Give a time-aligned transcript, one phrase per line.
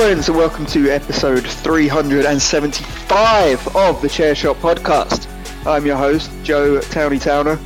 [0.00, 5.26] Hello, friends, and welcome to episode 375 of the Chair Shot podcast.
[5.66, 7.58] I'm your host, Joe Towney Towner,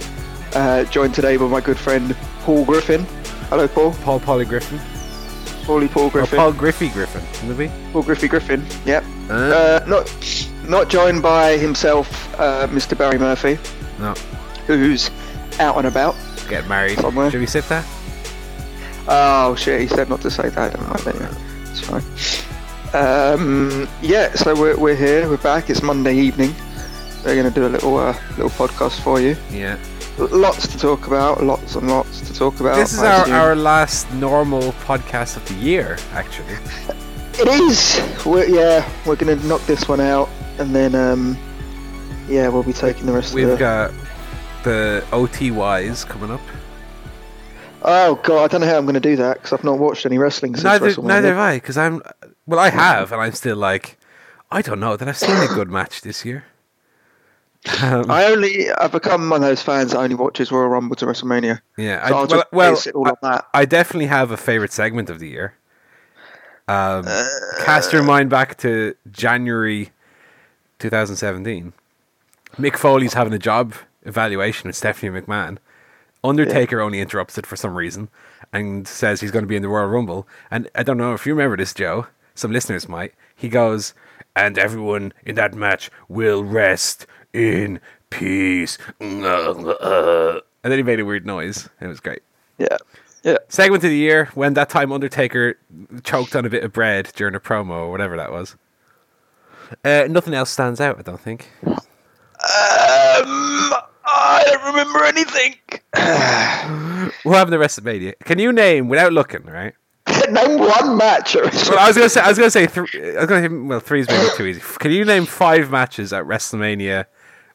[0.55, 3.05] uh, joined today by my good friend Paul Griffin.
[3.51, 3.93] Hello, Paul.
[4.03, 4.79] Paul Polly Griffin.
[5.65, 6.37] Paulie Paul Griffin.
[6.37, 7.73] Paul Griffey Griffin, will it be?
[7.93, 8.67] Paul Griffy Griffin.
[8.85, 9.05] Yep.
[9.31, 10.13] Uh, Uh, not
[10.65, 12.99] not joined by himself, uh, Mr.
[12.99, 13.61] Barry Murphy,
[14.01, 14.13] no,
[14.67, 15.09] who's
[15.61, 16.17] out and about.
[16.49, 16.99] get married.
[16.99, 17.31] Somewhere.
[17.31, 17.85] Should we sit there?
[19.07, 20.73] Oh shit, he said not to say that.
[20.75, 21.44] Don't mind that.
[21.91, 23.35] Yeah.
[23.35, 25.29] Um, yeah, so we're, we're here.
[25.29, 25.69] We're back.
[25.71, 26.55] It's Monday evening.
[27.25, 29.37] We're going to do a little uh, little podcast for you.
[29.51, 29.79] Yeah.
[30.19, 31.43] Lots to talk about.
[31.43, 32.77] Lots and lots to talk about.
[32.77, 33.35] This is I our, assume.
[33.35, 36.55] our last normal podcast of the year, actually.
[37.37, 38.01] It is.
[38.25, 41.37] We're, yeah, we're going to knock this one out, and then um,
[42.29, 43.59] yeah, we'll be taking the rest We've of the.
[43.59, 43.91] got
[44.63, 46.41] the OTYs coming up.
[47.85, 50.07] Oh god, I don't know how I'm going to do that because I've not watched
[50.07, 51.05] any wrestling since Neither, WrestleMania.
[51.05, 52.03] neither have I, because I'm.
[52.47, 53.99] Well, I have, and I'm still like,
[54.51, 56.45] I don't know that I've seen a good match this year.
[57.83, 61.07] Um, I only I've become one of those fans that only watches Royal Rumble to
[61.07, 61.61] WrestleMania.
[61.79, 63.47] yeah, So I, I'll well, just well base it all on that.
[63.55, 65.55] I definitely have a favorite segment of the year.
[66.69, 67.05] Um,
[67.65, 69.91] cast your mind back to January
[70.79, 71.73] 2017.
[72.57, 75.59] Mick Foley's having a job evaluation with Stephanie McMahon.
[76.25, 78.09] Undertaker only interrupts it for some reason
[78.53, 80.27] and says he's going to be in the Royal Rumble.
[80.51, 82.07] And I don't know if you remember this, Joe.
[82.35, 83.13] Some listeners might.
[83.37, 83.95] He goes,
[84.35, 87.79] and everyone in that match will rest in
[88.11, 88.79] peace.
[89.01, 89.23] And
[90.73, 91.69] then he made a weird noise.
[91.79, 92.23] and It was great.
[92.59, 92.79] Yeah,
[93.23, 93.37] yeah.
[93.49, 95.59] Segment of the year when that time Undertaker
[96.05, 98.57] choked on a bit of bread during a promo or whatever that was.
[99.85, 101.51] Uh, nothing else stands out, I don't think.
[101.67, 101.77] Um,
[104.17, 105.57] I don't remember anything.
[107.25, 108.15] What happened the rest of Mania?
[108.25, 109.75] Can you name without looking, right?
[110.31, 111.37] Name one match.
[111.37, 113.55] at Well, I was gonna say, I was gonna say, th- I was gonna say,
[113.55, 114.61] well, three is maybe too easy.
[114.79, 117.07] Can you name five matches at WrestleMania,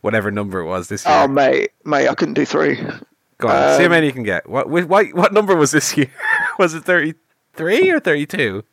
[0.01, 1.13] whatever number it was this year?
[1.15, 2.75] Oh mate, mate, I couldn't do three.
[3.37, 4.49] Go on, see how um, many you can get.
[4.49, 6.11] What, what, what number was this year?
[6.59, 8.63] was it thirty-three or thirty-two?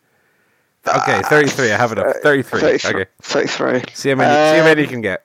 [0.89, 1.73] Okay, thirty-three.
[1.73, 2.17] I have it up.
[2.23, 2.61] Thirty-three.
[2.61, 2.91] 33.
[2.91, 3.11] Okay.
[3.23, 3.83] 33.
[3.95, 4.33] See how many.
[4.53, 5.25] see how many you Um, can get.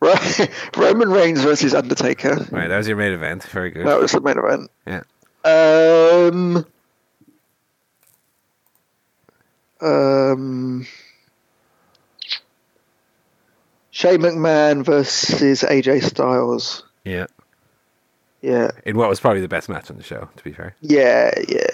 [0.00, 0.14] Ro-
[0.76, 2.36] Roman Reigns versus Undertaker.
[2.50, 3.42] Right, that was your main event.
[3.44, 3.86] Very good.
[3.86, 4.70] That was the main event.
[4.86, 5.02] Yeah.
[5.44, 6.66] Um.
[9.80, 10.86] Um.
[13.90, 16.84] Shane McMahon versus AJ Styles.
[17.04, 17.26] Yeah.
[18.42, 20.74] Yeah, In what was probably the best match on the show, to be fair.
[20.80, 21.66] yeah, yeah,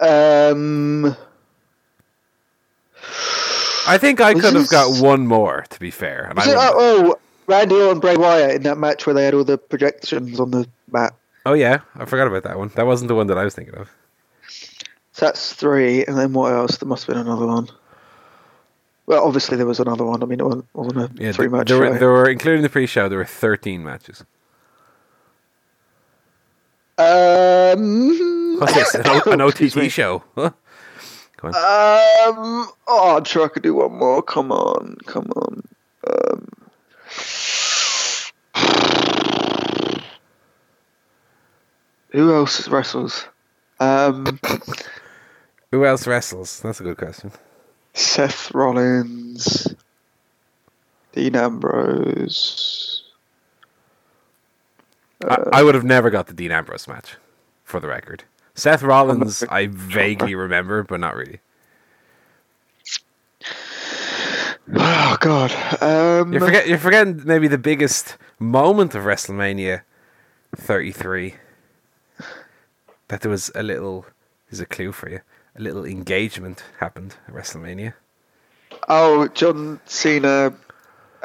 [0.00, 0.48] yeah.
[0.50, 1.14] Um.
[3.88, 6.26] I think I could have got one more, to be fair.
[6.30, 9.44] And I it, oh, Randy Orton, Bray Wyatt in that match where they had all
[9.44, 11.14] the projections on the mat.
[11.46, 12.70] oh, yeah, I forgot about that one.
[12.74, 13.90] That wasn't the one that I was thinking of.
[15.12, 16.76] So that's three, and then what else?
[16.76, 17.68] There must have been another one.
[19.06, 20.22] Well, obviously there was another one.
[20.22, 22.68] I mean, it wasn't, wasn't a Yeah, three match there, were, there were, including the
[22.68, 24.22] pre-show, there were thirteen matches.
[26.98, 28.94] Um, What's this?
[28.96, 30.24] An, O- an OTT show?
[30.34, 30.50] Huh?
[31.38, 31.54] Go on.
[31.54, 34.22] Um, oh, I'm sure I could do one more.
[34.22, 35.62] Come on, come on.
[36.06, 36.48] Um,
[42.10, 43.26] who else wrestles?
[43.80, 44.38] Um,
[45.70, 46.60] Who else wrestles?
[46.60, 47.30] That's a good question.
[47.92, 49.74] Seth Rollins,
[51.12, 53.02] Dean Ambrose.
[55.24, 57.16] I, I would have never got the Dean Ambrose match,
[57.64, 58.24] for the record.
[58.58, 61.38] Seth Rollins, I vaguely remember, but not really.
[64.74, 65.52] Oh God.
[65.80, 69.82] Um, You're, forget, you're forgetting maybe the biggest moment of WrestleMania
[70.56, 71.36] 33.
[73.06, 74.06] That there was a little,
[74.50, 75.20] is a clue for you,
[75.56, 77.94] a little engagement happened at WrestleMania.
[78.88, 80.52] Oh, John Cena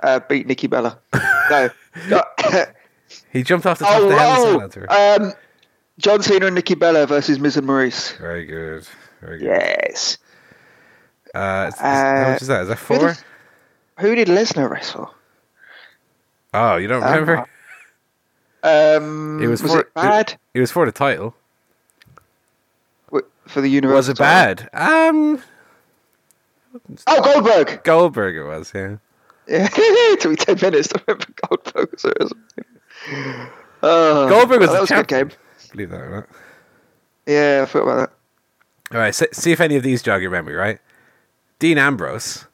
[0.04, 1.00] uh, beat Nikki Bella.
[1.50, 1.70] No.
[3.32, 4.92] He jumped off the top of oh, the Hell in oh, ladder.
[4.92, 5.34] um,
[6.00, 8.18] John Cena and Nikki Bella versus Miz and Maryse.
[8.18, 8.88] Very good.
[9.22, 9.46] Very good.
[9.46, 10.18] Yes.
[11.36, 12.62] Uh, is- is- how Uh, much is that?
[12.64, 13.08] Is that who four?
[13.10, 13.18] did-
[14.00, 15.14] Who did Lesnar wrestle?
[16.54, 17.46] Oh, you don't remember?
[18.64, 21.36] Um, it was, was for it bad It, was for the title.
[23.48, 23.98] For the Universal?
[23.98, 24.66] Was it title?
[24.66, 24.70] bad?
[24.74, 25.44] Um,
[27.06, 27.84] Oh, Goldberg.
[27.84, 28.72] Goldberg it was.
[28.74, 28.96] Yeah.
[29.48, 32.34] Yeah, it took me ten minutes to remember Goldberg was.
[33.84, 35.32] Uh, Goldberg was was a good game.
[35.74, 36.24] Believe that right?
[37.28, 38.10] Yeah, I forgot about
[38.90, 38.96] that.
[38.96, 40.80] All right, see, see if any of these jog your memory, right?
[41.60, 42.46] Dean Ambrose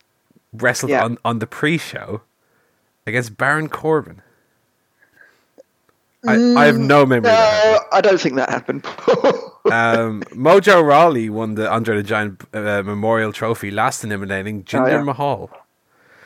[0.53, 1.03] wrestled Yeah.
[1.03, 2.21] on, on the pre-show
[3.05, 4.21] against Baron Corbin.
[6.27, 7.29] I, I have no memory.
[7.29, 7.97] of that No.
[7.97, 8.85] I don't think that happened.
[9.65, 14.95] Um, Mojo Rawley won the Andre the Giant uh, Memorial Trophy, last eliminating Jinder Oh,
[14.95, 15.01] yeah.
[15.03, 15.51] Mahal.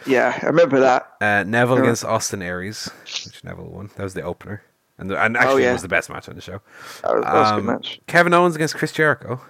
[0.06, 1.12] yeah, I remember that.
[1.19, 3.90] Uh, Neville against Austin Aries, which Neville won.
[3.98, 4.62] That was the opener,
[4.98, 5.69] and the, and actually yeah.
[5.72, 6.62] it was the best match on the show.
[7.04, 8.01] That was, that was a Um, good match.
[8.07, 9.42] Kevin Owens against Chris Jericho.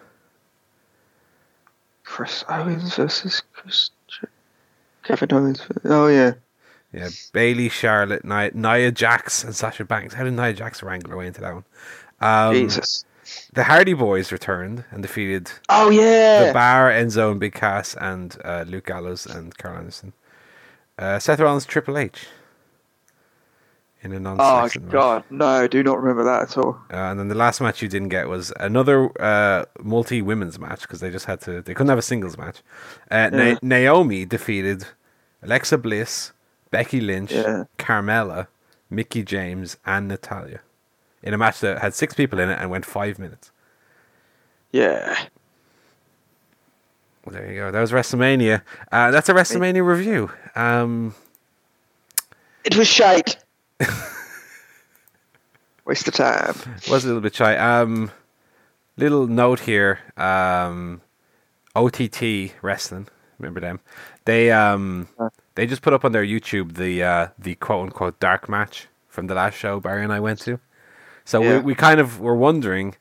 [2.03, 3.89] Chris Owens versus Chris.
[5.03, 5.61] Kevin Owens.
[5.85, 6.33] Oh yeah.
[6.93, 10.13] Yeah, Bayley, Charlotte, Nia, Nia Jax, and Sasha Banks.
[10.13, 11.65] How did Nia Jax wrangle her way into that one?
[12.21, 13.03] Um, Jesus.
[13.53, 16.47] The Hardy Boys returned and defeated Oh yeah.
[16.47, 20.13] The Bar, Enzo, and Big Cass, and uh, Luke Gallows and Karl Anderson.
[20.99, 22.27] Uh, Seth Rollins, Triple H.
[24.03, 26.77] In a non oh God, no, do not remember that at all.
[26.91, 30.81] Uh, and then the last match you didn't get was another uh, multi women's match
[30.81, 31.61] because they just had to.
[31.61, 32.61] They couldn't have a singles match.
[33.09, 34.85] Uh, Na- Naomi defeated
[35.41, 36.33] Alexa Bliss,
[36.69, 37.63] Becky Lynch, Yeah.
[37.79, 38.47] Carmella,
[38.89, 40.59] Mickie James, and Natalya
[41.21, 43.51] in a match that had six people in it and went five minutes.
[44.73, 45.17] Yeah.
[47.23, 47.71] Well, there you go.
[47.71, 48.63] That was WrestleMania.
[48.91, 50.29] Uh, that's a WrestleMania review.
[50.55, 51.15] Um,
[52.65, 53.37] It was shite.
[55.85, 56.55] Waste of time.
[56.89, 57.55] was a little bit shy.
[57.57, 58.11] Um,
[58.97, 59.99] little note here.
[60.15, 61.01] Um,
[61.75, 63.07] OTT Wrestling,
[63.39, 63.79] remember them?
[64.25, 65.07] They um
[65.55, 69.27] they just put up on their YouTube the uh, the quote unquote dark match from
[69.27, 70.59] the last show Barry and I went to.
[71.25, 71.57] So Yeah.
[71.57, 72.95] we we kind of were wondering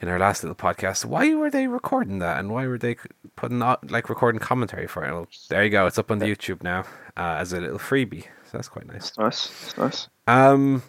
[0.00, 2.96] in our last little podcast why were they recording that and why were they
[3.36, 5.12] putting out like recording commentary for it?
[5.12, 5.86] Well, there you go.
[5.86, 6.80] It's up on the YouTube now
[7.16, 8.24] uh, as a little freebie.
[8.54, 9.08] So that's quite nice.
[9.08, 9.46] It's nice.
[9.64, 10.08] It's nice.
[10.28, 10.84] Um.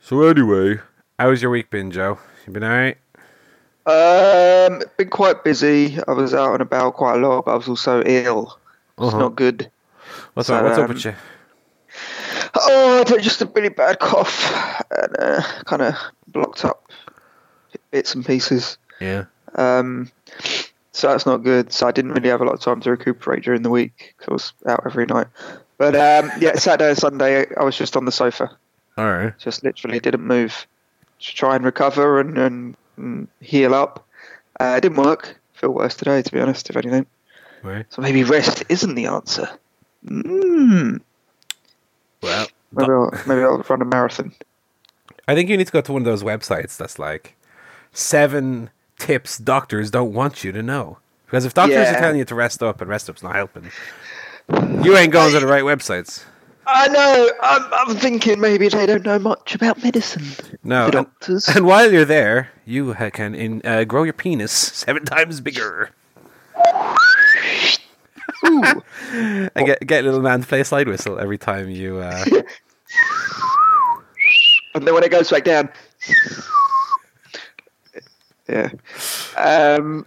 [0.00, 0.78] So anyway,
[1.18, 2.20] how's your week been, Joe?
[2.46, 2.98] You been alright?
[3.84, 5.98] Um, been quite busy.
[6.06, 8.60] I was out and about quite a lot, but I was also ill.
[8.96, 9.18] It's Uh-huh.
[9.18, 9.68] not good.
[10.34, 10.62] What's So, up?
[10.62, 11.14] What's up um, with you?
[12.54, 15.94] Oh, I had just a really bad cough and uh, kind of
[16.28, 16.92] blocked up
[17.90, 18.78] bits and pieces.
[19.00, 19.24] Yeah.
[19.56, 20.12] Um,
[20.92, 21.72] so that's not good.
[21.72, 24.28] So I didn't really have a lot of time to recuperate during the week because
[24.28, 25.26] I was out every night.
[25.78, 28.50] But um, yeah, Saturday and Sunday I was just on the sofa,
[28.96, 29.38] All right.
[29.38, 30.66] just literally didn't move
[31.20, 34.06] to try and recover and, and, and heal up.
[34.60, 35.40] Uh, it didn't work.
[35.54, 37.06] Feel worse today, to be honest, if anything.
[37.62, 37.86] Right.
[37.90, 39.48] So maybe rest isn't the answer.
[40.04, 41.00] Mm.
[42.22, 44.32] Well, Maybe I'll, maybe I'll run a marathon.
[45.26, 47.36] I think you need to go to one of those websites that's like
[47.92, 50.98] seven tips doctors don't want you to know.
[51.26, 53.70] Because if doctors are telling you to rest up and rest up's not helping,
[54.82, 56.24] you ain't going to the right websites.
[56.66, 57.30] I know.
[57.42, 60.24] I'm, I'm thinking maybe they don't know much about medicine.
[60.62, 60.84] No.
[60.84, 61.48] And, doctors.
[61.48, 65.90] and while you're there, you ha- can in, uh, grow your penis seven times bigger.
[68.46, 68.62] Ooh.
[69.10, 71.96] And get get little man to play a slide whistle every time you.
[71.96, 72.24] Uh,
[74.74, 75.70] and then when it goes back down.
[78.46, 78.68] yeah.
[79.36, 80.04] Um,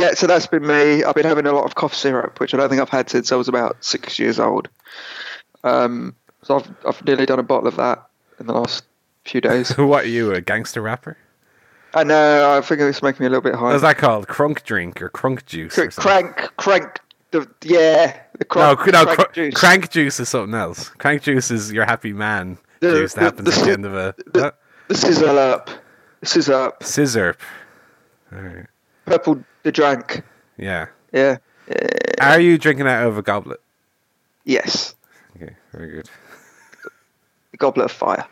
[0.00, 1.04] yeah, so that's been me.
[1.04, 3.32] I've been having a lot of cough syrup, which I don't think I've had since
[3.32, 4.68] I was about six years old.
[5.64, 8.06] Um, so I've, I've nearly done a bottle of that
[8.38, 8.84] in the last
[9.24, 9.70] few days.
[9.76, 11.16] what are you, a gangster rapper?
[11.94, 13.70] I know, I think it's making me a little bit high.
[13.70, 14.26] What's that called?
[14.28, 15.78] Crunk drink or crunk juice?
[15.78, 16.32] Or Cr- something?
[16.32, 17.00] crank, crank,
[17.30, 18.20] the, yeah.
[18.38, 19.54] The No, crank, no, crank cr- juice.
[19.54, 20.90] crank juice is something else.
[20.90, 23.86] Crank juice is your happy man The- juice that the- happens the- at the end
[23.86, 24.58] of a the- what?
[24.88, 25.70] This is up.
[26.22, 26.82] Is up.
[26.84, 27.36] scissor.
[28.32, 28.66] All right.
[29.06, 30.22] Purple the drank.
[30.56, 30.86] Yeah.
[31.12, 31.38] Yeah.
[31.68, 31.74] Uh,
[32.20, 33.60] Are you drinking out of a goblet?
[34.44, 34.94] yes.
[35.34, 36.08] Okay, very good.
[37.50, 38.24] The goblet of fire.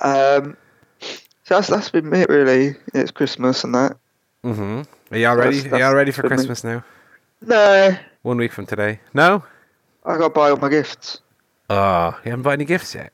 [0.00, 0.56] Um,
[1.44, 2.74] so that's that's been it really.
[2.92, 3.96] It's Christmas and that.
[4.42, 4.82] Mm-hmm.
[5.14, 5.58] Are you all ready?
[5.60, 6.22] That's- Are you all ready for.
[6.24, 6.84] Christmas now?
[7.40, 9.00] No, One week from today.
[9.14, 9.44] No.
[10.04, 11.20] I got to buy all my gifts.
[11.70, 13.12] Oh, you haven't bought any gifts yet,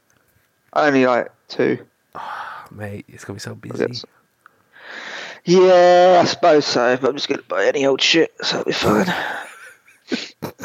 [0.73, 1.87] I Only like two.
[2.15, 3.05] oh, mate.
[3.09, 4.03] It's gonna be so busy.
[5.45, 6.97] Yeah, I suppose so.
[6.97, 9.15] But I'm just gonna buy any old shit, so it'll be fine.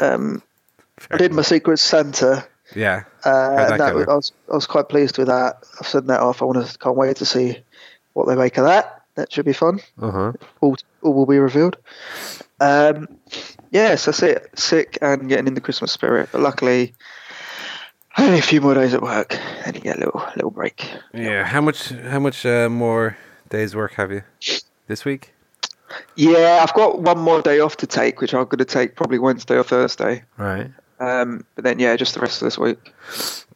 [0.00, 0.42] um,
[1.10, 2.46] I did my Secret Santa.
[2.74, 3.04] Yeah.
[3.24, 5.64] Uh, that and that was, I was I was quite pleased with that.
[5.80, 6.42] I've sent that off.
[6.42, 7.58] I want to can't wait to see
[8.12, 9.02] what they make of that.
[9.14, 9.80] That should be fun.
[10.00, 10.32] Uh huh.
[10.60, 11.76] All, all will be revealed.
[12.60, 13.08] Um,
[13.70, 14.58] yes, that's it.
[14.58, 16.94] Sick and getting in the Christmas spirit, but luckily
[18.18, 20.90] only a few more days at work, and you get a little little break.
[21.14, 21.44] Yeah.
[21.44, 21.90] How much?
[21.90, 23.16] How much uh, more
[23.48, 24.22] days work have you
[24.86, 25.32] this week?
[26.16, 29.18] Yeah, I've got one more day off to take, which I'm going to take probably
[29.18, 30.24] Wednesday or Thursday.
[30.36, 30.70] Right.
[30.98, 32.92] Um, but then yeah, just the rest of this week.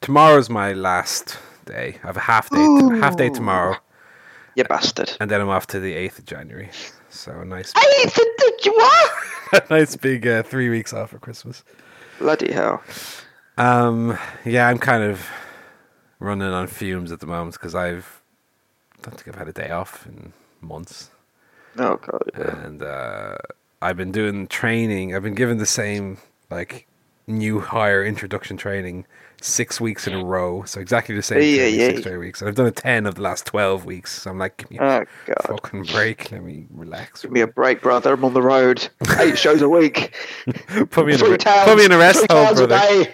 [0.00, 1.98] Tomorrow's my last day.
[2.02, 2.64] I have a half day.
[3.00, 3.76] half day tomorrow,
[4.54, 5.16] You bastard.
[5.20, 6.70] and then I'm off to the eighth of January.
[7.08, 9.70] So a nice, did you what?
[9.70, 11.64] nice big uh, three weeks off for Christmas.
[12.20, 12.82] Bloody hell.
[13.58, 15.26] Um, yeah, I'm kind of
[16.20, 18.20] running on fumes at the moment because I've
[18.98, 21.10] I don't think I've had a day off in months,
[21.78, 22.30] Oh god.
[22.36, 22.64] Yeah.
[22.66, 23.36] and uh,
[23.82, 25.14] I've been doing training.
[25.14, 26.18] I've been given the same
[26.50, 26.86] like
[27.26, 29.06] new hire introduction training
[29.42, 31.86] six weeks in a row, so exactly the same Yeah, yeah.
[31.88, 34.22] six straight weeks, and I've done it ten of the last twelve weeks.
[34.22, 35.36] So I'm like, give me a Oh god.
[35.46, 37.22] fucking break, let me relax.
[37.22, 38.12] Give me a break, brother.
[38.14, 38.86] I'm on the road.
[39.18, 40.14] Eight shows a week.
[40.90, 41.68] put me in Three a towns.
[41.68, 43.06] put me in a rest home, a brother.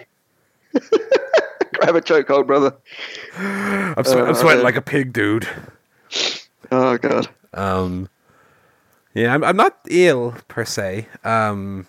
[1.73, 2.75] Grab a chokehold, brother.
[3.37, 5.47] I'm, swe- I'm Uh, sweating uh, like a pig, dude.
[6.71, 7.27] Oh god.
[7.53, 8.09] Um,
[9.17, 11.07] yeah, I'm, I'm not ill per se.
[11.23, 11.87] Um,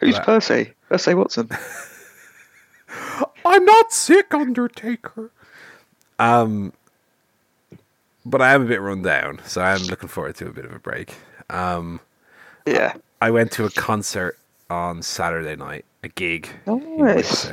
[0.00, 0.18] Who's.
[0.18, 0.72] Percy?
[0.88, 1.48] Percy Watson.
[3.44, 5.30] I'm not sick, Undertaker.
[6.18, 6.72] Um,
[8.26, 10.72] but I am a bit run down, so I'm looking forward to a bit of
[10.72, 11.14] a break.
[11.48, 12.00] Um,
[12.66, 12.94] Yeah.
[13.20, 14.36] I went to a concert
[14.68, 16.48] on Saturday night, a gig.
[16.66, 17.48] Nice.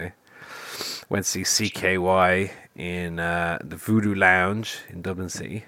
[1.10, 5.66] Went to see CKY in uh, the Voodoo Lounge in Dublin City.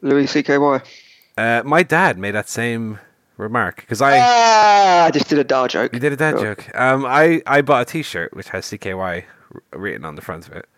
[0.00, 0.80] Louis C.K.Y.
[1.42, 3.00] Uh, my dad made that same
[3.36, 4.18] remark because I.
[4.20, 5.92] Ah, I just did a dar joke.
[5.92, 6.42] You did a dad Oh.
[6.42, 6.70] joke.
[6.78, 9.24] Um, I, I bought a T-shirt which has CKY
[9.72, 10.68] written on the front of it,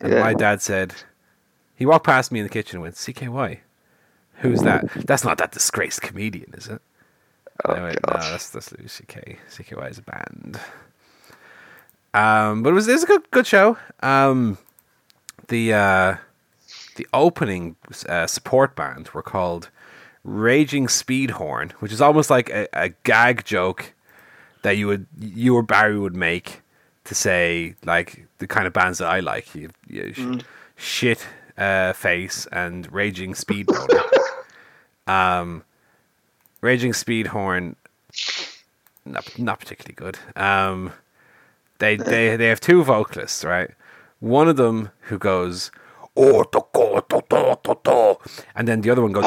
[0.00, 0.20] and Yeah.
[0.20, 0.94] my dad said,
[1.74, 3.58] he walked past me in the kitchen and went, "CKY,
[4.36, 4.84] who's that?
[5.06, 6.80] That's not that disgraced comedian, is it?"
[7.64, 9.38] Oh, went, no, that's that's Louis CK.
[9.50, 10.60] CKY is a band.
[12.14, 13.76] Um, but it was it was a good good show.
[14.04, 14.58] Um,
[15.48, 16.16] the uh,
[16.96, 17.74] the opening
[18.08, 19.68] uh, support band were called
[20.24, 23.92] Raging Speedhorn, which is almost like a, a gag joke
[24.62, 26.62] that you would you or Barry would make
[27.04, 29.54] to say like the kind of bands that I like.
[29.54, 30.44] You, you sh-
[30.76, 31.26] shit
[31.58, 33.88] uh, face and Raging Speedhorn.
[35.06, 35.64] um,
[36.60, 37.74] Raging Speedhorn,
[39.04, 40.18] not not particularly good.
[40.40, 40.92] Um,
[41.78, 43.70] they they they have two vocalists, right?
[44.20, 45.72] One of them who goes
[46.16, 48.16] oh to to to to to,
[48.54, 49.24] and then the other one goes.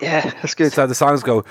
[0.00, 0.72] Yeah, that's good.
[0.72, 1.44] So the songs go.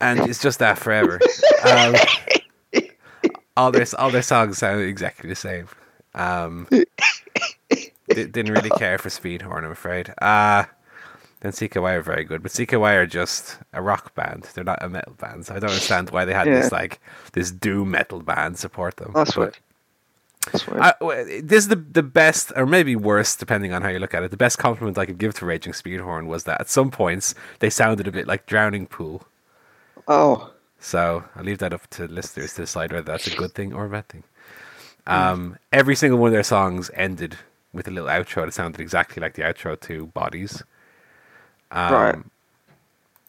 [0.00, 1.18] And it's just that forever.
[1.64, 1.94] Um,
[3.56, 5.68] all their all their songs sound exactly the same.
[6.14, 6.68] Um,
[8.08, 10.12] didn't really care for Speedhorn, I'm afraid.
[10.18, 10.64] Uh,
[11.40, 14.48] then CKY are very good, but CKY are just a rock band.
[14.54, 17.00] They're not a metal band, so I don't understand why they had this like
[17.32, 19.12] this doom metal band support them.
[19.14, 19.56] That's But- weird.
[20.52, 20.80] That's weird.
[20.80, 20.94] I,
[21.42, 24.30] this is the the best, or maybe worst, depending on how you look at it.
[24.30, 27.68] The best compliment I could give to Raging Speedhorn was that at some points they
[27.70, 29.24] sounded a bit like Drowning Pool.
[30.06, 33.72] oh, So I'll leave that up to listeners to decide whether that's a good thing
[33.74, 34.22] or a bad thing.
[35.06, 37.36] Um, every single one of their songs ended
[37.72, 40.62] with a little outro that sounded exactly like the outro to Bodies.
[41.70, 42.16] Um, Right.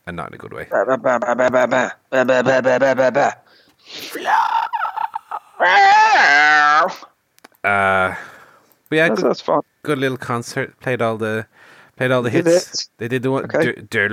[0.07, 0.67] And not in a good way.
[7.63, 8.15] Uh,
[8.89, 9.61] but yeah, That's, good, that's fun.
[9.83, 10.79] good little concert.
[10.79, 11.45] Played all the
[11.97, 12.73] played all the Did hits.
[12.85, 12.89] it?
[12.97, 13.43] They did the one.
[13.45, 13.73] Okay.
[13.73, 14.11] Did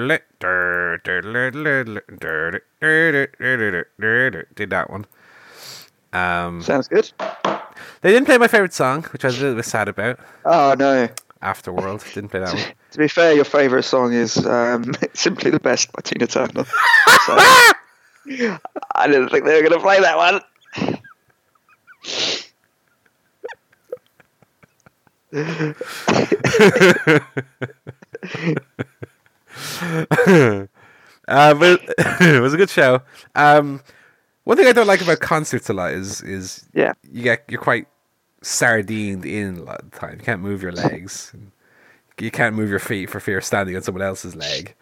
[4.71, 5.07] that one.
[6.13, 7.13] Um, Sounds good.
[8.01, 10.19] they didn't play my favorite song, which I was a little bit sad about.
[10.45, 11.09] Oh no.
[11.43, 12.63] Afterworld didn't play that one.
[12.93, 16.65] To be fair, your favourite song is um, "Simply the Best" by Tina Turner.
[17.27, 17.37] So,
[18.95, 20.41] I didn't think they were going to play that one.
[31.29, 31.81] Uh, but
[32.21, 33.03] it was a good show.
[33.35, 33.81] Um,
[34.45, 36.93] one thing I don't like about concerts a lot is is Yeah.
[37.11, 37.87] you get you're quite
[38.47, 40.13] sardined in a lot of the time.
[40.19, 41.33] You can't move your legs.
[42.19, 44.75] You can't move your feet for fear of standing on someone else's leg.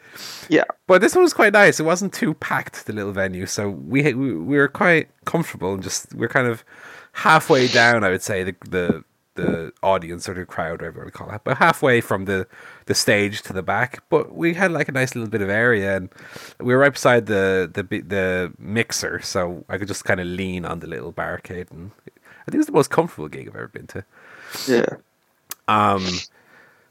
[0.48, 0.64] Yeah.
[0.86, 1.80] But this one was quite nice.
[1.80, 5.82] It wasn't too packed, the little venue, so we we, we were quite comfortable and
[5.82, 6.62] just we're kind of
[7.12, 8.04] halfway down.
[8.04, 9.04] I would say the the
[9.34, 12.46] the audience or the crowd, whatever you want to call it, but halfway from the
[12.86, 14.04] the stage to the back.
[14.10, 16.10] But we had like a nice little bit of area, and
[16.60, 20.64] we were right beside the the the mixer, so I could just kind of lean
[20.64, 21.90] on the little barricade, and
[22.46, 24.04] I think it's the most comfortable gig I've ever been to.
[24.68, 24.86] Yeah.
[25.68, 26.06] Um,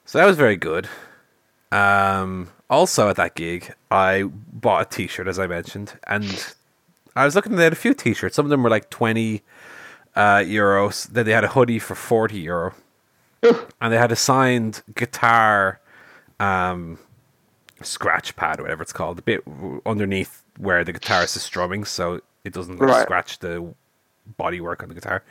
[0.05, 0.87] so that was very good.
[1.71, 6.53] Um, also at that gig, I bought a T-shirt, as I mentioned, and
[7.15, 8.35] I was looking They had a few T-shirts.
[8.35, 9.43] Some of them were like twenty
[10.15, 11.07] uh, euros.
[11.07, 12.73] Then they had a hoodie for forty euro,
[13.43, 15.79] and they had a signed guitar,
[16.39, 16.97] um,
[17.81, 19.43] scratch pad or whatever it's called, the bit
[19.85, 23.03] underneath where the guitarist is strumming, so it doesn't Right.
[23.03, 23.73] scratch the
[24.25, 25.23] body work on the guitar.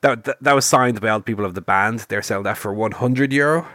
[0.00, 2.06] That, that that was signed by all the people of the band.
[2.08, 3.66] They're selling that for one hundred euro.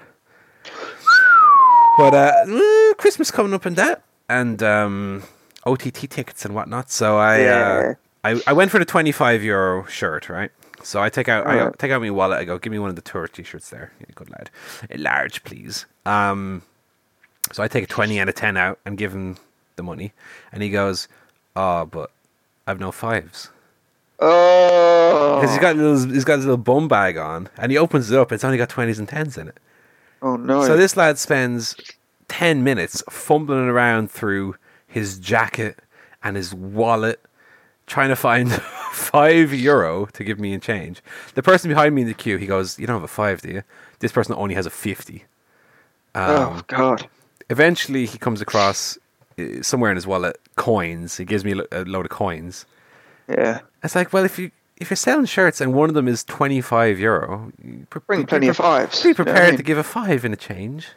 [1.98, 5.24] But uh, Christmas coming up and that, and um,
[5.66, 6.90] OTT tickets and whatnot.
[6.90, 7.94] So I, uh,
[8.24, 10.52] I, I went for the twenty five euro shirt, right?
[10.82, 12.40] So I take out, I take out my wallet.
[12.40, 14.50] I go, give me one of the tour t-shirts there, yeah, good lad,
[14.92, 15.86] a large, please.
[16.06, 16.64] Um,
[17.54, 19.38] so I take a twenty and a ten out and give him
[19.76, 20.14] the money,
[20.52, 21.08] and he goes,
[21.56, 22.12] "Oh, but
[22.68, 23.50] I've no fives.
[24.26, 25.40] Oh.
[25.42, 28.18] Because he's got little, he's got his little bum bag on, and he opens it
[28.18, 28.32] up.
[28.32, 29.58] It's only got twenties and tens in it.
[30.22, 30.64] Oh no.
[30.66, 31.76] So this lad spends
[32.28, 34.56] ten minutes fumbling around through
[34.88, 35.78] his jacket
[36.24, 37.20] and his wallet,
[37.88, 38.52] trying to find
[38.94, 41.02] five euro to give me in change.
[41.34, 43.50] The person behind me in the queue, he goes, "You don't have a five, do
[43.50, 43.64] you?"
[44.00, 45.26] This person only has a fifty.
[46.16, 47.10] oh Um, god.
[47.50, 48.98] eventually, he comes across
[49.38, 51.18] uh, somewhere in his wallet coins.
[51.18, 52.66] He gives me a lo- a load of coins.
[53.28, 53.60] Yeah.
[53.84, 56.62] It's like, well, if you if you're selling shirts and one of them is twenty
[56.62, 57.52] five euro,
[57.90, 59.02] pre- Bring plenty of fives.
[59.04, 59.58] Be you know I prepared mean?
[59.58, 60.88] to give a five in a change.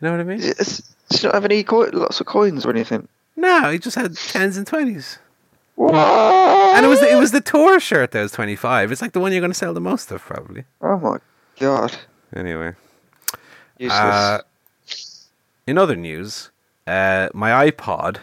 [0.00, 0.40] You know what I mean?
[0.42, 3.06] It's, he not have any co- lots of coins or anything?
[3.36, 5.18] No, he just had tens and twenties,
[5.76, 5.94] What?
[5.94, 8.90] and it was the, it was the tour shirt that was twenty five.
[8.90, 10.64] It's like the one you're going to sell the most of, probably.
[10.80, 11.18] Oh my
[11.60, 11.96] god.
[12.34, 12.74] Anyway,
[13.78, 14.00] Useless.
[14.00, 14.40] uh,
[15.66, 16.50] in other news,
[16.86, 18.18] uh, my iPod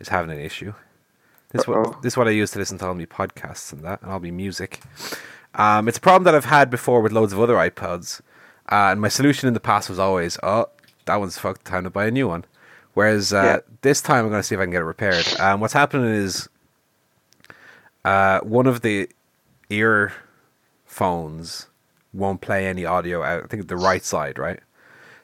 [0.00, 0.72] is having an issue.
[1.56, 4.02] This what this is what I use to listen to all my podcasts and that,
[4.02, 4.80] and all my music.
[5.54, 8.20] Um, it's a problem that I've had before with loads of other iPods,
[8.70, 10.66] uh, and my solution in the past was always, "Oh,
[11.06, 11.64] that one's fucked.
[11.64, 12.44] Time to buy a new one."
[12.94, 13.58] Whereas uh, Yeah.
[13.82, 15.24] this time, I'm going to see if I can get it repaired.
[15.38, 16.48] Um, what's happening is
[18.04, 19.08] uh, one of the
[20.86, 21.68] earphones
[22.12, 23.44] won't play any audio out.
[23.44, 24.60] I think the right side, right?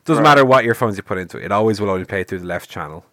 [0.04, 0.30] Doesn't Right.
[0.30, 2.68] matter what earphones you put into it; it always will only play through the left
[2.68, 3.04] channel.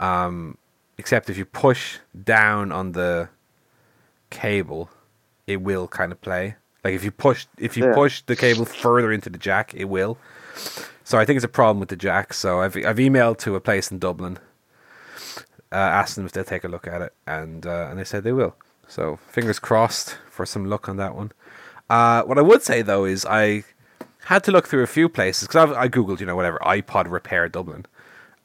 [0.00, 0.58] Um,
[0.98, 3.28] except if you push down on the
[4.30, 4.90] cable,
[5.46, 6.56] it will kind of play.
[6.84, 7.94] Like if you push if you Yeah.
[7.94, 10.18] push the cable further into the jack, it will.
[11.04, 12.34] So I think it's a problem with the jack.
[12.34, 14.38] So I've I've emailed to a place in Dublin,
[15.72, 18.24] uh, asked them if they'll take a look at it, and uh, and they said
[18.24, 18.54] they will.
[18.86, 21.32] So fingers crossed for some luck on that one.
[21.90, 23.64] Uh, what I would say though is I
[24.24, 27.48] had to look through a few places because I googled you know whatever iPod repair
[27.48, 27.86] Dublin.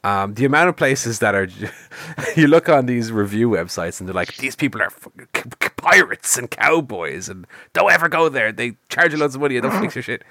[0.04, 1.48] Um, the amount of places that are,
[2.36, 5.68] you look on these review websites and they're like, these people are fucking c- c-
[5.78, 8.52] pirates and cowboys and don't ever go there.
[8.52, 10.22] They charge you loads of money and don't fix your shit.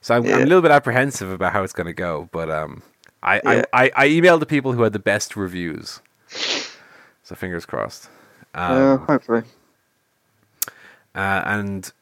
[0.00, 2.82] So I'm, I'm a little bit apprehensive about how it's going to go, but um,
[3.22, 3.64] I, Yeah.
[3.72, 6.00] I, I, I emailed the people who had the best reviews.
[6.28, 8.08] So fingers crossed.
[8.54, 9.42] Um, yeah, hopefully.
[11.16, 11.92] uh, and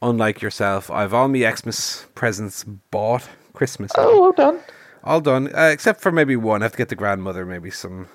[0.00, 3.28] unlike yourself, I've all my Xmas presents bought.
[3.52, 3.90] Christmas.
[3.98, 4.60] Oh, well done.
[5.04, 6.62] All done, uh, except for maybe one.
[6.62, 8.08] I have to get the grandmother maybe some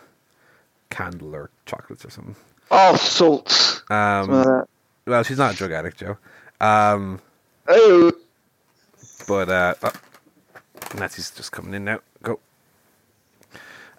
[0.89, 2.36] candle or chocolates or something.
[2.72, 3.80] Oh, salts.
[3.89, 4.67] Um, Something like that.
[5.08, 6.17] well, she's not a drug addict, Joe.
[6.62, 7.19] Um,
[7.67, 8.12] Oh,
[9.28, 9.91] but uh, oh,
[10.98, 12.00] Nancy's just coming in now.
[12.22, 12.39] Go.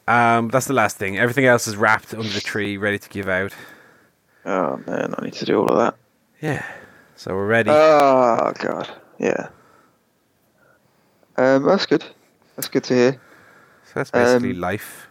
[0.06, 1.18] Um, that's the last thing.
[1.18, 3.52] Everything else is wrapped under the tree, ready to give out.
[4.44, 5.94] oh man, I need to do all of that.
[6.42, 6.64] Yeah.
[7.16, 7.70] So we're ready.
[7.70, 9.48] Oh god, yeah.
[11.36, 12.04] Um, that's good.
[12.56, 13.12] That's good to hear.
[13.84, 15.08] so that's basically um, life.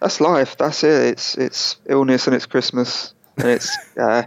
[0.00, 0.56] That's life.
[0.56, 1.06] That's it.
[1.12, 4.24] It's it's illness and it's Christmas and it's uh,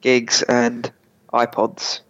[0.00, 0.90] gigs and
[1.32, 2.00] iPods.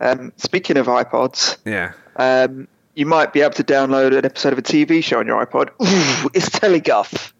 [0.00, 1.92] Um, speaking of iPods, Yeah.
[2.16, 5.44] um, you might be able to download an episode of a TV show on your
[5.44, 5.68] iPod.
[5.82, 7.32] Ooh, it's Tellyguff.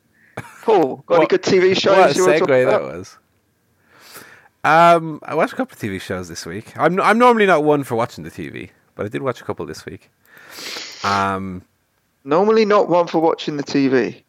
[0.62, 2.82] Paul, got any good TV shows What a you want to talk segue that about?
[2.82, 3.18] was.
[4.64, 6.76] Um, I watched a couple of TV shows this week.
[6.76, 9.64] I'm I'm normally not one for watching the TV, but I did watch a couple
[9.66, 10.10] this week.
[11.04, 11.62] Um,
[12.24, 14.22] Normally not one for watching the TV,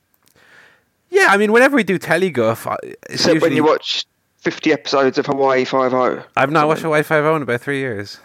[1.09, 4.05] yeah, I mean, whenever we do tellyguff, it's except when you watch
[4.39, 6.21] 50 episodes of Hawaii Five O.
[6.35, 8.19] I've not watched Hawaii Five O in about three years.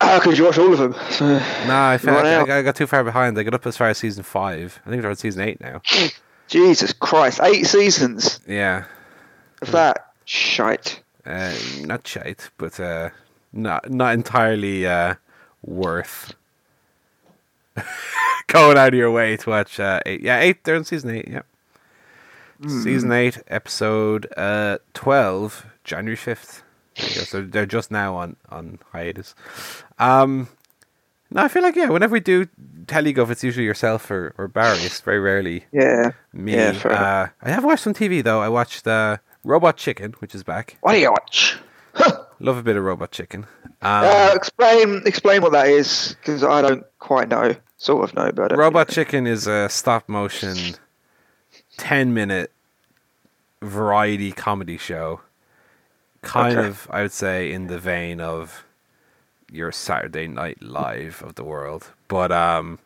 [0.00, 0.94] How could you watch all of them?
[1.10, 2.58] So, No, I, felt, I.
[2.58, 3.38] I got too far behind.
[3.38, 4.80] I got up as far as season five.
[4.86, 5.82] I think they're on season eight now.
[6.48, 8.84] Jesus Christ, eight seasons Yeah,
[9.60, 11.02] of that shite.
[11.26, 13.10] uh, not shite, but uh,
[13.52, 15.14] not not entirely uh,
[15.62, 16.32] worth
[18.48, 19.78] going out of your way to watch.
[19.80, 20.20] Uh, eight.
[20.22, 20.64] Yeah, eight.
[20.64, 21.28] They're on season eight.
[21.28, 21.42] Yeah,
[22.66, 26.62] season eight, episode uh, twelve, January fifth.
[26.96, 29.34] So they're just now on on hiatus.
[29.98, 30.48] Um,
[31.30, 31.88] no, I feel like yeah.
[31.90, 32.46] Whenever we do
[32.86, 34.78] tellyguff, it's usually yourself or, or Barry.
[34.78, 36.12] It's very rarely Yeah.
[36.32, 36.54] me.
[36.54, 38.40] Yeah, uh, I have watched some TV though.
[38.40, 40.78] I watched uh, Robot Chicken, which is back.
[40.80, 41.58] What do you watch?
[42.40, 43.44] Love a bit of Robot Chicken.
[43.82, 47.54] Um, Uh, explain explain what that is, because I don't quite know.
[47.86, 50.56] Sort of know, but I don't Robot Chicken is a stop motion,
[51.76, 52.50] ten minute
[53.62, 55.20] variety comedy show.
[56.22, 56.66] Kind Okay.
[56.68, 58.64] of, I would say, in the vein of
[59.52, 62.80] your Saturday Night Live of the world, but um,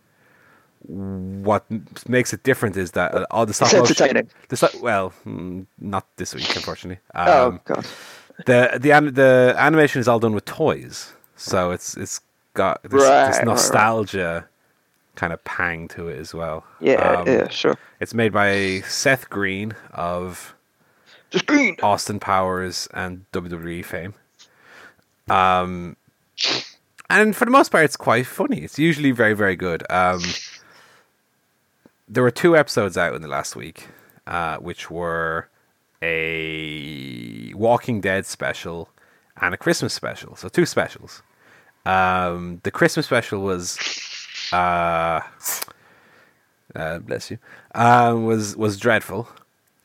[0.86, 1.64] what
[2.06, 3.96] makes it different is that uh, all the stop It's motion.
[3.96, 4.30] entertaining.
[4.50, 7.00] The well, mm, not this week, unfortunately.
[7.14, 7.86] Um, oh god.
[8.44, 12.20] the the the animation is all done with toys, so it's it's
[12.54, 14.48] got this, Right, this nostalgia
[15.20, 16.64] kind of pang to it as well.
[16.80, 17.76] Yeah, Um, yeah, sure.
[18.00, 20.54] It's made by Seth Green of
[21.30, 21.76] Just green.
[21.83, 24.14] Austin Powers and WWE fame.
[25.28, 25.96] Um,
[27.11, 28.61] and for the most part, it's quite funny.
[28.62, 29.85] It's usually very, very good.
[29.90, 30.22] Um,
[32.09, 33.88] there were two episodes out in the last week,
[34.26, 35.48] uh, which were
[36.02, 38.88] a Walking Dead special
[39.40, 40.35] and a Christmas special.
[40.37, 41.22] So two specials.
[41.87, 43.78] Um, the Christmas special was,
[44.52, 45.20] uh,
[46.74, 47.38] uh, bless you,
[47.74, 49.28] um, was was dreadful,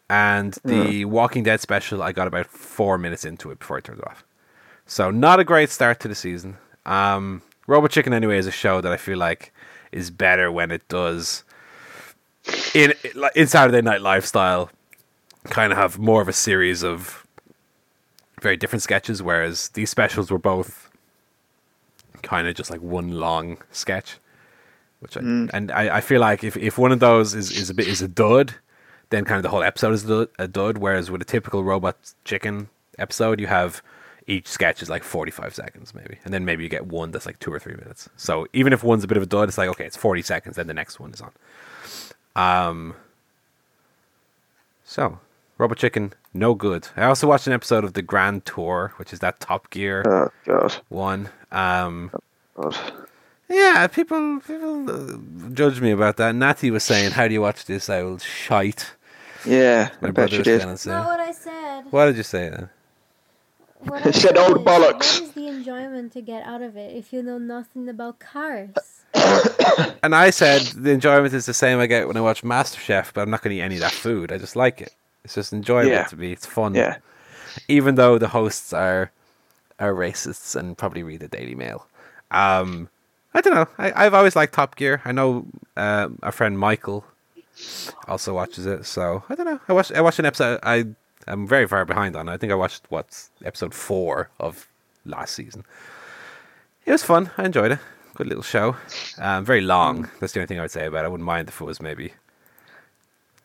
[0.10, 4.00] and the Walking Dead special I got about four minutes into it before I turned
[4.00, 4.24] it off.
[4.86, 6.58] So not a great start to the season.
[6.86, 9.52] Um, Robot Chicken anyway is a show that I feel like
[9.92, 11.44] is better when it does
[12.74, 12.94] in
[13.36, 14.70] in Saturday Night Live style,
[15.46, 17.26] kind of have more of a series of
[18.42, 20.90] very different sketches, whereas these specials were both
[22.22, 24.18] kind of just like one long sketch.
[25.00, 27.74] Which I, and I, I feel like if, if one of those is, is a
[27.74, 28.56] bit is a dud,
[29.10, 30.78] then kind of the whole episode is a dud.
[30.80, 33.84] Whereas with a typical Robot Chicken episode, you have
[34.28, 37.26] each sketch is like forty five seconds maybe, and then maybe you get one that's
[37.28, 38.10] like two or three minutes.
[38.18, 40.56] So even if one's a bit of a dud, it's like okay, it's forty seconds,
[40.56, 41.32] then the next one is on.
[42.36, 42.96] Um.
[44.84, 45.20] So,
[45.58, 46.88] Robot Chicken, no good.
[46.96, 50.30] I also watched an episode of the Grand Tour, which is that Top Gear Oh
[50.46, 50.76] god.
[50.90, 51.30] one.
[51.52, 52.12] Um,
[52.56, 52.76] god.
[53.50, 55.18] Yeah, people people uh,
[55.54, 56.36] judge me about that.
[56.36, 58.94] Natty was saying, "How do you watch this old shite?"
[59.46, 60.62] Yeah, My I bet brother you was did.
[60.62, 60.90] gonna say.
[60.92, 61.84] Not what I said.
[61.92, 62.70] What did you say then?
[63.80, 65.20] What I Said old is, bollocks.
[65.20, 68.70] What is the enjoyment to get out of it if you know nothing about cars?
[70.04, 73.22] And I said the enjoyment is the same I get when I watch MasterChef, but
[73.22, 74.32] I'm not going to eat any of that food.
[74.32, 74.94] I just like it.
[75.24, 76.04] It's just enjoyable Yeah.
[76.06, 76.32] to me.
[76.32, 76.74] It's fun.
[76.76, 76.98] Yeah.
[77.68, 79.12] even though the hosts are
[79.80, 81.86] are racists and probably read the Daily Mail.
[82.32, 82.90] Um,
[83.36, 83.68] I don't know.
[83.78, 85.02] I, I've always liked Top Gear.
[85.04, 85.46] I know
[85.76, 87.06] um, a friend Michael
[88.08, 89.60] also watches it, so I don't know.
[89.68, 90.62] I watched I watched an episode.
[90.64, 90.86] I
[91.28, 92.30] I'm very far behind on.
[92.30, 92.32] it.
[92.32, 94.68] I think I watched what's episode four of
[95.06, 95.66] last season.
[96.86, 97.30] It was fun.
[97.38, 97.80] I enjoyed it.
[98.14, 98.78] Good little show.
[99.18, 100.10] Um, very long.
[100.22, 101.08] That's the only thing I would say about it.
[101.08, 102.14] I wouldn't mind if it was maybe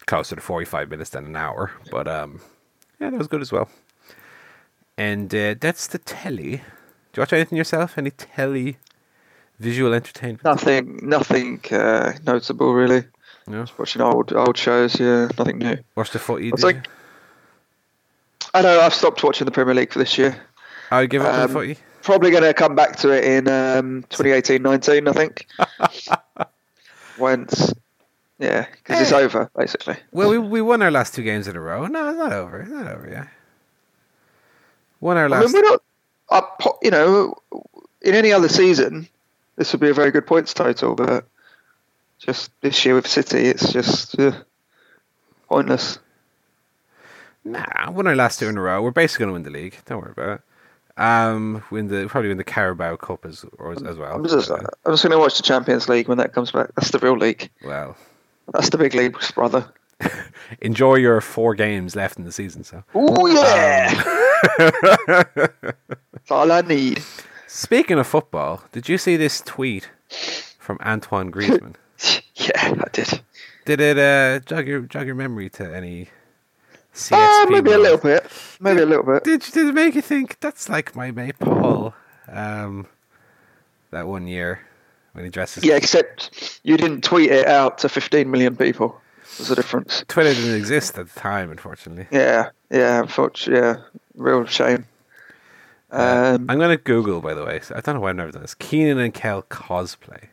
[0.07, 1.73] closer to 45 minutes than an hour.
[1.91, 2.41] But um,
[3.01, 3.69] yeah, that was good as well.
[4.97, 6.59] And uh, that's the telly.
[6.59, 7.99] Do you watch anything yourself?
[7.99, 8.79] Any telly
[9.61, 10.43] visual entertainment?
[10.45, 13.05] Nothing, nothing uh, notable really.
[13.47, 13.63] No.
[13.65, 14.99] Just watching old old shows.
[14.99, 15.77] Yeah, nothing new.
[15.95, 16.49] Watch the footy.
[16.49, 16.83] It's like- you?
[18.53, 20.37] I know I've stopped watching the Premier League for this year.
[20.91, 21.77] I give up um, the footy.
[22.03, 25.47] Probably going to come back to it in um, 2018-19, I think.
[27.19, 27.73] Once,
[28.39, 29.19] yeah, because it's Eh.
[29.19, 29.97] over basically.
[30.11, 31.87] Well, we we won our last two games in a row.
[31.87, 32.61] No, it's not over.
[32.63, 33.29] It's not over yet.
[35.01, 35.43] Won our last.
[35.43, 35.83] I mean, we're not.
[36.31, 37.35] Uh, you know,
[38.01, 39.07] in any other season,
[39.61, 41.27] this would be a very good points total, but
[42.19, 44.33] just this year with City, it's just uh,
[45.51, 45.99] pointless.
[47.45, 48.81] Nah, won our last two in a row.
[48.81, 49.77] We're basically going to win the league.
[49.85, 50.41] Don't worry about
[50.97, 51.03] it.
[51.03, 54.15] Um, win the probably win the Carabao Cup as or as, well.
[54.15, 56.71] I'm just, Uh, I'm just going to watch the Champions League when that comes back.
[56.75, 57.51] That's the real league.
[57.63, 57.99] well,
[58.55, 59.71] That's the big league, brother.
[60.63, 62.65] enjoy your four games left in the season.
[62.65, 63.93] So, Oh yeah,
[65.45, 67.03] that's all I need.
[67.51, 69.91] Speaking of football, did you see this tweet
[70.59, 71.75] from Antoine Griezmann?
[72.35, 73.21] Yeah, I did.
[73.67, 76.09] Did it uh, jog your jog your memory to any
[76.95, 77.13] CXP?
[77.47, 78.27] Uh, maybe a little bit.
[78.61, 79.25] Maybe a little bit.
[79.25, 81.95] Did did it make you think that's like my mate Paul?
[82.29, 82.87] Um,
[83.91, 84.61] that one year
[85.13, 85.65] when he dresses.
[85.65, 88.99] Yeah, except you didn't tweet it out to 15 million people.
[89.37, 90.05] There's a difference.
[90.09, 92.07] Twitter didn't exist at the time, unfortunately.
[92.11, 93.77] Yeah, yeah, unfortunately, yeah,
[94.15, 94.87] real shame.
[95.93, 97.61] Uh, Um, I'm gonna Google, by the way.
[97.75, 98.55] I don't know why I've never done this.
[98.55, 100.29] Kenan and Kel cosplay.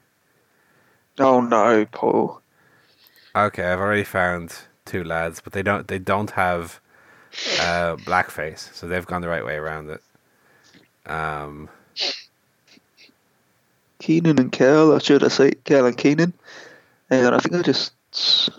[1.20, 2.42] oh no, Paul.
[3.36, 6.80] Okay, I've already found two lads, but they don't they don't have
[7.60, 10.02] uh, blackface, so they've gone the right way around it.
[11.06, 11.70] Um,
[14.00, 16.34] Kenan and Kel, or should I say Kel and Kenan?
[17.10, 17.94] On, I think I just.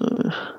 [0.00, 0.52] Uh,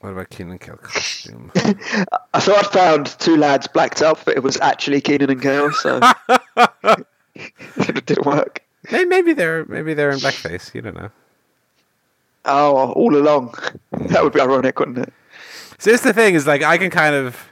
[0.00, 1.50] what about Kenan and Kel costume?
[1.54, 5.72] I thought I'd found two lads blacked up, but it was actually Kenan and Kel,
[5.72, 6.00] so
[7.76, 8.62] it didn't work.
[8.90, 10.74] Maybe they're maybe they're in blackface.
[10.74, 11.10] You don't know.
[12.44, 13.54] Oh, all along.
[13.90, 15.12] That would be ironic, wouldn't it?
[15.78, 17.50] So this is the thing is like I can kind of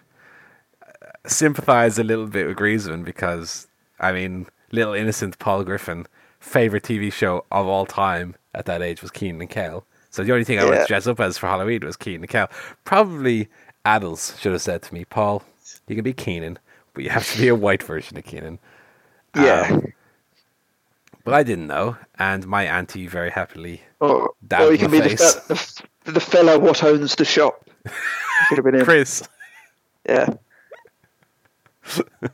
[0.82, 3.66] uh, sympathize a little bit with Griezmann because
[3.98, 6.06] I mean, little innocent Paul Griffin,
[6.38, 9.84] favorite TV show of all time, at that age was Kenan and Kel.
[10.14, 10.86] So the only thing I would Yeah.
[10.86, 12.48] dress up as for Halloween was Kenan and Kel.
[12.84, 13.48] Probably
[13.84, 15.42] adults should have said to me, Paul,
[15.88, 16.60] you can be Kenan,
[16.92, 18.60] but you have to be a white version of Kenan.
[19.34, 19.66] Yeah.
[19.72, 19.92] Um,
[21.24, 23.82] but I didn't know, and my auntie very happily
[24.46, 25.82] dab or you can the be the, face.
[26.04, 27.68] the, the fellow what owns the shop.
[28.48, 28.84] Could have been him.
[28.84, 29.26] Chris.
[30.08, 30.28] Yeah.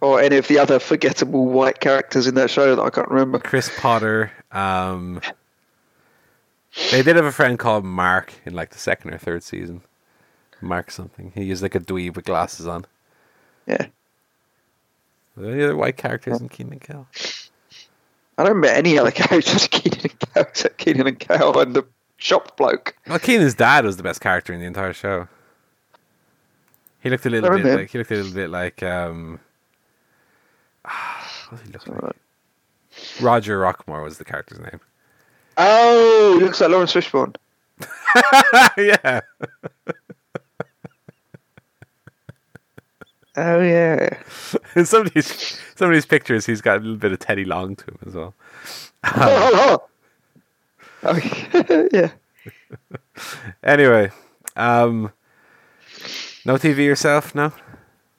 [0.03, 3.39] or any of the other forgettable white characters in that show that I can't remember.
[3.39, 4.31] Chris Potter.
[4.53, 5.21] Um,
[6.91, 9.83] they did have a friend called Mark in like the second or third season.
[10.61, 11.33] Mark something.
[11.35, 12.85] He was like a dweeb with glasses on.
[13.67, 13.87] Yeah.
[15.37, 17.07] Were there any other white characters in Kenan and Kel?
[18.37, 21.75] I don't remember any other characters in Kenan and Kel except Kenan and Kel and
[21.75, 21.87] the
[22.19, 22.97] shop bloke.
[23.07, 25.29] Well, Kenan's dad was the best character in the entire show.
[27.03, 27.79] He looked a little bit him.
[27.79, 29.41] like he looked a little bit like um.
[31.49, 32.17] What did he look like?
[33.21, 34.81] Roger Rockmore was the character's name.
[35.57, 37.37] Oh, he looks like Laurence Fishburne.
[38.77, 39.21] yeah.
[43.37, 44.19] Oh yeah.
[44.75, 47.45] In some of these some of these pictures, he's got a little bit of Teddy
[47.45, 48.35] Long to him as well.
[49.05, 49.83] oh,
[51.05, 52.11] oh, yeah.
[53.63, 54.11] Anyway,
[54.57, 55.13] um,
[56.45, 57.35] no TV yourself?
[57.35, 57.53] No.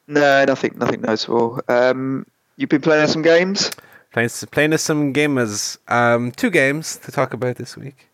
[0.08, 1.62] No, nothing, nothing noticeable.
[1.68, 2.26] Um,
[2.58, 3.72] you've been playing some games.
[4.12, 5.78] Playing playing us some gamers.
[5.88, 8.10] Um, two games to talk about this week.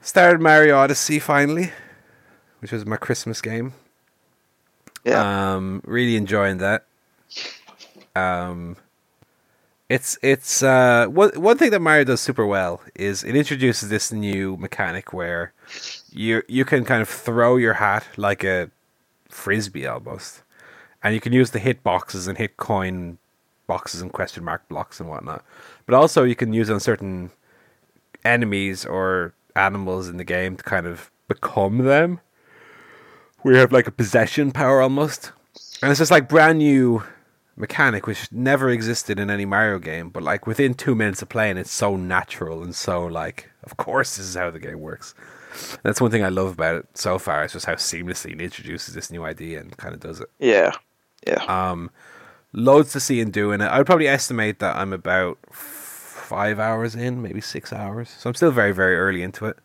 [0.00, 1.70] Started Mario Odyssey finally,
[2.60, 3.74] which was my Christmas game.
[5.04, 5.54] Yeah.
[5.54, 6.86] Um, really enjoying that.
[8.16, 8.76] Um,
[9.90, 14.12] it's it's uh one one thing that Mario does super well is it introduces this
[14.12, 15.52] new mechanic where
[16.10, 18.70] you you can kind of throw your hat like a
[19.28, 20.42] frisbee almost,
[21.02, 23.18] and you can use the hit boxes and hit coin
[23.70, 25.44] boxes and question mark blocks and whatnot.
[25.86, 27.30] But also you can use on certain
[28.24, 32.18] enemies or animals in the game to kind of become them.
[33.44, 35.30] We have like a possession power almost.
[35.80, 37.04] And it's just like brand new
[37.54, 41.56] mechanic which never existed in any Mario game, but like within two minutes of playing
[41.56, 45.14] it's so natural and so like of course this is how the game works.
[45.84, 48.94] That's one thing I love about it so far, it's just how seamlessly it introduces
[48.94, 50.28] this new idea and kind of does it.
[50.40, 50.72] yeah.
[51.26, 51.44] Yeah.
[51.44, 51.90] Um,
[52.52, 53.66] loads to see and do in it.
[53.66, 58.08] I would probably estimate that I'm about five hours in, maybe six hours.
[58.10, 59.58] So I'm still very, very early into it.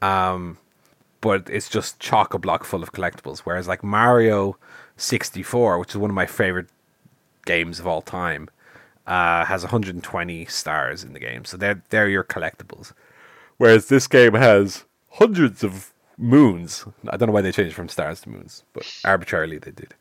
[0.00, 0.58] Um,
[1.20, 3.40] but it's just chock a block full of collectibles.
[3.40, 4.56] Whereas like Mario
[4.96, 6.68] 64, which is one of my favorite
[7.46, 8.48] games of all time,
[9.06, 11.44] uh, has 120 stars in the game.
[11.44, 12.92] So they're they're your collectibles.
[13.56, 16.84] Whereas this game has hundreds of moons.
[17.08, 19.94] I don't know why they changed from stars to moons, but arbitrarily they did.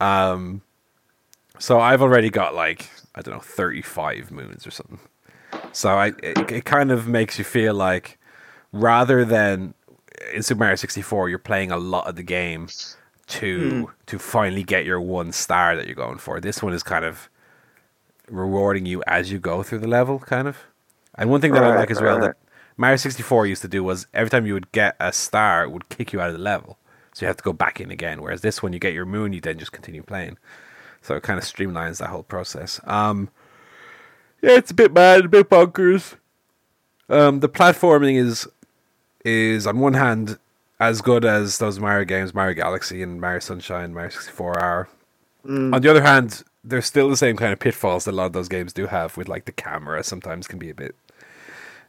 [0.00, 0.62] Um,
[1.60, 4.98] so I've already got like I don't know 35 moons or something.
[5.72, 8.18] So I it, it kind of makes you feel like
[8.72, 9.74] rather than
[10.34, 12.68] in Super Mario 64 you're playing a lot of the game
[13.28, 13.84] to hmm.
[14.06, 16.40] to finally get your one star that you're going for.
[16.40, 17.28] This one is kind of
[18.28, 20.56] rewarding you as you go through the level kind of.
[21.16, 22.28] And one thing that I like as well right.
[22.28, 22.36] that
[22.78, 25.90] Mario 64 used to do was every time you would get a star it would
[25.90, 26.78] kick you out of the level.
[27.12, 29.34] So you have to go back in again whereas this one you get your moon
[29.34, 30.38] you then just continue playing.
[31.02, 32.80] So it kind of streamlines that whole process.
[32.84, 33.30] Um
[34.42, 36.16] yeah, it's a bit mad, a bit bonkers.
[37.08, 38.48] Um, the platforming is
[39.24, 40.38] is on one hand
[40.78, 44.88] as good as those Mario games, Mario Galaxy and Mario Sunshine, Mario 64 are.
[45.74, 48.32] On the other hand, there's still the same kind of pitfalls that a lot of
[48.32, 50.94] those games do have with like the camera sometimes can be a bit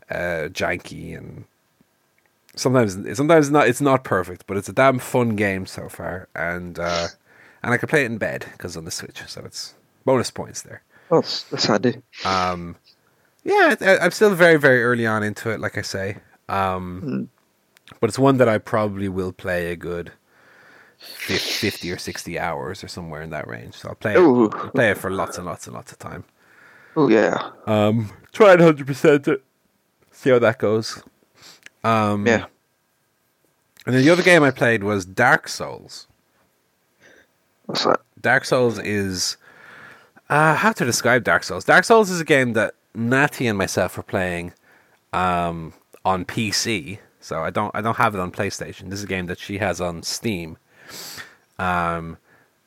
[0.09, 1.45] uh, janky and
[2.55, 6.79] sometimes sometimes not it's not perfect, but it's a damn fun game so far and
[6.79, 7.07] uh,
[7.63, 10.61] and I can play it in bed because on the Switch, so it's bonus points
[10.61, 10.83] there.
[11.11, 12.01] Oh, that's handy.
[12.25, 12.75] Um,
[13.43, 16.17] yeah, I, I'm still very, very early on into it, like I say.
[16.49, 17.29] Um,
[17.99, 20.11] But it's one that I probably will play a good
[20.99, 23.75] 50 or 60 hours or somewhere in that range.
[23.75, 26.23] So I'll play it, I'll play it for lots and lots and lots of time.
[26.95, 27.51] Oh yeah.
[27.67, 29.43] Um, try and 100% it.
[30.11, 31.03] See how that goes.
[31.83, 32.45] Um, Yeah.
[33.85, 36.07] And then the other game I played was Dark Souls.
[37.71, 38.01] What's that?
[38.19, 39.37] Dark Souls is
[40.29, 41.63] uh, how to describe Dark Souls.
[41.63, 44.51] Dark Souls is a game that Natty and myself are playing
[45.13, 45.71] um,
[46.03, 46.99] on PC.
[47.21, 48.89] So I don't I don't have it on PlayStation.
[48.89, 50.57] This is a game that she has on Steam.
[51.57, 52.17] Um,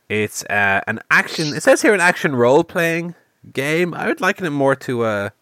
[0.09, 1.49] it's uh, an action.
[1.49, 3.15] It says here an action role playing
[3.53, 3.93] game.
[3.93, 5.33] I would liken it more to a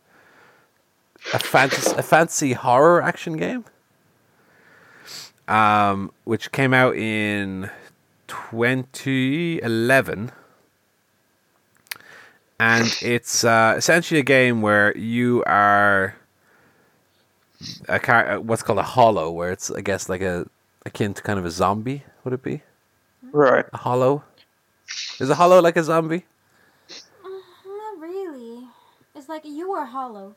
[1.32, 3.64] a fantasy a fantasy horror action game.
[5.46, 7.70] Um, which came out in
[8.50, 10.32] 2011
[12.58, 16.14] and it's uh, essentially a game where you are
[17.88, 20.46] a car, uh, what's called a hollow, where it's I guess like a
[20.86, 22.04] akin to kind of a zombie.
[22.24, 22.62] Would it be
[23.32, 23.64] Right.
[23.72, 24.24] a hollow?
[25.20, 26.24] Is a hollow like a zombie?
[27.24, 28.68] Not really.
[29.14, 30.34] It's like you are hollow.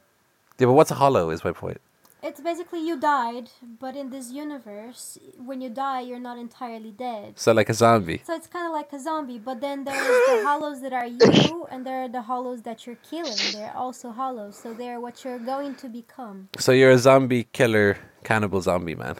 [0.58, 1.30] Yeah, but what's a hollow?
[1.30, 1.80] Is my point.
[2.28, 7.38] It's basically you died, but in this universe, when you die, you're not entirely dead.
[7.38, 8.24] So like a zombie.
[8.26, 11.68] So it's kind of like a zombie, but then there's the hollows that are you,
[11.70, 13.38] and there are the hollows that you're killing.
[13.54, 16.50] They're also hollows, so they're what you're going to become.
[16.58, 19.18] So you're a zombie killer, cannibal zombie man.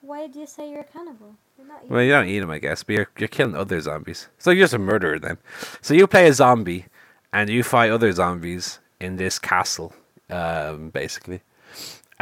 [0.00, 1.34] Why do you say you're a cannibal?
[1.58, 1.90] You're not.
[1.90, 4.28] Well, you don't eat them, I guess, but you're you're killing other zombies.
[4.38, 5.38] So you're just a murderer then.
[5.80, 6.86] So you play a zombie,
[7.32, 9.92] and you fight other zombies in this castle,
[10.30, 11.40] um, basically.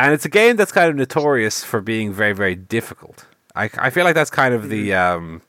[0.00, 3.26] And it's a game that's kind of notorious for being very, very difficult.
[3.54, 5.42] I I feel like that's kind of the um,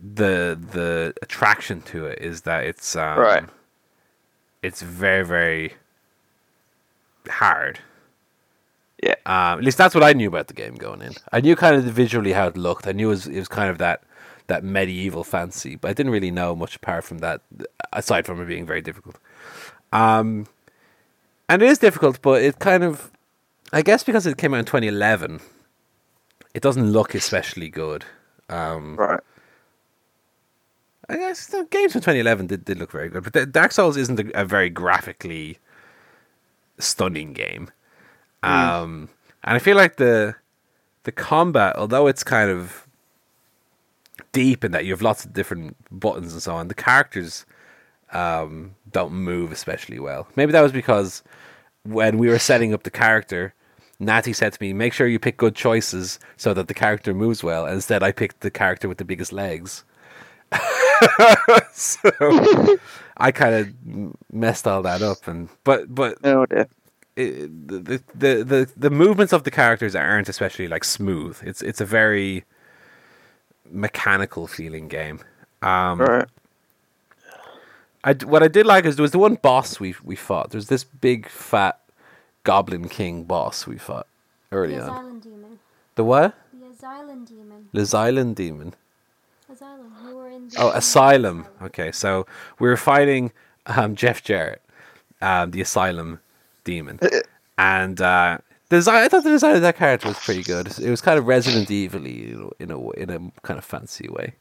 [0.00, 3.44] the the attraction to it is that it's um, Right.
[4.60, 5.74] It's very, very
[7.28, 7.78] hard.
[9.00, 9.14] Yeah.
[9.24, 11.12] Um, at least that's what I knew about the game going in.
[11.30, 12.88] I knew kind of visually how it looked.
[12.88, 14.02] I knew it was, it was kind of that
[14.48, 17.42] that medieval fancy, but I didn't really know much apart from that,
[17.92, 19.16] aside from it being very difficult.
[19.92, 20.46] Um,
[21.48, 23.10] and it is difficult, but it kind of,
[23.72, 25.40] I guess, because it came out in 2011,
[26.54, 28.04] it doesn't look especially good.
[28.48, 29.20] Um, Right.
[31.08, 33.96] I guess the games from 2011 did, did look very good, but the- Dark Souls
[33.96, 35.58] isn't a, a very graphically
[36.78, 37.70] stunning game.
[38.42, 39.08] Um,
[39.44, 40.34] and I feel like the
[41.04, 42.86] the combat, although it's kind of
[44.32, 47.46] deep in that you have lots of different buttons and so on, the characters
[48.12, 50.26] um, don't move especially well.
[50.36, 51.22] Maybe that was because
[51.84, 53.54] when we were setting up the character,
[53.98, 57.42] Natty said to me, "Make sure you pick good choices so that the character moves
[57.42, 59.84] well." And instead, I picked the character with the biggest legs.
[61.72, 62.10] so
[63.16, 66.46] I kind of messed all that up, and but but Oh
[67.16, 71.38] it, the, the the the movements of the characters aren't especially like smooth.
[71.42, 72.44] It's it's a very
[73.70, 75.20] mechanical feeling game.
[75.62, 76.28] Um, Right.
[78.08, 80.50] I d what I did like is there was the one boss we we fought.
[80.52, 81.80] There's this big fat
[82.44, 84.06] Goblin King boss we fought
[84.52, 84.88] early The on.
[84.90, 85.58] Asylum Demon.
[85.96, 86.34] The what?
[86.54, 87.68] The Asylum Demon.
[87.72, 88.74] The Xylan Demon.
[89.52, 89.92] Asylum.
[90.06, 91.46] You were in the Oh, Asylum.
[91.62, 92.26] Okay, so
[92.60, 93.32] we were fighting
[93.66, 94.62] um, Jeff Jarrett,
[95.20, 96.20] um, the Asylum
[96.64, 96.98] demon,
[97.58, 98.38] and uh,
[98.68, 99.02] the design.
[99.04, 100.66] I thought the design of that character was pretty good.
[100.78, 103.64] It was kind of Resident Evil you know, in a w- in a kind of
[103.64, 104.34] fancy way.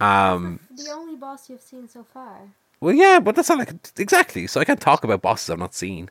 [0.00, 2.38] Um, The only boss you've seen so far.
[2.80, 4.46] Well, yeah, but that's not like exactly.
[4.46, 6.10] So I can't talk about bosses I've not seen.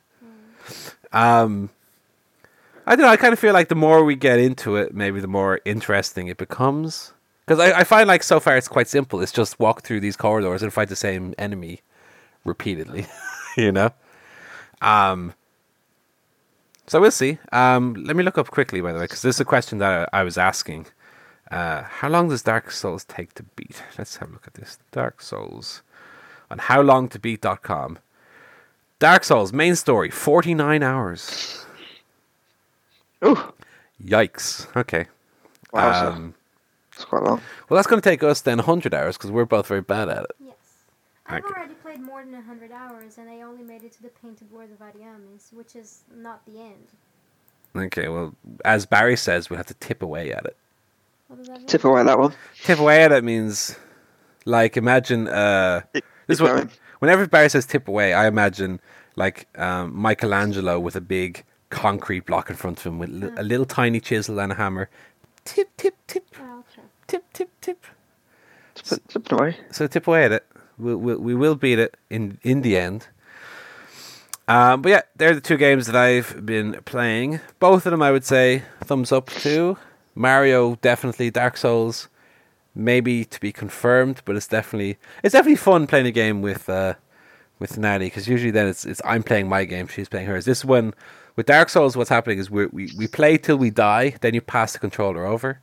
[1.13, 1.69] Um,
[2.85, 3.11] I don't know.
[3.11, 6.27] I kind of feel like the more we get into it, maybe the more interesting
[6.27, 7.13] it becomes.
[7.45, 9.21] Because I, I find like so far it's quite simple.
[9.21, 11.81] It's just walk through these corridors and fight the same enemy
[12.43, 13.07] repeatedly.
[13.57, 13.91] you know.
[14.81, 15.33] Um.
[16.87, 17.39] So we'll see.
[17.51, 20.09] Um, let me look up quickly, by the way, because this is a question that
[20.13, 20.87] I, I was asking.
[21.49, 23.83] Uh, how long does Dark Souls take to beat?
[23.97, 24.79] Let's have a look at this.
[24.91, 25.81] Dark Souls
[26.49, 27.99] on howlongtobeat.com.
[28.99, 31.65] Dark Souls main story 49 hours.
[33.21, 33.51] Oh,
[34.03, 34.67] Yikes.
[34.75, 35.07] Okay.
[35.71, 36.09] wow.
[36.11, 36.33] Um,
[36.93, 37.41] it's quite long.
[37.69, 40.23] well, that's going to take us then 100 hours because we're both very bad at
[40.23, 40.31] it.
[40.43, 40.53] Yes.
[41.27, 41.53] I've Okay.
[41.53, 44.69] already played more than 100 hours and I only made it to the Painted World
[44.71, 46.87] of Ariamis, which is not the end.
[47.75, 50.55] Okay, well, as Barry says, we have to tip away at it.
[51.27, 51.67] What does that mean?
[51.67, 52.33] Tip away that one.
[52.63, 53.75] Tip away at it means,
[54.45, 55.27] like, imagine.
[55.27, 55.81] Uh,
[56.27, 58.79] this is what, whenever Barry says tip away, I imagine
[59.15, 63.43] like um, Michelangelo with a big concrete block in front of him with li- a
[63.43, 64.89] little tiny chisel and a hammer.
[65.45, 66.87] Tip, tip, tip, Oh, okay.
[67.07, 67.85] tip, tip, tip.
[68.75, 69.57] Tip, tip it away.
[69.71, 70.45] So tip away at it.
[70.77, 73.07] We'll, we'll, we will beat it in in the end.
[74.47, 77.39] Um, but yeah, they're the two games that I've been playing.
[77.59, 79.77] Both of them, I would say, thumbs up to.
[80.13, 81.31] Mario, definitely.
[81.31, 82.09] Dark Souls,
[82.75, 86.95] maybe to be confirmed, but it's definitely it's definitely fun playing a game with uh,
[87.59, 90.45] with Natty because usually then it's it's I'm playing my game, she's playing hers.
[90.45, 90.93] This one
[91.35, 94.41] with Dark Souls, what's happening is we we we play till we die, then you
[94.41, 95.61] pass the controller over.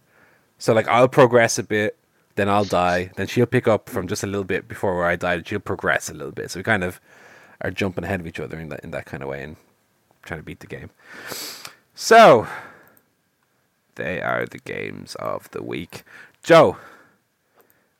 [0.58, 1.98] So like I'll progress a bit,
[2.36, 5.16] then I'll die, then she'll pick up from just a little bit before where I
[5.16, 6.50] died, and she'll progress a little bit.
[6.50, 7.00] So we kind of
[7.60, 9.56] are jumping ahead of each other in that in that kind of way and
[10.22, 10.90] trying to beat the game.
[11.94, 12.46] So
[13.96, 16.04] they are the games of the week.
[16.42, 16.76] Joe,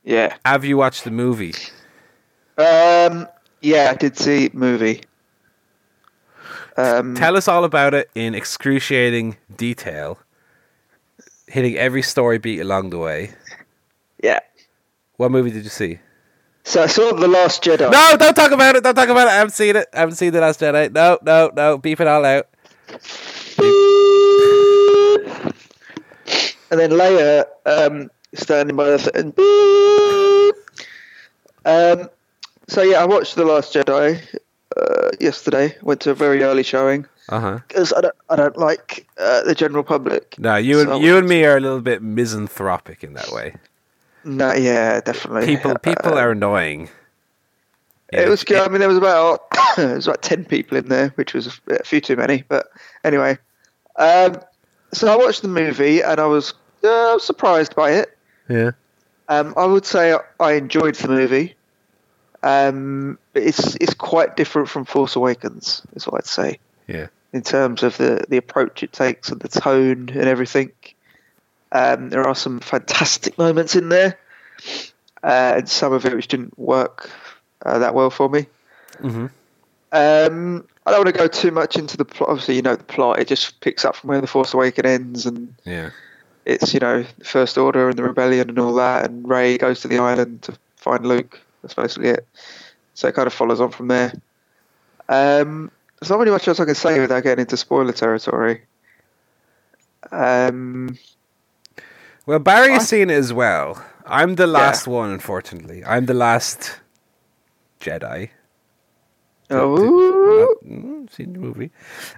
[0.05, 0.37] Yeah.
[0.45, 1.55] have you watched the movie?
[2.59, 3.29] Um.
[3.61, 5.03] Yeah, I did see movie.
[6.77, 7.15] Um.
[7.15, 10.19] Tell us all about it in excruciating detail,
[11.47, 13.33] hitting every story beat along the way.
[14.23, 14.41] yeah.
[15.17, 16.01] What movie did you see?
[16.65, 17.91] So I saw the Last Jedi.
[17.91, 18.85] No, don't talk about it.
[18.85, 19.31] Don't talk about it.
[19.31, 19.89] I haven't seen it.
[19.93, 20.93] I haven't seen the Last Jedi.
[20.93, 21.79] No, no, no.
[21.79, 22.49] Beep it all out.
[26.71, 29.33] And then Leia um, standing by the thing.
[31.65, 32.09] Um,
[32.69, 34.21] so yeah, I watched The Last Jedi
[34.77, 35.77] uh, yesterday.
[35.83, 39.55] Went to a very early showing Uh because I don't, I don't like uh, the
[39.55, 40.35] general public.
[40.39, 43.55] No, you and So- you and me are a little bit misanthropic in that way.
[44.25, 45.47] No, yeah, definitely.
[45.57, 46.89] People people Uh, are annoying.
[48.13, 48.59] It was good.
[48.61, 51.75] I mean, there was about there was about ten people in there, which was a,
[51.77, 52.45] a few too many.
[52.49, 52.67] But
[53.05, 53.39] anyway,
[53.97, 54.37] um,
[54.93, 56.53] so I watched the movie and I was
[56.85, 58.17] uh, surprised by it.
[58.53, 58.71] Yeah.
[59.29, 61.55] Um, I would say I enjoyed the movie.
[62.43, 67.07] Um, it's it's quite different from Force Awakens, is what I'd say Yeah.
[67.33, 70.73] in terms of the the approach it takes and the tone and everything.
[71.71, 74.19] Um, there are some fantastic moments in there,
[75.23, 77.09] uh, and some of it which didn't work
[77.65, 78.47] uh, that well for me.
[79.01, 79.27] hmm
[79.93, 82.29] Um, I don't want to go too much into the plot.
[82.29, 83.21] Obviously, you know the plot.
[83.21, 85.91] It just picks up from where the Force Awakens ends, and Yeah.
[86.45, 89.05] It's you know the First Order and the rebellion and all that.
[89.05, 91.41] And Rey goes to the island to find Luke.
[91.63, 92.27] That's basically it.
[92.95, 94.13] So it kind of follows on from there.
[95.09, 95.71] Um,
[96.01, 98.63] there's not really much else I can say without getting into spoiler territory.
[100.11, 100.99] Um,
[102.27, 103.83] Well, Barry has seen it as well.
[104.05, 105.85] I'm the last one, unfortunately.
[105.85, 106.81] I'm the last
[107.81, 108.31] Jedi.
[109.51, 111.71] oh, mm, seen the movie.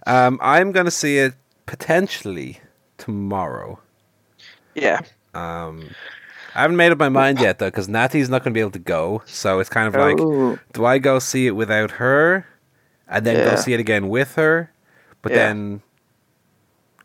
[0.06, 1.34] Um, I'm gonna see it
[1.66, 2.60] potentially
[2.96, 3.80] tomorrow.
[4.74, 5.00] Yeah.
[5.34, 5.90] Um,
[6.54, 8.78] I haven't made up my mind yet though, because Natty's not gonna be able to
[8.78, 9.22] go.
[9.26, 10.58] So it's kind of like, Oh.
[10.72, 12.46] do I go see it without her,
[13.08, 14.70] and then go see it again with her?
[15.22, 15.38] But Yeah.
[15.38, 15.82] then,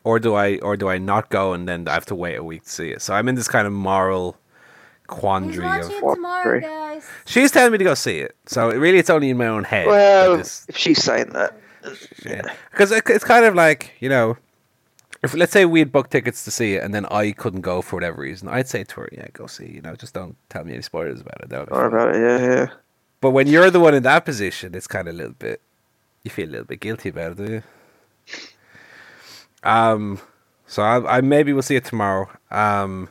[0.04, 2.44] or do I, or do I not go and then I have to wait a
[2.44, 3.02] week to see it?
[3.02, 5.90] So I'm in this kind of moral He's quandary of.
[6.02, 7.08] What tomorrow, guys.
[7.26, 9.64] She's telling me to go see it, so it really it's only in my own
[9.64, 9.88] head.
[9.88, 11.58] Well, this- if she's saying that,
[12.72, 14.38] because it, it's kind of like you know,
[15.24, 17.82] if let's say we had booked tickets to see it and then I couldn't go
[17.82, 20.64] for whatever reason, I'd say to her, "Yeah, go see." You know, just don't tell
[20.64, 21.50] me any spoilers about it.
[21.50, 22.68] That would be or about it, yeah, yeah.
[23.22, 25.62] But when you're the one in that position, it's kind of a little bit.
[26.24, 27.64] You feel a little bit guilty about it, do you?
[29.64, 30.20] Um,
[30.68, 32.30] so I, I maybe we'll see it tomorrow.
[32.52, 33.10] Um,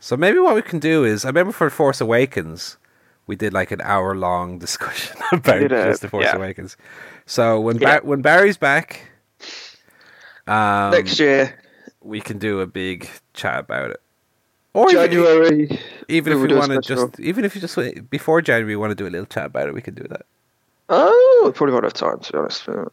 [0.00, 2.76] so maybe what we can do is I remember for Force Awakens,
[3.26, 6.36] we did like an hour long discussion about did a- just the Force yeah.
[6.36, 6.76] Awakens.
[7.26, 7.98] So when Yeah.
[8.00, 9.10] Bar- when Barry's back,
[10.46, 11.62] um, Next year,
[12.00, 14.00] we can do a big chat about it.
[14.72, 15.80] Or even- January.
[16.08, 17.78] even if we'll we want to just, even if you just
[18.10, 20.26] before January, we want to do a little chat about it, we can do that.
[20.88, 22.68] Oh, we probably won't have time to be honest.
[22.68, 22.86] um,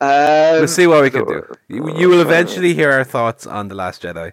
[0.00, 1.44] We'll see what we can do.
[1.68, 4.32] You, you will eventually hear our thoughts on The Last Jedi.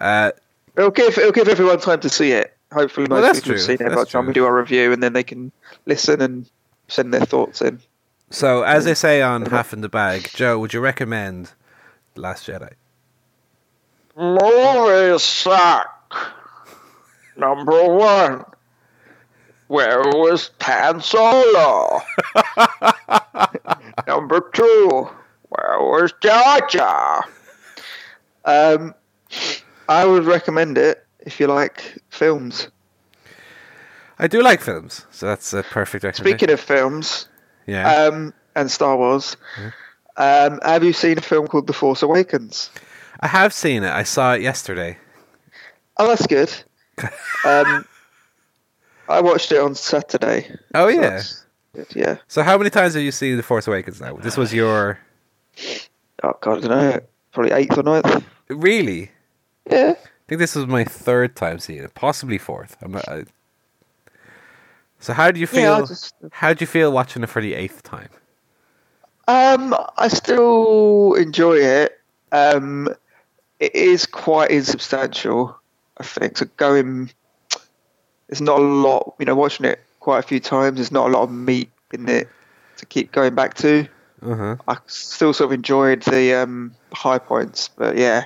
[0.00, 0.32] Uh,
[0.76, 2.56] It'll give it'll give everyone time to see it.
[2.72, 4.54] Hopefully, most Well, that's people have seen it by the That's time we do our
[4.54, 5.52] review, and then they can
[5.86, 6.50] listen and
[6.88, 7.80] send their thoughts in.
[8.36, 11.52] So, as they say on Half in the Bag, Joe, would you recommend
[12.14, 12.74] The Last Jedi?
[14.14, 16.36] Movie suck.
[17.34, 18.44] Number one.
[19.68, 22.02] Where was Han Solo?
[24.06, 25.08] Number two.
[25.48, 27.24] Where was Jar Jar?
[28.44, 28.94] Um,
[29.88, 32.68] I would recommend it if you like films.
[34.18, 36.38] I do like films, so that's a perfect recommendation.
[36.38, 37.28] Speaking of films,
[37.66, 39.36] yeah, um, and Star Wars,
[40.16, 42.70] um, have you seen a film called The Force Awakens?
[43.20, 43.92] I have seen it.
[43.92, 44.98] I saw it yesterday.
[45.96, 46.52] Oh, that's good.
[47.44, 47.86] um,
[49.08, 50.54] I watched it on Saturday.
[50.74, 51.10] Oh so yeah.
[51.10, 51.44] that's
[51.94, 52.16] yeah.
[52.28, 54.14] So, how many times have you seen The Force Awakens now?
[54.16, 54.98] This was your
[56.22, 57.00] Oh God, I don't know.
[57.32, 58.24] Probably eighth or ninth.
[58.48, 59.10] really.
[59.70, 59.94] Yeah.
[59.96, 62.76] I think this was my third time seeing it, possibly fourth.
[62.82, 63.08] I'm not.
[63.08, 63.24] I...
[65.06, 65.78] So, how do you feel?
[65.78, 68.08] Yeah, just- How do you feel watching it for the eighth time?
[69.28, 72.00] Um, I still enjoy it.
[72.32, 72.88] Um,
[73.60, 75.56] it is quite insubstantial.
[75.98, 76.46] I think so.
[76.56, 77.12] Going,
[78.28, 79.14] it's not a lot.
[79.20, 80.78] You know, watching it quite a few times.
[80.78, 82.28] There's not a lot of meat in it
[82.78, 83.86] to keep going back to.
[84.22, 84.56] Uh huh.
[84.66, 88.24] I still sort of enjoyed the um, high points, but yeah,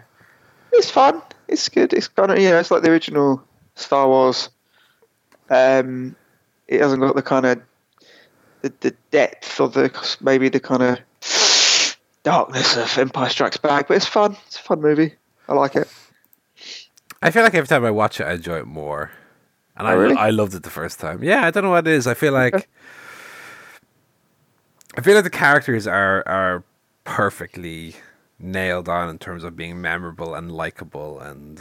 [0.72, 1.20] it's fun.
[1.46, 1.92] It's good.
[1.92, 4.48] It's kind of you know, it's like the original Star Wars.
[5.50, 6.16] Um,
[6.70, 7.60] it hasn't got the kind of
[8.62, 10.98] the, the depth or the maybe the kind of
[12.22, 14.36] darkness of Empire Strikes Back, but it's fun.
[14.46, 15.14] It's a fun movie.
[15.48, 15.88] I like it.
[17.20, 19.10] I feel like every time I watch it, I enjoy it more.
[19.76, 20.16] And oh, I, Oh, really?
[20.16, 21.22] I loved it the first time.
[21.22, 22.06] Yeah, I don't know what it is.
[22.06, 22.68] I feel like
[24.96, 26.62] I feel like the characters are are
[27.04, 27.96] perfectly
[28.38, 31.60] nailed on in terms of being memorable and likable and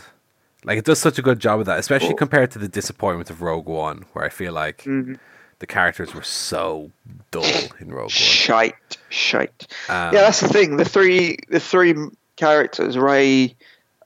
[0.65, 3.41] like it does such a good job of that, especially compared to the disappointment of
[3.41, 5.17] Rogue One, where I feel like Mhm.
[5.59, 6.91] the characters were so
[7.31, 7.45] dull
[7.79, 8.09] in Rogue One.
[8.09, 9.67] Shite, shite.
[9.89, 10.77] Um, yeah, that's the thing.
[10.77, 11.95] The three, the three
[12.35, 13.55] characters, Rey,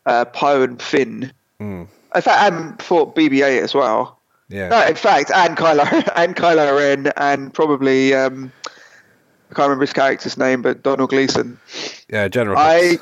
[0.05, 1.31] uh, Poe, and Finn.
[1.59, 1.87] Mm.
[2.15, 4.19] In fact, and for BB-8 as well.
[4.49, 4.67] Yeah.
[4.69, 5.81] No, in fact, and Kylo
[6.15, 8.51] and Kylo Ren, and probably um,
[9.49, 11.59] I can't remember his character's name, but Donald Gleeson.
[12.09, 12.57] Yeah, General.
[12.59, 12.99] I Hux.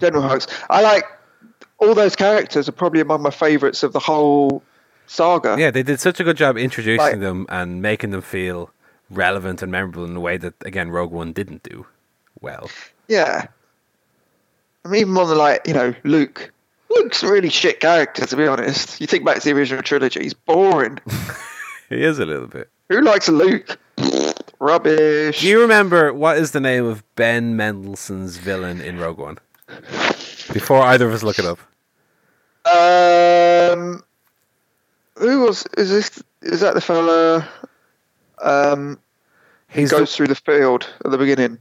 [0.00, 0.48] General Hux.
[0.68, 1.04] I like
[1.80, 4.62] all those characters are probably among my favourites of the whole
[5.06, 5.56] saga.
[5.58, 8.70] Yeah, they did such a good job introducing Like- them and making them feel
[9.10, 11.86] relevant and memorable in a way that again Rogue One didn't do
[12.40, 12.70] well.
[13.08, 13.46] Yeah.
[14.84, 16.52] I mean, even on the like, you know, Luke.
[16.90, 19.00] Luke's a really shit character, to be honest.
[19.00, 20.98] You think back to the original trilogy, he's boring.
[21.88, 22.70] He is a little bit.
[22.88, 23.76] Who likes Luke?
[24.60, 25.40] Rubbish.
[25.40, 29.38] Do you remember what is the name of Ben Mendelsohn's villain in Rogue One?
[30.52, 31.58] Before either of us look it up.
[32.70, 34.02] Um,
[35.16, 35.66] who was?
[35.76, 36.22] Is this?
[36.42, 37.48] Is that the fella?
[38.42, 38.98] Um,
[39.68, 41.58] He's goes the, through the field at the beginning.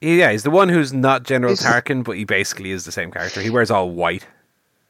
[0.00, 3.10] yeah, he's the one who's not General He's- Tarkin, but he basically is the same
[3.10, 3.40] character.
[3.40, 4.26] He wears all white.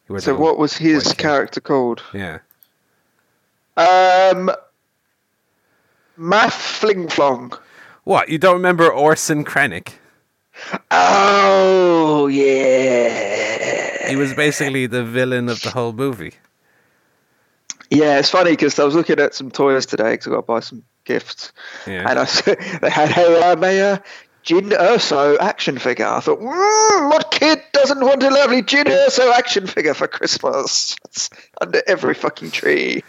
[0.06, 2.02] He wears So what was his character called?
[2.12, 2.40] Yeah.
[3.76, 4.50] Um,
[6.16, 7.52] Math Fling Flong.
[8.04, 8.28] What?
[8.28, 9.92] You don't remember Orson Krennic?
[10.90, 13.51] Oh yeah.
[14.08, 16.34] He was basically the villain of the whole movie.
[17.90, 20.42] Yeah, it's funny because I was looking at some toys today because I got to
[20.42, 21.52] buy some gifts,
[21.86, 22.08] Yeah.
[22.08, 23.98] and I saw they had a um, a uh,
[24.44, 26.06] Jyn Urso action figure.
[26.06, 30.96] I thought, mm, what kid doesn't want a lovely Jyn Urso action figure for Christmas?
[31.04, 31.28] It's
[31.60, 33.04] under every fucking tree.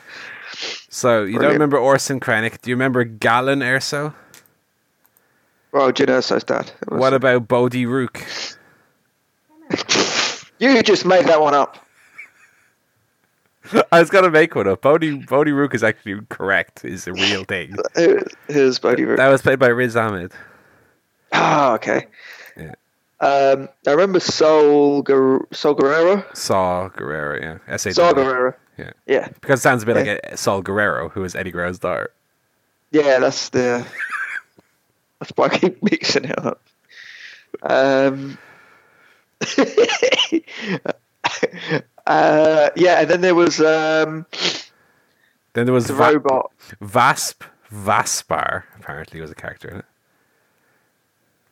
[0.90, 2.62] So you don't remember Orson Krennic?
[2.62, 4.14] Do you remember Galen Erso?
[5.72, 6.70] Well, Jyn Urso's dad.
[6.90, 8.24] What about Bodhi Rook?
[10.72, 11.78] You just made that one up.
[13.92, 14.82] I was gonna make one up.
[14.82, 16.84] Bodhi Bodhi Rook is actually correct.
[16.84, 17.76] Is the real thing.
[17.96, 19.18] Who- Who's Bodhi Rook?
[19.18, 20.32] That was played by Riz Ahmed.
[21.32, 22.08] Ah, okay.
[22.58, 22.74] Yeah.
[23.20, 26.26] Um, I remember Sol, Guer- Sol Guerrero.
[26.34, 27.58] Saw Guerrero, yeah.
[27.68, 28.54] S A Sol Guerrero.
[28.78, 28.92] Yeah.
[29.08, 29.28] Yeah.
[29.42, 30.14] Because it sounds a bit Yeah.
[30.24, 32.10] like Saul Guerrero, who is Eddie Guerrero's daughter.
[32.92, 33.86] Yeah, that's the.
[35.20, 36.62] that's why I keep mixing it up.
[37.64, 38.38] Um.
[42.08, 44.26] uh, yeah, and then there was um,
[45.54, 46.52] Then there was the Va- robot.
[46.82, 49.86] Vasp Vaspar, apparently was a character in it.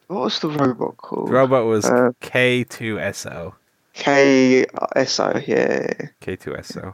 [0.08, 1.30] What was the robot called?
[1.30, 3.54] The robot was Uh, K2SO.
[3.94, 4.66] K
[4.96, 5.42] S O.
[5.48, 5.88] Yeah.
[6.22, 6.94] K2SO.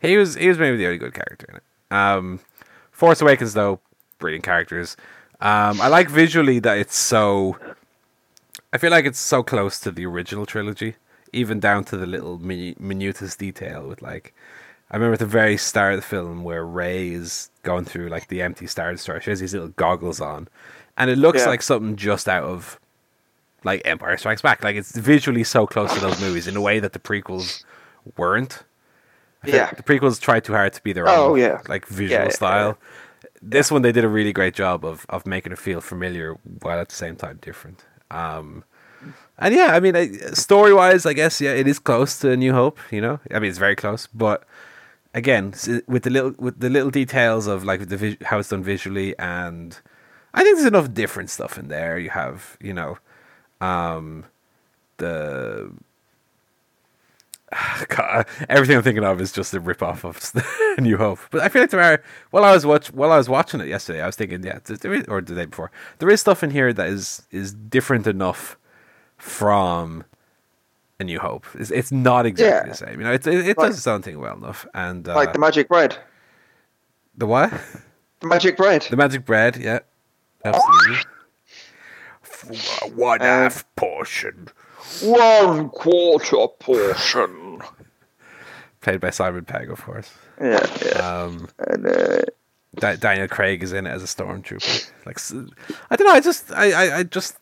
[0.00, 1.62] He was he was maybe the only good character in it.
[1.90, 2.40] Um,
[2.90, 3.80] Force Awakens though,
[4.18, 4.96] brilliant characters.
[5.40, 7.56] Um, I like visually that it's so.
[8.76, 10.96] I feel like it's so close to the original trilogy,
[11.32, 14.34] even down to the little minu- minutest detail with like.
[14.90, 18.28] I remember at the very start of the film where Rey is going through like
[18.28, 19.22] the empty Star Destroyer.
[19.22, 20.48] She has these little goggles on,
[20.98, 21.46] and it looks Yeah.
[21.48, 22.78] like something just out of
[23.64, 24.62] like Empire Strikes Back.
[24.62, 27.64] Like it's visually so close to those movies in a way that the prequels
[28.18, 28.62] weren't.
[29.42, 29.70] Yeah.
[29.72, 31.62] the prequels tried too hard to be their Oh, own yeah.
[31.66, 32.78] like visual Yeah, yeah, style.
[33.40, 36.78] This one they did a really great job of of making it feel familiar while
[36.78, 37.86] at the same time different.
[38.10, 38.64] Um,
[39.38, 39.94] and yeah, I mean,
[40.34, 42.78] story wise, I guess yeah, it is close to New Hope.
[42.90, 44.44] You know, I mean, it's very close, but
[45.14, 45.54] again,
[45.86, 49.78] with the little with the little details of like the how it's done visually, and
[50.34, 51.98] I think there's enough different stuff in there.
[51.98, 52.98] You have, you know,
[53.60, 54.24] um,
[54.98, 55.72] the
[57.88, 60.20] God, everything I'm thinking of is just a rip off of
[60.78, 61.18] New Hope.
[61.30, 62.02] But I feel like there are.
[62.30, 64.92] While I was watch while I was watching it yesterday, I was thinking, yeah, there-
[64.94, 68.56] is, or the day before, there is stuff in here that is is different enough
[69.16, 70.04] from
[71.00, 71.46] A New Hope.
[71.54, 72.72] It's, it's not exactly Yeah.
[72.72, 73.00] the same.
[73.00, 74.66] You know, it it, it Like- does its own thing well enough.
[74.74, 75.96] And uh, Like the magic bread.
[77.16, 77.50] the what?
[78.20, 78.82] The magic bread.
[78.90, 79.78] The magic bread, yeah,
[80.44, 80.98] absolutely.
[82.94, 84.48] One Uh, half portion,
[85.02, 87.45] One quarter portion.
[88.86, 90.12] Played by Simon Pegg, of course.
[90.40, 90.98] Yeah, yeah.
[91.24, 92.22] Um, And uh,
[92.78, 94.90] Da- Daniel Craig is in it as a stormtrooper.
[95.04, 95.18] Like,
[95.90, 96.12] I don't know.
[96.14, 97.36] I just, I, I, I just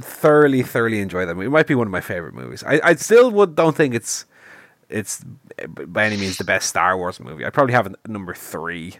[0.00, 1.46] thoroughly, thoroughly enjoy that movie.
[1.46, 2.64] It might be one of my favorite movies.
[2.66, 4.24] I, I still would don't think it's,
[4.88, 5.24] it's
[5.86, 7.46] by any means the best Star Wars movie.
[7.46, 8.96] I probably have at number three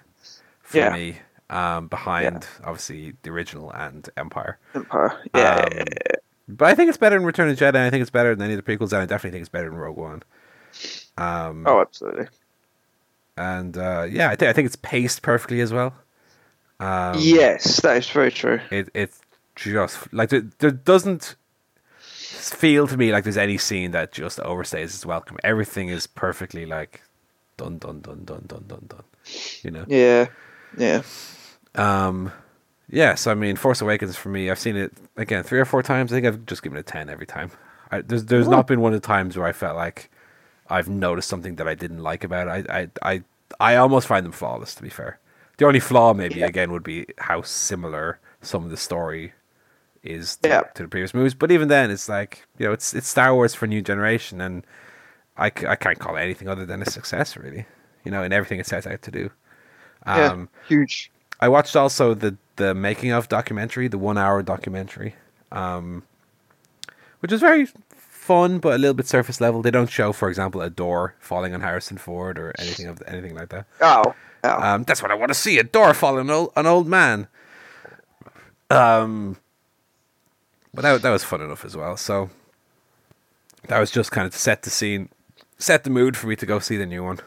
[0.62, 0.92] for Yeah.
[0.92, 1.16] me,
[1.50, 4.58] um, behind obviously the original and Empire.
[4.76, 5.20] Empire.
[5.34, 5.66] Yeah.
[5.72, 5.86] Um,
[6.52, 7.76] But I think it's better than Return of Jedi.
[7.76, 9.68] I think it's better than any of the prequels, and I definitely think it's better
[9.70, 10.22] than Rogue One.
[11.20, 12.28] Um, oh, absolutely.
[13.36, 15.94] and uh, yeah, I, think I think it's paced perfectly as well.
[16.78, 18.60] Um, yes, that is very true.
[18.70, 19.20] it it's
[19.54, 21.36] just like there, there doesn't
[21.94, 25.36] feel to me like there's any scene that just overstays its welcome.
[25.44, 27.02] Everything is perfectly like
[27.58, 29.04] done, done, done, done, done, done, done.
[29.62, 29.84] You know.
[29.86, 30.28] Yeah.
[30.78, 31.02] Yeah.
[31.74, 32.32] Um,
[32.88, 36.12] yes, I mean, Force Awakens for me, I've seen it again three or four times.
[36.12, 37.50] I think I've just given it a ten every time.
[37.90, 40.10] I, there's there's not been one of the times where I felt like
[40.70, 42.66] I've noticed something that I didn't like about it.
[42.70, 43.22] I I I,
[43.60, 44.74] I almost find them flawless.
[44.76, 45.18] To be fair,
[45.58, 49.32] the only flaw maybe again would be how similar some of the story
[50.02, 50.60] is to, Yeah.
[50.74, 51.34] to the previous movies.
[51.34, 54.40] But even then, it's like you know, it's it's Star Wars for a new generation,
[54.40, 54.64] and
[55.36, 57.66] I, I can't call it anything other than a success, really.
[58.04, 59.30] You know, in everything it sets out to do.
[60.14, 60.32] Yeah.
[60.32, 61.10] Um, Huge.
[61.40, 65.14] I watched also the the making of documentary, the one hour documentary,
[65.52, 66.02] um,
[67.20, 67.68] which is very
[68.30, 69.60] fun but a little bit surface level.
[69.60, 73.34] They don't show, for example, a door falling on Harrison Ford or anything of anything
[73.34, 73.66] like that.
[73.80, 74.14] Oh.
[74.44, 74.62] Oh.
[74.62, 77.26] Um, that's what I want to see: a door falling on an old, man.
[78.70, 79.36] Um,
[80.72, 81.96] but that that was fun enough as well.
[81.96, 82.30] So
[83.66, 85.08] that was just kind of to set the scene,
[85.58, 87.18] set the mood for me to go see the new one.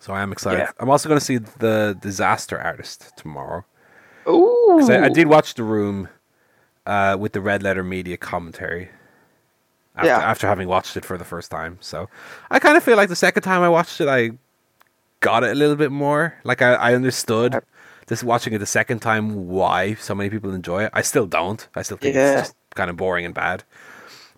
[0.00, 0.58] So I am excited.
[0.58, 0.70] Yeah.
[0.78, 3.64] I'm also going to see the Disaster Artist tomorrow.
[4.28, 4.86] Ooh.
[4.90, 6.08] I, I did watch The Room
[6.84, 8.90] uh, with the Red Letter Media commentary.
[9.96, 10.18] After, Yeah.
[10.18, 12.08] after having watched it for the first time, so
[12.50, 14.32] I kind of feel like the second time I watched it, I
[15.20, 16.34] got it a little bit more.
[16.44, 17.58] Like I, I understood
[18.06, 20.90] just watching it the second time why so many people enjoy it.
[20.92, 21.66] I still don't.
[21.74, 22.32] I still think Yeah.
[22.40, 23.64] it's just kind of boring and bad.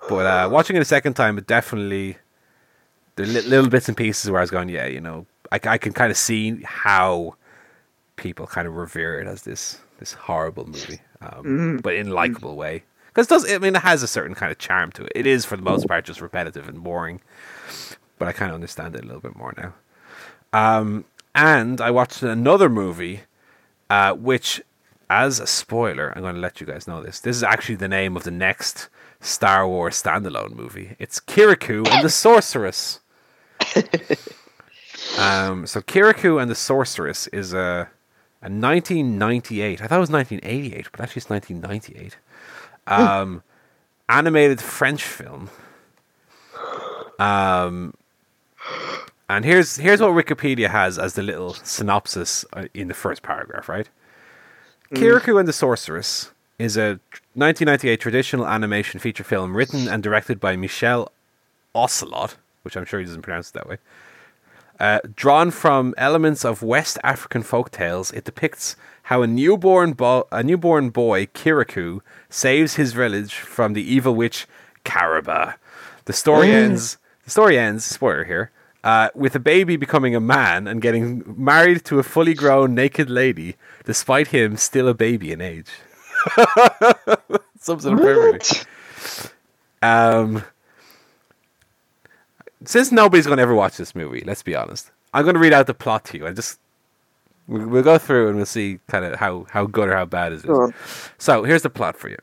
[0.08, 2.16] But uh, watching it a second time, it definitely
[3.16, 5.76] there are little bits and pieces where I was going, yeah, you know, I, I
[5.78, 7.34] can kind of see how
[8.14, 12.54] people kind of revere it as this this horrible movie, um, but in a likable
[12.54, 12.84] way.
[13.18, 15.10] Because does I mean it has a certain kind of charm to it.
[15.12, 17.20] It is for the most part just repetitive and boring,
[18.16, 19.74] but I kind of understand it a little bit more now.
[20.52, 21.04] Um,
[21.34, 23.22] and I watched another movie,
[23.90, 24.62] uh, which,
[25.10, 27.18] as a spoiler, I'm going to let you guys know this.
[27.18, 28.88] This is actually the name of the next
[29.18, 30.94] Star Wars standalone movie.
[31.00, 33.00] It's Kirikou and the Sorceress.
[35.18, 37.88] um, so Kirikou and the Sorceress is a,
[38.42, 39.82] a 1998.
[39.82, 42.16] I thought it was 1988, but actually it's 1998.
[42.88, 43.42] Um,
[44.08, 45.50] animated French film.
[47.18, 47.94] Um,
[49.28, 53.68] and here's here's what Wikipedia has as the little synopsis uh, in the first paragraph,
[53.68, 53.88] right?
[54.94, 56.98] Kirikou and the Sorceress is a
[57.34, 61.12] 1998 traditional animation feature film written and directed by Michel
[61.74, 63.76] Ocelot, which I'm sure he doesn't pronounce it that way.
[64.80, 70.28] Uh, drawn from elements of West African folk tales, it depicts how a newborn bo-
[70.30, 72.00] a newborn boy, Kirikou,
[72.30, 74.46] saves his village from the evil witch
[74.84, 75.54] Karaba.
[76.04, 76.98] The story ends.
[77.24, 77.84] The story ends.
[77.84, 78.50] Spoiler here.
[78.84, 83.10] Uh, with a baby becoming a man and getting married to a fully grown naked
[83.10, 85.70] lady, despite him still a baby in age.
[86.36, 88.66] It up perfectly.
[89.82, 90.44] Um,
[92.64, 94.90] since nobody's going to ever watch this movie, let's be honest.
[95.14, 96.26] I'm going to read out the plot to you.
[96.26, 96.58] I just
[97.46, 100.32] we- we'll go through and we'll see kind of how how good or how bad
[100.32, 100.42] it is.
[100.42, 100.74] Go on.
[101.18, 102.18] So here's the plot for you.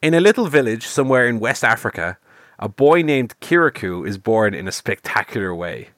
[0.00, 2.18] In a little village somewhere in West Africa,
[2.60, 5.88] a boy named Kirikou is born in a spectacular way.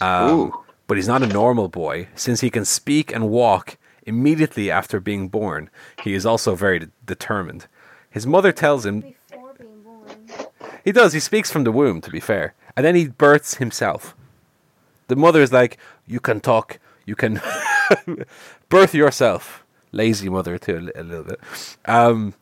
[0.00, 0.64] Um, Ooh.
[0.86, 3.76] but he's not a normal boy, since he can speak and walk
[4.06, 5.68] immediately after being born.
[6.02, 7.66] He is also very de- determined.
[8.10, 9.00] His mother tells him
[9.30, 10.46] Before being born.
[10.84, 11.12] he does.
[11.12, 14.14] He speaks from the womb, to be fair, and then he births himself.
[15.08, 16.78] The mother is like, "You can talk.
[17.06, 17.40] You can
[18.68, 21.40] birth yourself." Lazy mother too, a li- a little bit.
[21.86, 22.34] Um,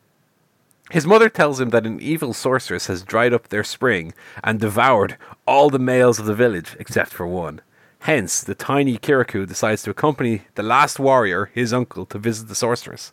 [0.90, 4.12] his mother tells him that an evil sorceress has dried up their spring
[4.44, 5.16] and devoured
[5.46, 7.62] all the males of the village except for one.
[8.00, 12.54] Hence, the tiny Kirikou decides to accompany the last warrior, his uncle, to visit the
[12.54, 13.10] sorceress.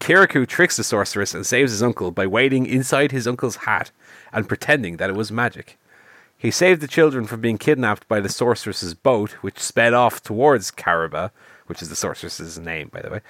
[0.00, 3.90] Kirikou tricks the sorceress and saves his uncle by waiting inside his uncle's hat
[4.34, 5.78] and pretending that it was magic.
[6.42, 10.72] He saved the children from being kidnapped by the sorceress's boat, which sped off towards
[10.72, 11.30] Karaba,
[11.66, 13.20] which is the sorceress's name, by the way,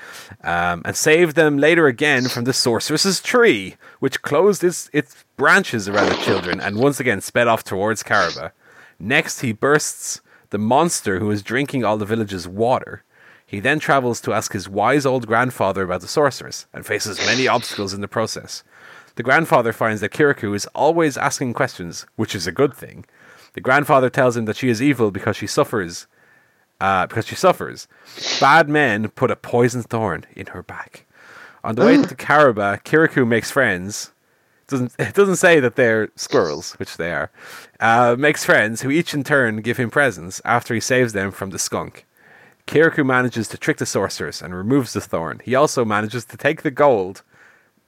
[0.43, 5.91] um, and saved them later again from the sorceress's tree, which closed its, its branches
[5.91, 8.53] around the children and once again sped off towards Karaba.
[8.99, 13.03] Next, he bursts the monster who is drinking all the village's water.
[13.45, 17.47] He then travels to ask his wise old grandfather about the sorceress and faces many
[17.47, 18.65] obstacles in the process.
[19.17, 23.05] The grandfather finds that Kirikou is always asking questions, which is a good thing.
[23.55, 26.07] The grandfather tells him that she is evil because she suffers.
[26.81, 27.87] Uh, because she suffers.
[28.41, 31.07] Bad men put a poisoned thorn in her back.
[31.63, 34.13] On the way to Karaba, Kirikou makes friends.
[34.67, 37.31] Doesn't it doesn't say that they're squirrels, which they are.
[37.79, 41.51] Uh, makes friends who each in turn give him presents after he saves them from
[41.51, 42.07] the skunk.
[42.67, 45.41] Kirikou manages to trick the sorceress and removes the thorn.
[45.45, 47.23] He also manages to take the gold.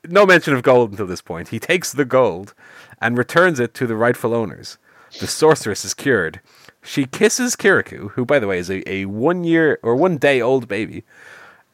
[0.08, 1.48] No mention of gold until this point.
[1.48, 2.54] He takes the gold
[3.00, 4.78] and returns it to the rightful owners.
[5.20, 6.40] the sorceress is cured.
[6.82, 10.40] She kisses Kirikou, who, by the way, is a, a one year or one day
[10.40, 11.04] old baby.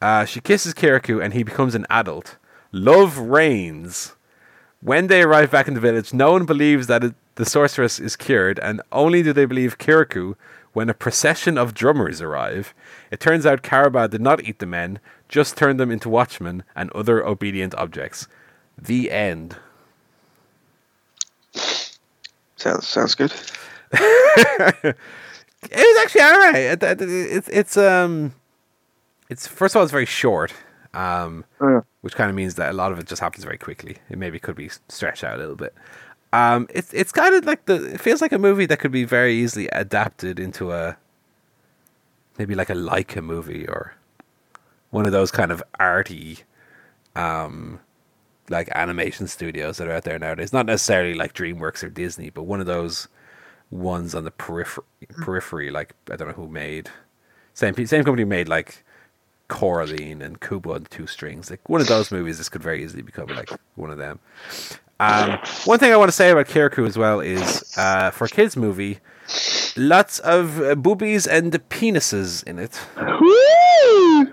[0.01, 2.37] Uh, she kisses Kirikou and he becomes an adult.
[2.71, 4.15] Love reigns.
[4.79, 8.15] When they arrive back in the village, no one believes that it, the sorceress is
[8.15, 10.35] cured, and only do they believe Kirikou
[10.73, 12.73] when a procession of drummers arrive.
[13.11, 14.99] It turns out Karaba did not eat the men,
[15.31, 18.27] just turn them into watchmen and other obedient objects.
[18.77, 19.55] The end.
[21.53, 23.33] Sounds sounds good.
[23.91, 24.95] it
[25.63, 26.55] was actually all right.
[26.55, 28.33] It, it, it's it's um,
[29.29, 30.53] it's first of all it's very short,
[30.93, 31.81] um, Oh, yeah.
[32.01, 33.97] which kind of means that a lot of it just happens very quickly.
[34.09, 35.73] It maybe could be stretched out a little bit.
[36.33, 39.05] Um, it's it's kind of like the it feels like a movie that could be
[39.05, 40.97] very easily adapted into a
[42.37, 43.95] maybe like a Laika movie or
[44.91, 46.39] one of those kind of arty
[47.15, 47.79] um
[48.49, 50.53] like animation studios that are out there nowadays.
[50.53, 53.07] Not necessarily like DreamWorks or Disney, but one of those
[53.71, 54.85] ones on the periphery.
[55.21, 56.89] Periphery, like I don't know who made
[57.53, 58.83] same same company made like
[59.47, 61.49] Coraline and Kubo and Two Strings.
[61.49, 64.19] Like one of those movies, this could very easily become like one of them.
[64.99, 68.29] Um, one thing I want to say about Kirikou as well is uh, for a
[68.29, 68.99] kids movie,
[69.77, 72.79] lots of uh, boobies and penises in it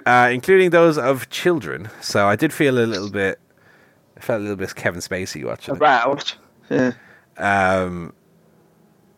[0.07, 1.89] uh, including those of children.
[2.01, 3.39] So I did feel a little bit,
[4.16, 5.78] I felt a little bit Kevin Spacey watching it.
[6.70, 6.93] Yeah.
[7.36, 8.12] Um,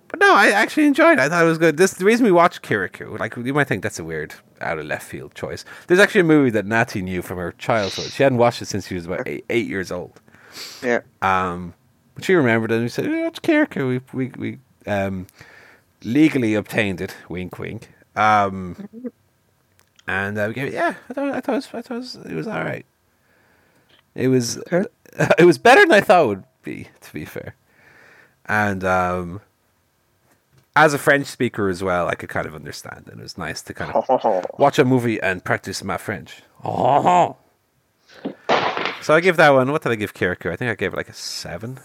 [0.08, 1.20] but no, I actually enjoyed it.
[1.20, 1.76] I thought it was good.
[1.76, 3.18] This the reason we watched Kirikou.
[3.18, 5.64] Like you might think that's a weird out of left field choice.
[5.86, 8.06] There's actually a movie that Natty knew from her childhood.
[8.06, 10.20] She hadn't watched it since she was about eight, eight years old.
[10.82, 11.02] Yeah.
[11.22, 11.74] Um,
[12.14, 14.58] but she remembered it and we said, "Watch Kirikou." We we we
[14.90, 15.28] um,
[16.04, 17.16] legally obtained it.
[17.28, 17.90] Wink, wink.
[18.16, 18.88] Um,
[20.06, 20.74] and uh, we gave it.
[20.74, 22.86] Yeah, I thought I thought it was, I thought it was, it was all right.
[24.14, 24.84] It was Okay.
[25.38, 26.88] it was better than I thought it would be.
[27.00, 27.54] To be fair,
[28.46, 29.40] and um,
[30.76, 33.62] as a French speaker as well, I could kind of understand, and it was nice
[33.62, 36.42] to kind of watch a movie and practice my French.
[39.02, 39.72] So I give that one.
[39.72, 40.52] What did I give Kirikou?
[40.52, 41.80] I think I gave it like a seven,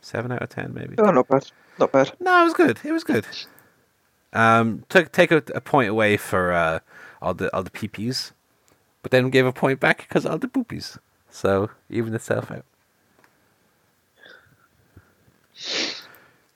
[0.00, 0.94] seven out of ten, maybe.
[0.98, 1.50] Oh, not bad.
[1.78, 2.12] Not bad.
[2.20, 2.80] No, it was good.
[2.84, 3.26] It was good.
[4.32, 6.80] Um, took take a, a point away for uh,
[7.22, 8.32] all the all the peepees,
[9.02, 10.98] but then gave a point back because all the poopies.
[11.30, 12.64] So even itself out.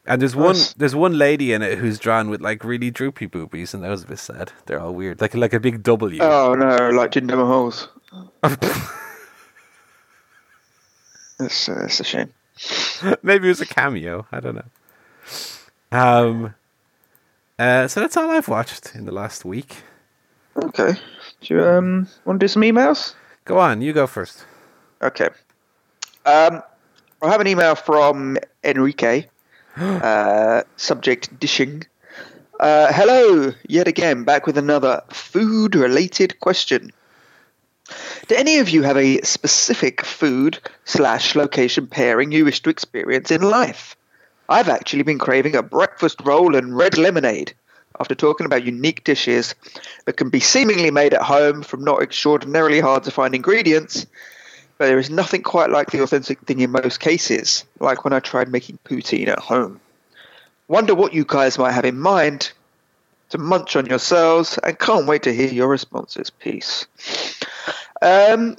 [0.05, 3.73] And there's one there's one lady in it who's drawn with like really droopy boobies,
[3.73, 4.53] and that was a bit sad.
[4.67, 6.21] They're all weird, like like a big W.
[6.21, 7.89] Oh no, like Jinder Mahal's.
[11.39, 12.33] That's uh, that's a shame.
[13.23, 14.27] Maybe it was a cameo.
[14.33, 14.71] I don't know.
[15.91, 16.55] Um.
[17.59, 19.77] Uh, so that's all I've watched in the last week.
[20.57, 20.95] Okay.
[21.41, 23.15] Do you um want to do some emails?
[23.45, 24.45] Go on, you go first.
[25.01, 25.29] Okay.
[26.25, 26.63] Um,
[27.21, 29.27] I have an email from Enrique.
[29.77, 31.85] uh, subject dishing.
[32.61, 36.93] Uh, hello, yet again, back with another food related question.
[38.29, 43.31] Do any of you have a specific food slash location pairing you wish to experience
[43.31, 43.97] in life?
[44.49, 47.53] I've actually been craving a breakfast roll and red lemonade
[47.99, 49.55] after talking about unique dishes
[50.05, 54.07] that can be seemingly made at home from not extraordinarily hard to find ingredients,
[54.79, 58.21] but there is nothing quite like the authentic thing in most cases, like when I
[58.21, 59.81] tried making poutine at home.
[60.69, 62.53] Wonder what you guys might have in mind
[63.31, 66.31] to munch on yourselves, and can't wait to hear your responses.
[66.31, 66.87] Peace.
[68.03, 68.57] Um,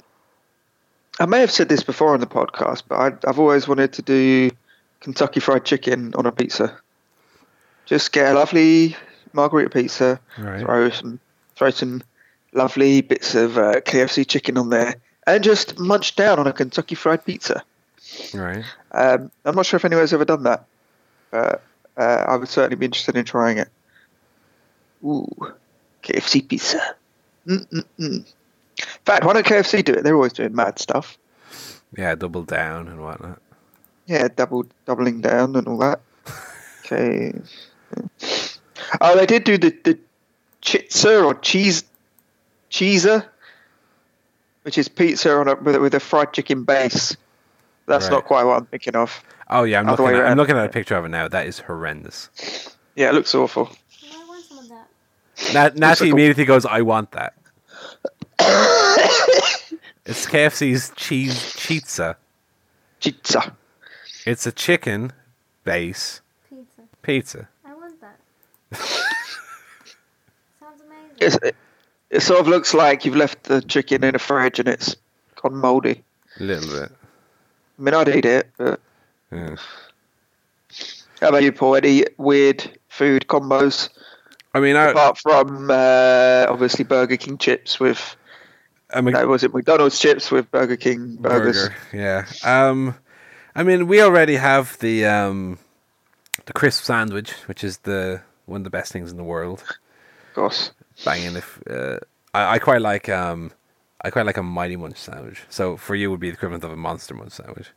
[1.20, 4.02] I may have said this before on the podcast, but I, I've always wanted to
[4.02, 4.50] do
[5.00, 6.76] Kentucky Fried Chicken on a pizza.
[7.86, 8.96] Just get a lovely
[9.32, 10.60] margarita pizza, Right.
[10.60, 11.20] throw some
[11.56, 12.02] throw some
[12.52, 14.94] lovely bits of uh, KFC chicken on there,
[15.26, 17.62] and just munch down on a Kentucky Fried Pizza.
[18.32, 18.64] Right.
[18.92, 20.64] Um, I'm not sure if anyone's ever done that,
[21.30, 21.62] but
[21.96, 23.68] uh, I would certainly be interested in trying it.
[25.04, 25.28] Ooh,
[26.02, 26.80] KFC pizza.
[27.46, 28.24] Mm-mm-mm.
[28.84, 30.04] In fact, why don't KFC do it?
[30.04, 31.18] They're always doing mad stuff.
[31.96, 33.40] Yeah, double down and whatnot.
[34.06, 36.00] Yeah, double doubling down and all that.
[36.84, 37.32] Okay.
[39.00, 39.98] Oh, they did do the the
[40.62, 41.84] chitza or cheese
[42.70, 43.24] cheeser,
[44.62, 47.16] which is pizza on a with, a- with a fried chicken base.
[47.86, 48.12] That's Right.
[48.12, 49.22] not quite what I'm thinking of.
[49.48, 50.18] Oh yeah, I'm Other looking.
[50.20, 51.28] At, I'm looking at a picture of it now.
[51.28, 52.28] That is horrendous.
[52.96, 53.70] Yeah, it looks awful.
[54.12, 55.54] I want some of that.
[55.54, 57.34] Nat, Natty like a- immediately goes, "I want that."
[60.06, 62.16] It's KFC's cheese chitza.
[63.00, 63.54] Pizza.
[64.26, 65.12] It's a chicken
[65.64, 66.82] base Pizza.
[67.02, 67.48] pizza.
[67.64, 68.18] I want that.
[70.60, 71.16] Sounds amazing.
[71.20, 71.56] It's, it,
[72.10, 74.96] it sort of looks like you've left the chicken in a fridge and it's
[75.36, 76.02] gone mouldy.
[76.40, 76.90] A little bit.
[77.78, 78.80] I mean, I'd eat it, but
[79.32, 79.56] Yeah.
[81.20, 81.76] How about you, Paul?
[81.76, 83.88] Any weird food combos
[84.54, 88.16] I mean, I, apart from uh, obviously Burger King chips with
[88.94, 91.68] I mean, no, was it McDonald's chips with Burger King burgers?
[91.68, 91.74] burger.
[91.92, 92.26] Yeah.
[92.44, 92.96] Um,
[93.54, 95.58] I mean, we already have the um,
[96.46, 99.62] the crisp sandwich, which is the one of the best things in the world.
[99.62, 100.70] Of course.
[101.04, 101.36] Banging.
[101.36, 101.98] If uh,
[102.32, 103.52] I, I quite like um,
[104.00, 105.42] I quite like a mighty munch sandwich.
[105.48, 107.68] So for you, would be the equivalent of a monster munch sandwich.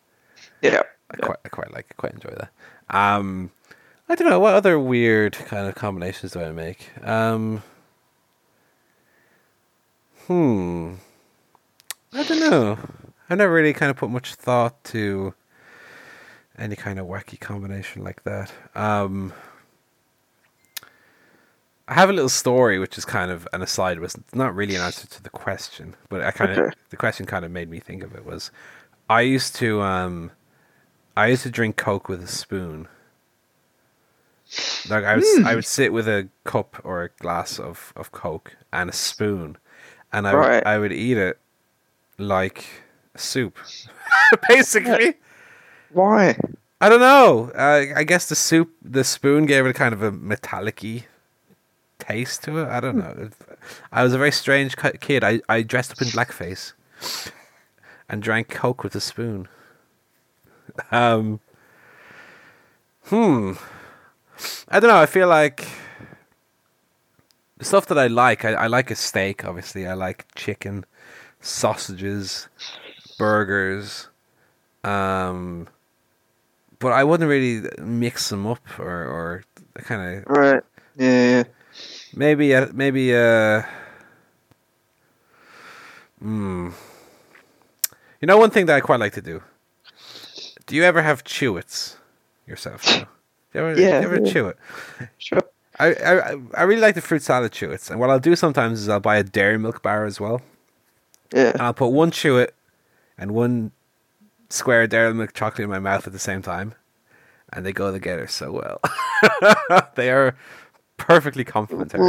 [0.62, 0.84] Yeah.
[1.10, 2.50] I quite, I quite like, quite enjoy that.
[2.96, 3.52] Um,
[4.10, 6.90] I don't know what other weird kind of combinations do I make.
[7.06, 7.64] Um,
[10.26, 10.96] hmm,
[12.18, 12.78] I don't know.
[13.30, 15.34] I've never really kind of put much thought to
[16.58, 18.52] any kind of wacky combination like that.
[18.74, 19.34] Um,
[21.88, 24.00] I have a little story, which is kind of an aside.
[24.00, 27.46] Was not really an answer to the question, but I kind of the question kind
[27.46, 28.26] of made me think of it.
[28.26, 28.50] Was
[29.10, 30.32] I used to um,
[31.16, 32.88] I used to drink Coke with a spoon.
[34.90, 38.56] Like I would, I would sit with a cup or a glass of, of Coke
[38.72, 39.58] and a spoon,
[40.14, 40.66] and I would, Right.
[40.66, 41.38] I would eat it
[42.18, 42.66] like
[43.16, 43.58] soup,
[44.50, 45.16] basically.
[45.92, 46.38] Why?
[46.80, 47.52] I don't know.
[47.56, 51.06] Uh, I guess the soup, the spoon gave it kind of a metallic-y
[51.98, 52.68] taste to it.
[52.68, 53.30] I don't know.
[53.92, 55.24] I was a very strange kid.
[55.24, 56.74] I, I dressed up in blackface
[58.10, 59.48] and drank Coke with a spoon.
[60.92, 61.40] Um.
[63.06, 63.54] Hmm.
[64.68, 65.02] I don't know.
[65.02, 65.68] I feel like
[67.58, 68.46] the stuff that I like.
[68.46, 69.46] I, I like a steak.
[69.46, 70.86] Obviously, I like chicken,
[71.48, 72.48] sausages,
[73.18, 74.08] burgers.
[74.84, 75.68] Um
[76.80, 79.44] but I wouldn't really mix them up or or
[79.76, 80.64] kind of Right.
[80.96, 81.30] Yeah.
[81.32, 81.44] yeah.
[82.14, 83.64] maybe uh, maybe uh
[86.20, 86.70] hmm.
[88.22, 89.42] You know one thing that I quite like to do.
[90.66, 91.96] Do you ever have chewits
[92.48, 92.84] yourself?
[92.84, 93.06] Do
[93.54, 94.32] you ever, Yeah, do you ever yeah.
[94.32, 94.58] chew it?
[95.18, 95.42] Sure.
[95.80, 98.90] I, I I really like the fruit salad chewits, and what I'll do sometimes is
[98.90, 100.42] I'll buy a dairy milk bar as well,
[101.34, 102.50] and I'll put one chewit
[103.18, 103.72] and one
[104.50, 106.74] square dairy milk chocolate in my mouth at the same time,
[107.52, 108.82] and they go together so well.
[109.96, 110.36] they are
[110.98, 112.02] perfectly complementary.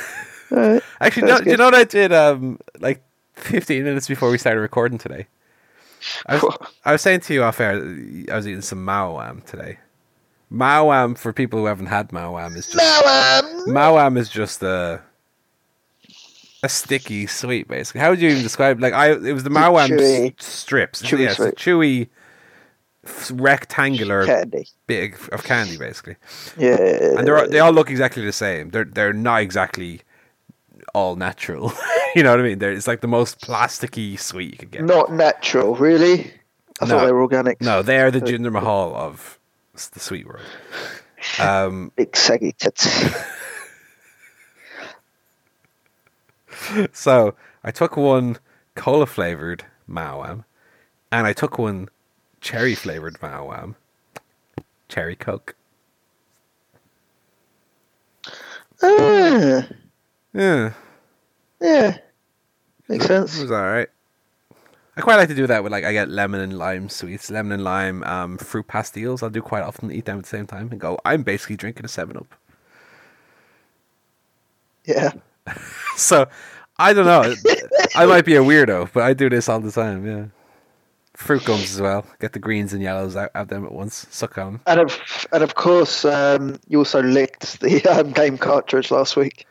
[0.52, 0.82] Alright.
[1.00, 2.12] Actually, no, you know what I did?
[2.12, 3.02] Um, like
[3.34, 5.26] fifteen minutes before we started recording today,
[6.26, 7.76] I was, I was saying to you off air,
[8.30, 9.78] I was eating some Maoam today.
[10.52, 13.04] Maoam, for people who haven't had Maoam, is just
[13.66, 15.00] Maoam is just a
[16.62, 18.00] a sticky sweet, basically.
[18.00, 18.80] How would you even describe?
[18.80, 21.02] Like I, it was the chewy- s- strips.
[21.02, 22.08] chewy a chewy,
[23.32, 24.66] rectangular Candy.
[24.86, 26.16] bit of candy, basically.
[26.56, 26.76] Yeah.
[27.18, 28.70] And they're they all look exactly the same.
[28.70, 30.02] They're they're not exactly
[30.94, 31.72] all natural.
[32.14, 32.58] you know what I mean?
[32.58, 34.84] They're, it's like the most plasticky sweet you could get.
[34.84, 36.30] not natural, really.
[36.80, 36.98] I No.
[36.98, 37.60] thought they were organic.
[37.60, 39.38] No, they are the Jinder Mahal of
[39.92, 40.42] the sweet world.
[41.38, 42.84] Um, Big saggy tits.
[46.92, 47.34] so
[47.64, 48.38] I took one
[48.74, 50.44] cola flavored Maoam,
[51.12, 51.88] and I took one
[52.40, 53.76] cherry flavored Maoam.
[54.88, 55.56] Cherry Coke.
[58.82, 59.66] ah,
[60.34, 60.74] Yeah,
[61.60, 61.98] yeah.
[62.88, 63.38] Makes sense.
[63.38, 63.88] it was all right.
[64.96, 67.52] I quite like to do that with like I get lemon and lime sweets, lemon
[67.52, 69.22] and lime um, fruit pastilles.
[69.22, 70.98] I'll do quite often, eat them at the same time, and go.
[71.04, 72.34] I'm basically drinking a Seven Up.
[74.84, 75.12] Yeah.
[75.96, 76.28] So
[76.78, 77.34] I don't know.
[77.94, 80.06] I might be a weirdo, but I do this all the time.
[80.06, 80.24] Yeah,
[81.14, 82.04] fruit gums as well.
[82.20, 84.06] Get the greens and yellows out of them at once.
[84.10, 84.46] Suck on.
[84.54, 84.60] 'em.
[84.66, 89.46] And of and of course, um, you also licked the um, game cartridge last week.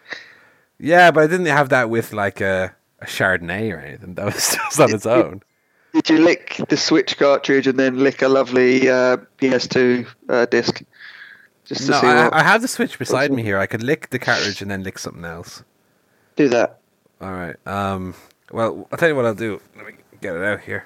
[0.79, 4.15] Yeah, but I didn't have that with like a, a Chardonnay or anything.
[4.15, 5.43] That was just on its own.
[5.93, 10.81] Did you lick the Switch cartridge and then lick a lovely uh, PS2 uh, disc?
[11.65, 12.33] Just to No, see what.
[12.33, 13.57] I, I have the Switch beside me here.
[13.59, 15.63] I could lick the cartridge and then lick something else.
[16.37, 16.79] Do that.
[17.21, 17.55] All right.
[17.67, 18.15] Um.
[18.51, 19.61] Well, I'll tell you what I'll do.
[19.77, 20.85] Let me get it out here.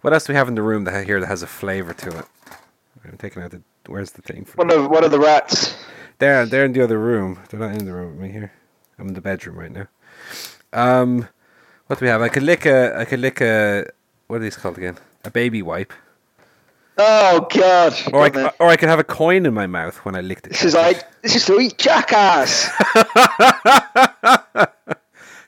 [0.00, 2.18] What else do we have in the room that here that has a flavor to
[2.18, 2.24] it?
[3.04, 3.62] I'm taking out the.
[3.86, 4.46] Where's the thing?
[4.54, 5.76] One of one of the rats.
[6.18, 7.38] They're they're in the other room.
[7.50, 8.52] They're not in the room with me here.
[8.98, 9.88] I'm in the bedroom right now.
[10.72, 11.28] Um,
[11.86, 12.22] what do we have?
[12.22, 12.96] I could lick a.
[12.98, 13.86] I could lick a.
[14.28, 14.96] What are these called again?
[15.24, 15.92] A baby wipe.
[16.96, 17.94] Oh God!
[18.12, 20.46] Or I, on, or I could have a coin in my mouth when I licked
[20.46, 20.50] it.
[20.50, 22.70] This is like this is to eat jackass.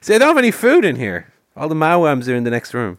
[0.04, 1.32] See, I don't have any food in here.
[1.56, 2.98] All the Maoams are in the next room.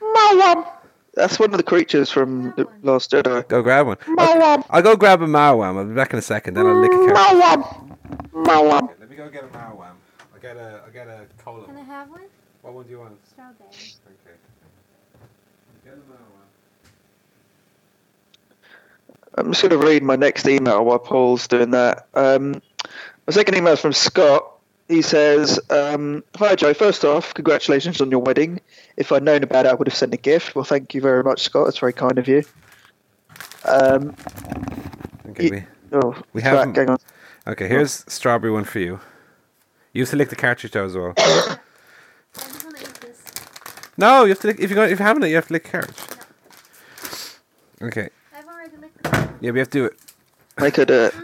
[0.00, 0.66] Maoam.
[1.12, 3.46] That's one of the creatures from the Last Jedi.
[3.46, 3.98] Go grab one.
[3.98, 4.64] Maoam.
[4.70, 5.76] I'll go grab a Maoam.
[5.76, 6.54] I'll be back in a second.
[6.54, 7.14] Then I'll lick a carrot.
[7.14, 7.98] Maoam.
[8.32, 8.88] Maoam.
[8.98, 9.96] Let me go get a Maoam.
[10.32, 10.80] I'll get a.
[10.86, 11.66] I'll get a cola.
[11.66, 12.22] Can I have one?
[12.62, 13.18] What one do you want?
[13.28, 13.68] Strawberry.
[13.68, 14.38] Okay.
[15.84, 16.48] Get a Maoam.
[19.34, 22.06] I'm just going to read my next email while Paul's doing that.
[22.14, 22.62] Um,
[23.26, 24.52] my second email is from Scott.
[24.88, 26.74] He says, um, Hi, Joe.
[26.74, 28.60] First off, congratulations on your wedding.
[28.96, 30.54] If I'd known about it, I would have sent a gift.
[30.54, 31.66] Well, thank you very much, Scott.
[31.66, 32.42] That's very kind of you.
[33.64, 34.14] Um,
[35.30, 35.64] Okay, Ye- we,
[35.94, 36.98] oh, We haven't- hang on.
[37.48, 39.00] okay, here's strawberry one for you.
[39.92, 41.14] You have to lick the cartridge though as well.
[41.18, 41.56] I
[42.36, 43.22] just want to eat this.
[43.96, 45.52] no, you have to lick, if you got if you haven't it, you have to
[45.54, 45.96] lick the cartridge.
[47.82, 49.28] Okay, I've already licked it.
[49.40, 49.94] yeah, we have to do it.
[50.60, 51.14] Make her do it.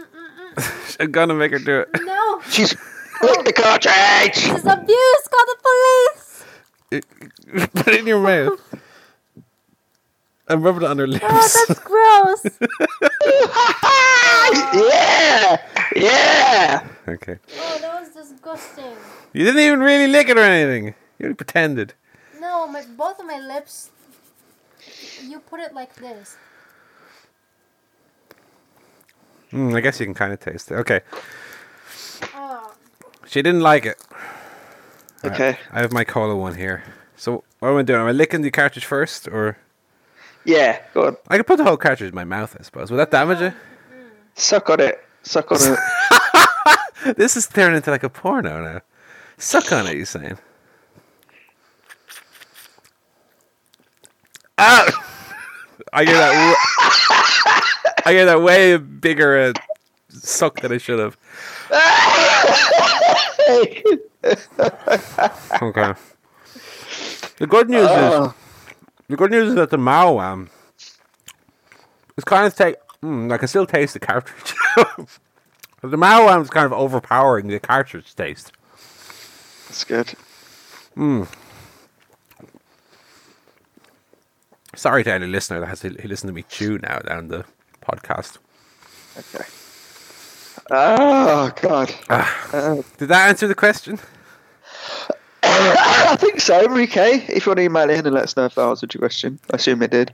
[0.99, 1.89] I'm gonna make her do it.
[2.01, 2.41] No!
[2.49, 2.75] She's
[3.23, 4.35] lick the cartridge!
[4.35, 5.27] This is abuse!
[5.31, 6.45] Call the police!
[7.73, 8.59] Put it in your mouth.
[10.47, 11.25] And rub it on her lips.
[11.27, 12.43] Oh, that's gross!
[14.73, 15.57] yeah!
[15.95, 16.87] Yeah!
[17.07, 17.39] okay.
[17.57, 18.95] Oh, that was disgusting.
[19.33, 20.95] You didn't even really lick it or anything.
[21.19, 21.93] You only pretended.
[22.39, 23.91] No, my both of my lips.
[25.23, 26.35] You put it like this.
[29.53, 30.75] Mm, I guess you can kind of taste it.
[30.75, 31.01] Okay.
[32.33, 32.73] Oh,
[33.31, 33.97] She didn't like it.
[35.23, 35.57] Okay.
[35.71, 36.83] I have my cola one here.
[37.15, 38.01] So what am I doing?
[38.01, 39.55] Am I licking the cartridge first, or
[40.43, 41.15] Yeah, go on.
[41.29, 42.57] I could put the whole cartridge in my mouth?
[42.59, 42.91] I suppose.
[42.91, 43.53] Would that damage it?
[44.35, 45.01] Suck on it.
[45.23, 45.79] Suck on it.
[47.17, 48.81] This is turning into like a porno now.
[49.37, 50.37] Suck on it, you're saying?
[54.57, 54.85] Ah!
[55.93, 56.31] I get that.
[56.33, 59.53] w- I get that way bigger uh,
[60.09, 61.17] suck than I should have.
[65.61, 65.93] Okay.
[67.37, 68.33] The good news is Oh,
[69.07, 70.49] the good news is that the Mao um,
[72.17, 72.75] is kind of take.
[73.01, 74.53] Mm, I can still taste the cartridge.
[75.81, 78.51] the Mao um, is kind of overpowering the cartridge taste.
[79.67, 80.13] that's good.
[80.95, 81.23] Hmm.
[84.75, 87.45] Sorry to any listener that has to listen to me chew now down the
[87.81, 88.37] podcast.
[89.17, 89.45] Okay.
[90.73, 91.93] Oh, God.
[92.09, 93.99] Uh, Did that answer the question?
[95.43, 97.25] I think so, Enrique.
[97.27, 99.37] If you want to email in and let us know if that answered your question,
[99.51, 100.13] I assume it did.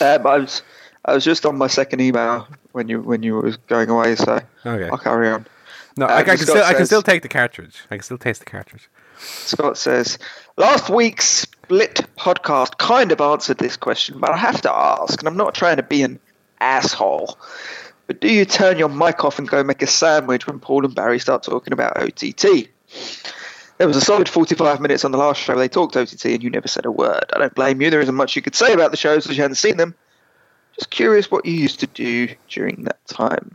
[0.00, 0.62] Um, I was
[1.04, 4.40] I was just on my second email when you when you were going away, so
[4.64, 4.88] Okay.
[4.88, 5.46] I'll carry on.
[5.96, 7.76] No, Uh, I, I can Scott still I can still take the cartridge.
[7.90, 8.88] I can still taste the cartridge.
[9.18, 10.18] Scott says,
[10.56, 15.26] Last week's split podcast kind of answered this question, but I have to ask, and
[15.28, 16.20] I'm not trying to be an
[16.60, 17.36] asshole,
[18.08, 20.94] but do you turn your mic off and go make a sandwich when Paul and
[20.94, 22.68] Barry start talking about OTT?
[23.76, 25.56] There was a solid 45 minutes on the last show.
[25.56, 27.26] They talked OTT and you never said a word.
[27.32, 27.90] I don't blame you.
[27.90, 29.94] There isn't much you could say about the shows as you hadn't seen them.
[30.74, 33.54] Just curious what you used to do during that time.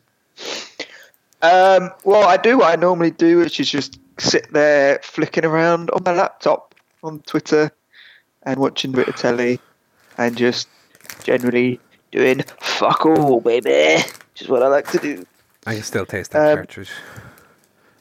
[1.42, 5.90] Um, well, I do what I normally do, which is just sit there flicking around
[5.90, 7.72] on my laptop on Twitter
[8.44, 9.60] and watching of telly
[10.18, 10.68] and just
[11.24, 11.80] generally
[12.12, 15.26] doing fuck all, baby, which is what I like to do.
[15.66, 16.90] I can still taste that Um, cartridge.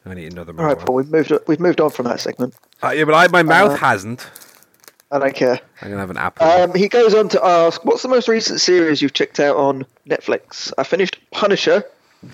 [0.07, 0.79] I need another All right.
[0.79, 2.55] Paul, we've moved we've moved on from that segment.
[2.83, 4.27] Uh, yeah, but I, my mouth Uh, hasn't.
[5.13, 5.61] I don't care.
[5.83, 6.47] I'm gonna have an apple.
[6.47, 9.87] Um, he goes on to ask, "What's the most recent series you've checked out on
[10.09, 11.85] Netflix?" I finished Punisher,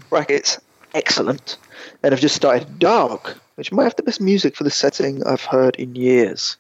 [0.09, 0.61] brackets
[0.94, 1.57] excellent,
[2.03, 5.44] and I've just started Dark, which might have the best music for the setting I've
[5.44, 6.57] heard in years.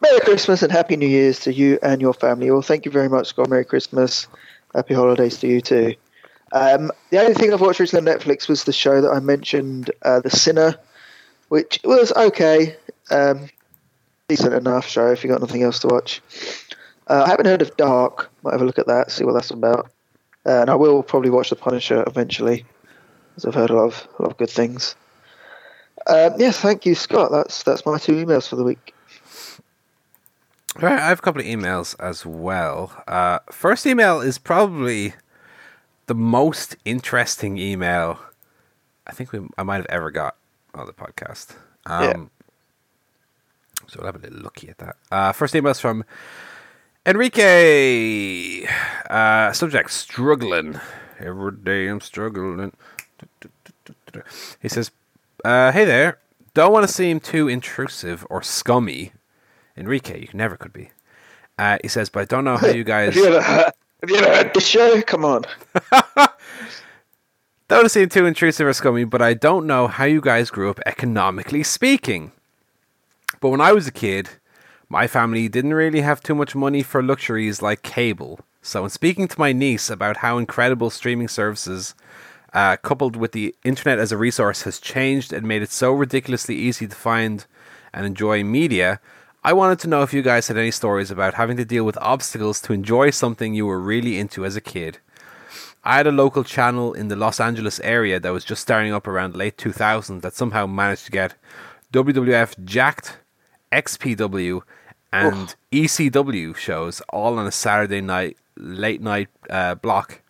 [0.00, 2.50] Merry Christmas and Happy New Year's to you and your family.
[2.50, 3.50] Well, thank you very much, Scott.
[3.50, 4.26] Merry Christmas,
[4.74, 5.94] Happy Holidays to you too.
[6.54, 9.90] Um, the only thing I've watched recently on Netflix was the show that I mentioned,
[10.02, 10.76] uh, The Sinner,
[11.48, 12.76] which was okay.
[13.10, 13.48] Um,
[14.28, 16.22] decent enough show if you got nothing else to watch.
[17.08, 18.30] Uh, I haven't heard of Dark.
[18.42, 19.90] Might have a look at that, see what that's about.
[20.46, 22.64] Uh, and I will probably watch The Punisher eventually,
[23.36, 24.94] as I've heard a lot of, a lot of good things.
[26.06, 27.32] Um, thank you, Scott.
[27.32, 28.94] That's that's my two emails for the week.
[30.76, 33.02] All right, I have a couple of emails as well.
[33.08, 35.14] Uh, first email is probably
[36.06, 38.18] the most interesting email
[39.06, 40.36] I think we, I might have ever got
[40.74, 41.54] on the podcast.
[41.86, 42.14] Um, Yeah.
[43.86, 44.96] So we'll have a little looky at that.
[45.12, 46.04] Uh, first email is from
[47.04, 48.66] Enrique.
[49.10, 50.80] Uh, subject struggling.
[51.20, 52.72] Every day I'm struggling.
[54.60, 54.90] He says,
[55.44, 56.18] uh, Hey there.
[56.54, 59.12] Don't want to seem too intrusive or scummy.
[59.76, 60.90] Enrique, you never could be.
[61.58, 63.14] Uh, he says, but I don't know how you guys.
[64.04, 65.00] Have you ever heard, this show?
[65.00, 65.46] Come on.
[67.68, 70.78] Don't seem too intrusive or scummy, but I don't know how you guys grew up
[70.84, 72.32] economically speaking.
[73.40, 74.28] But when I was a kid,
[74.90, 78.40] my family didn't really have too much money for luxuries like cable.
[78.60, 81.94] So, in speaking to my niece about how incredible streaming services,
[82.52, 86.56] uh, coupled with the internet as a resource, has changed and made it so ridiculously
[86.56, 87.46] easy to find
[87.94, 89.00] and enjoy media,
[89.46, 91.98] I wanted to know if you guys had any stories about having to deal with
[92.00, 95.00] obstacles to enjoy something you were really into as a kid.
[95.84, 99.06] I had a local channel in the Los Angeles area that was just starting up
[99.06, 101.34] around late 2000 that somehow managed to get
[101.92, 103.18] WWF Jakked,
[103.70, 104.62] XPW,
[105.12, 105.56] and Oof.
[105.70, 110.22] ECW shows all on a Saturday night, late night uh, block.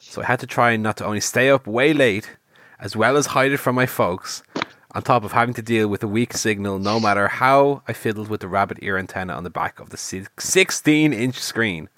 [0.00, 2.30] So I had to try not to only stay up way late,
[2.80, 4.42] as well as hide it from my folks,
[4.92, 8.28] on top of having to deal with a weak signal no matter how I fiddled
[8.28, 11.88] with the rabbit ear antenna on the back of the 16 inch screen.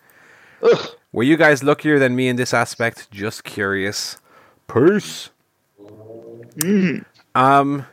[0.62, 0.88] Ugh.
[1.12, 3.10] Were you guys luckier than me in this aspect?
[3.10, 4.18] Just curious.
[4.66, 5.30] Peace.
[6.56, 7.04] Mm.
[7.34, 7.86] Um,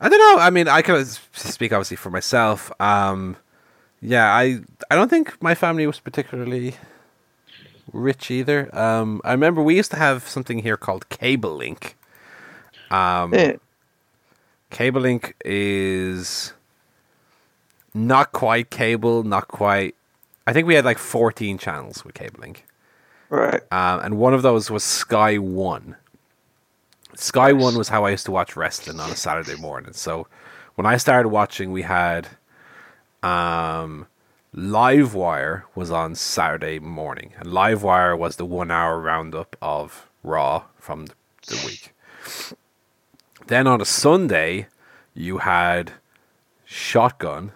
[0.00, 0.42] I don't know.
[0.42, 2.72] I mean, I can speak obviously for myself.
[2.80, 3.36] Um,
[4.00, 4.60] yeah, I
[4.90, 6.74] I don't think my family was particularly
[7.92, 8.74] rich either.
[8.76, 11.96] Um, I remember we used to have something here called Cable Link,
[12.90, 13.56] um, yeah.
[14.70, 16.52] Cable Link is
[17.94, 19.94] not quite cable, not quite.
[20.46, 22.64] I think we had like 14 channels with Cable Link.
[23.28, 23.60] Right.
[23.70, 25.96] Um, and one of those was Sky One.
[27.14, 29.92] Sky One was how I used to watch wrestling on a Saturday morning.
[29.92, 30.26] So
[30.76, 32.28] when I started watching, we had
[33.22, 34.06] um,
[34.54, 41.06] Livewire was on Saturday morning, and Livewire was the one hour roundup of Raw from
[41.06, 41.14] the,
[41.48, 41.94] the week.
[43.48, 44.68] Then on a Sunday,
[45.14, 45.92] you had
[46.66, 47.52] Shotgun,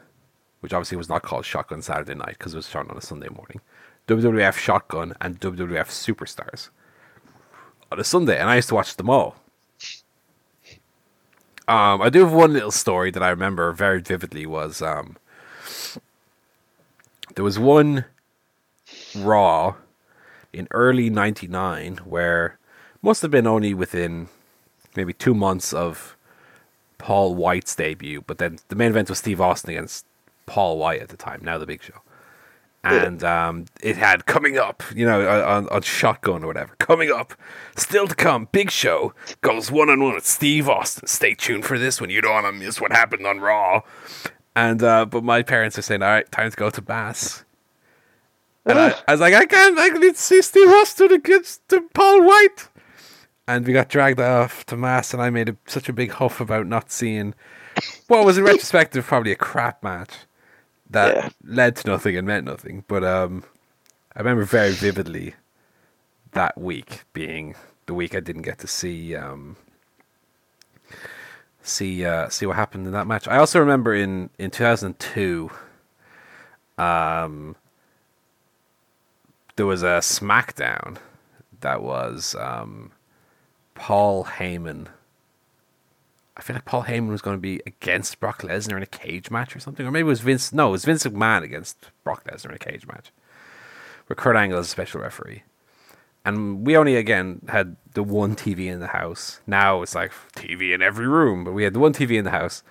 [0.61, 3.29] which obviously was not called Shotgun Saturday Night because it was shown on a Sunday
[3.29, 3.61] morning.
[4.09, 6.71] WWF Shotgun and WWF Superstars
[7.91, 9.37] on a Sunday, and I used to watch them all.
[11.69, 14.47] Um, I do have one little story that I remember very vividly.
[14.47, 15.19] Was um,
[17.35, 18.07] there was one
[19.15, 19.75] Raw
[20.55, 22.59] in early '99 where
[23.03, 24.29] must have been only within
[24.97, 26.17] maybe two months of
[26.99, 30.07] Paul White's debut, but then the main event was Steve Austin against
[30.47, 32.01] Paul White at the time, now the Big Show.
[32.85, 36.75] And um, it had coming up, you know, on, on Shotgun or whatever.
[36.79, 37.35] Coming up,
[37.77, 41.07] still to come, Big Show goes one on one with Steve Austin.
[41.07, 42.11] Stay tuned for this one.
[42.11, 43.83] You don't want to miss what happened on Raw.
[44.57, 47.45] And uh, but my parents are saying, "All right, time to go to Mass."
[48.67, 49.79] And I, I was like, "I can't.
[49.79, 52.69] I need to see Steve Austin against to Paul White."
[53.47, 56.41] And we got dragged off to mass, and I made a, such a big huff
[56.41, 57.35] about not seeing
[58.07, 60.13] what was in retrospective probably a crap match
[60.91, 61.29] that yeah.
[61.45, 62.85] led to nothing and meant nothing.
[62.87, 63.45] But um,
[64.15, 65.35] I remember very vividly
[66.33, 67.55] that week being
[67.87, 69.57] the week I didn't get to see um,
[71.63, 73.27] see uh, see what happened in that match.
[73.27, 75.51] I also remember in in two thousand two,
[76.79, 77.57] um,
[79.57, 80.99] there was a SmackDown
[81.61, 82.93] that was um,
[83.83, 84.87] Paul Heyman.
[86.37, 89.29] I feel like Paul Heyman was going to be against Brock Lesnar in a cage
[89.29, 90.53] match or something, or maybe it was Vince.
[90.53, 93.11] No, it was Vince McMahon against Brock Lesnar in a cage match,
[94.07, 95.43] where Kurt Angle is a special referee.
[96.25, 99.41] And we only again had the one TV in the house.
[99.49, 102.31] Now it's like TV in every room, but we had the one TV in the
[102.31, 102.63] house.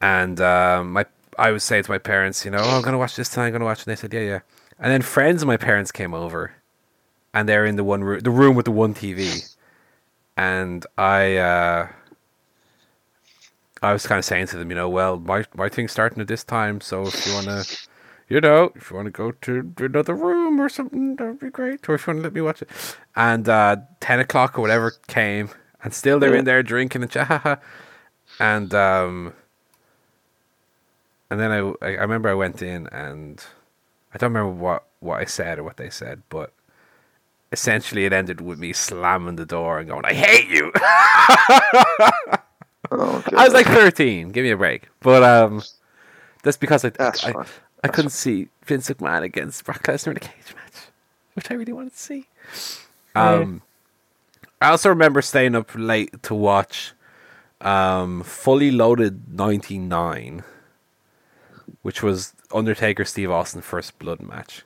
[0.00, 2.98] And um, my, I was saying to my parents, you know, oh, I'm going to
[2.98, 3.46] watch this tonight.
[3.46, 4.40] I'm going to watch, and they said, yeah, yeah.
[4.78, 6.52] And then friends of my parents came over,
[7.34, 9.55] and they're in the one room, the room with the one TV
[10.36, 11.88] and I uh,
[13.82, 16.28] I was kind of saying to them, you know, well, my my thing's starting at
[16.28, 17.78] this time, so if you want to,
[18.28, 21.50] you know, if you want to go to another room or something, that would be
[21.50, 21.88] great.
[21.88, 22.70] Or if you want to let me watch it,
[23.14, 25.50] and uh, ten o'clock or whatever came,
[25.82, 27.58] and still they're in there drinking and cha
[28.38, 29.34] and um,
[31.30, 33.44] and then I I remember I went in and
[34.14, 36.52] I don't remember what what I said or what they said, but
[37.56, 40.70] essentially it ended with me slamming the door and going, "I hate you."
[42.90, 44.28] oh, I was like thirteen.
[44.30, 44.88] Give me a break.
[45.00, 45.62] But um,
[46.42, 47.44] that's because I that's I, I,
[47.84, 48.44] I couldn't fine.
[48.44, 50.74] see Vince McMahon against Brock Lesnar in a cage match,
[51.32, 52.26] which I really wanted to see.
[53.14, 53.62] Um,
[54.60, 56.92] I also remember staying up late to watch
[57.62, 60.44] um, Fully Loaded '99,
[61.80, 64.62] which was Undertaker Steve Austin first blood match.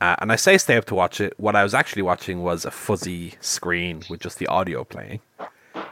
[0.00, 1.34] Uh, and I say stay up to watch it.
[1.38, 5.20] What I was actually watching was a fuzzy screen with just the audio playing.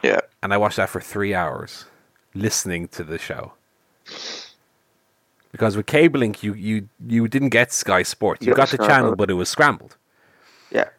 [0.03, 0.21] Yeah.
[0.41, 1.85] And I watched that for three hours,
[2.33, 3.53] listening to the show.
[5.51, 8.45] Because with cable link, you you you didn't get Sky Sports.
[8.45, 9.97] You, got the channel, but it was scrambled.
[10.71, 10.89] Yeah.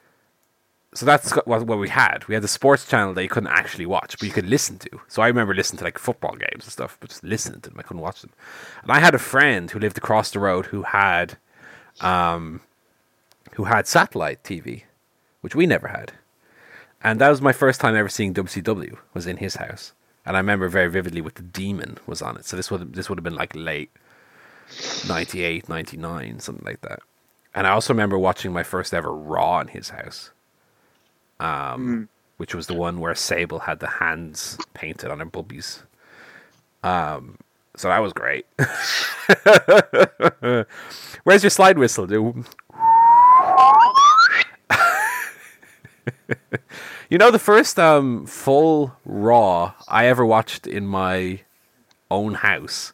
[0.92, 2.26] So that's what, what we had.
[2.26, 5.00] We had the sports channel that you couldn't actually watch, but you could listen to.
[5.06, 7.78] So I remember listening to like football games and stuff, but just listening to them.
[7.78, 8.32] I couldn't watch them.
[8.82, 11.38] And I had a friend who lived across the road who had
[12.00, 12.60] um,
[13.60, 14.84] who had satellite TV,
[15.42, 16.12] which we never had.
[17.04, 19.92] And that was my first time ever seeing WCW was in his house.
[20.24, 22.46] and I remember very vividly with the Demon was on it.
[22.46, 23.90] So this would this would have been like late
[25.06, 27.00] 98, 99, something like that.
[27.54, 30.30] And I also remember watching my first ever Raw in his house,
[31.38, 32.08] um,
[32.38, 35.82] which was the one where Sable had the hands painted on her bubbies.
[36.82, 37.36] Um,
[37.76, 38.46] so that was great.
[41.24, 42.46] Where's your slide whistle, dude?
[47.10, 51.40] you know, the first um, full Raw I ever watched in my
[52.10, 52.92] own house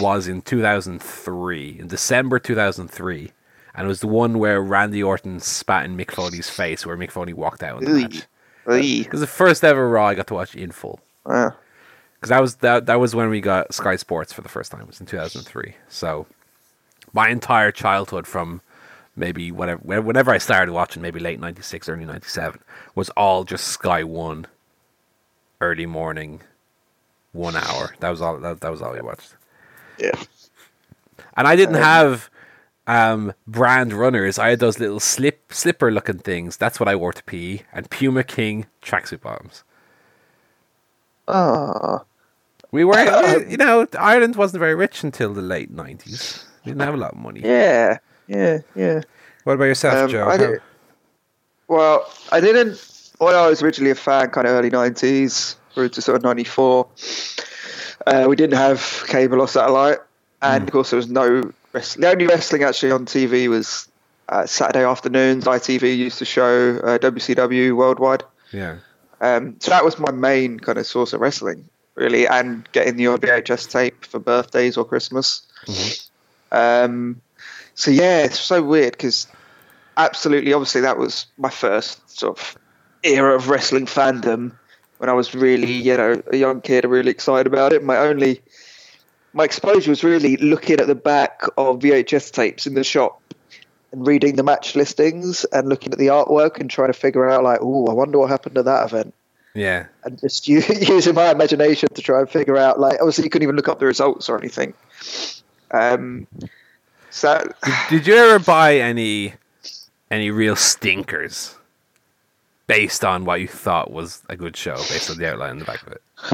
[0.00, 3.32] was in 2003, in December 2003.
[3.74, 7.10] And it was the one where Randy Orton spat in Mick Foley's face, where Mick
[7.10, 8.22] Foley walked out in the match.
[8.68, 8.72] Ooh.
[8.72, 11.00] It was the first ever Raw I got to watch in full.
[11.24, 11.54] Wow.
[12.14, 14.80] Because that was that, that was when we got Sky Sports for the first time.
[14.80, 15.74] It was in 2003.
[15.88, 16.26] So
[17.12, 18.62] my entire childhood from
[19.16, 22.60] maybe whatever whenever I started watching, maybe late 96, early 97,
[22.94, 24.46] was all just Sky One,
[25.60, 26.42] early morning,
[27.32, 27.94] one hour.
[28.00, 28.38] That was all.
[28.38, 29.34] That, that was all we watched.
[29.98, 30.22] Yeah.
[31.36, 32.30] And I didn't have
[32.86, 34.38] um, brand runners.
[34.38, 36.56] I had those little slip slipper looking things.
[36.56, 37.60] That's what I wore to PE.
[37.72, 39.64] And Puma King tracksuit bottoms.
[41.28, 42.04] Ah.
[42.72, 46.44] We were, you know, Ireland wasn't very rich until the late nineties.
[46.64, 47.40] We didn't have a lot of money.
[47.42, 47.98] Yeah.
[48.26, 48.58] Yeah.
[48.74, 49.00] Yeah.
[49.44, 50.28] What about yourself, Um, Joe?
[50.28, 50.60] I did-
[51.68, 52.80] Well, I didn't.
[53.20, 56.86] Well, I was originally a fan, kind of early '90s through to sort of '94.
[58.06, 59.98] Uh, we didn't have cable or satellite,
[60.42, 61.50] and of course there was no.
[61.72, 62.02] Wrestling.
[62.02, 63.88] The only wrestling actually on TV was
[64.28, 65.44] uh, Saturday afternoons.
[65.44, 68.22] ITV used to show uh, WCW worldwide.
[68.52, 68.76] yeah,
[69.20, 73.06] Um, so that was my main kind of source of wrestling, really, and getting the
[73.08, 75.42] odd VHS tape for birthdays or Christmas.
[76.52, 77.20] Um,
[77.76, 79.28] so yeah, it's so weird because
[79.96, 82.58] absolutely, obviously, that was my first sort of
[83.04, 84.52] era of wrestling fandom
[84.98, 87.84] when I was really, you know, a young kid, really excited about it.
[87.84, 88.40] My only,
[89.32, 93.22] my exposure was really looking at the back of VHS tapes in the shop
[93.92, 97.44] and reading the match listings and looking at the artwork and trying to figure out
[97.44, 99.14] like, oh, I wonder what happened to that event
[99.56, 99.86] yeah.
[100.04, 103.56] and just using my imagination to try and figure out like obviously you couldn't even
[103.56, 104.74] look up the results or anything
[105.72, 106.26] um
[107.16, 107.42] so
[107.88, 109.34] Did you ever buy any
[110.10, 111.56] any real stinkers
[112.66, 115.64] based on what you thought was a good show, based on the outline in the
[115.64, 116.02] back of it?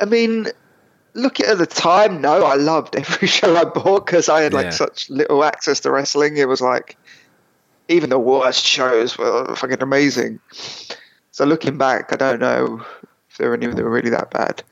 [0.00, 0.48] i mean
[1.14, 4.64] look at the time no i loved every show i bought because i had like
[4.64, 4.70] Yeah.
[4.70, 6.96] such little access to wrestling it was like
[7.88, 10.40] even the worst shows were fucking amazing
[11.30, 12.84] so looking back i don't know
[13.30, 14.62] if there were any that were really that bad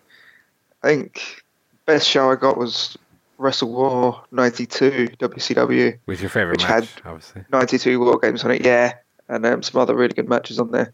[0.83, 1.43] i think
[1.87, 2.97] best show i got was
[3.43, 7.45] wrestle war 92 wcw With your favorite Which match, had- obviously.
[7.53, 8.95] 92 War Games on it, yeah,
[9.29, 10.93] and um, some other really good matches on there.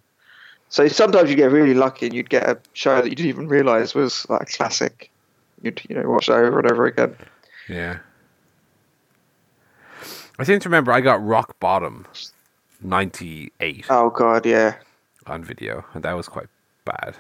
[0.71, 3.49] So sometimes you get really lucky and you'd get a show that you didn't even
[3.49, 5.11] realise was like a classic.
[5.63, 7.17] You'd you know watch it over and over again.
[7.69, 7.99] Yeah.
[10.39, 12.07] I seem to remember I got Rock Bottom
[12.83, 14.75] 98 Oh god, yeah.
[15.27, 16.47] on video, and that was quite
[16.85, 17.17] bad.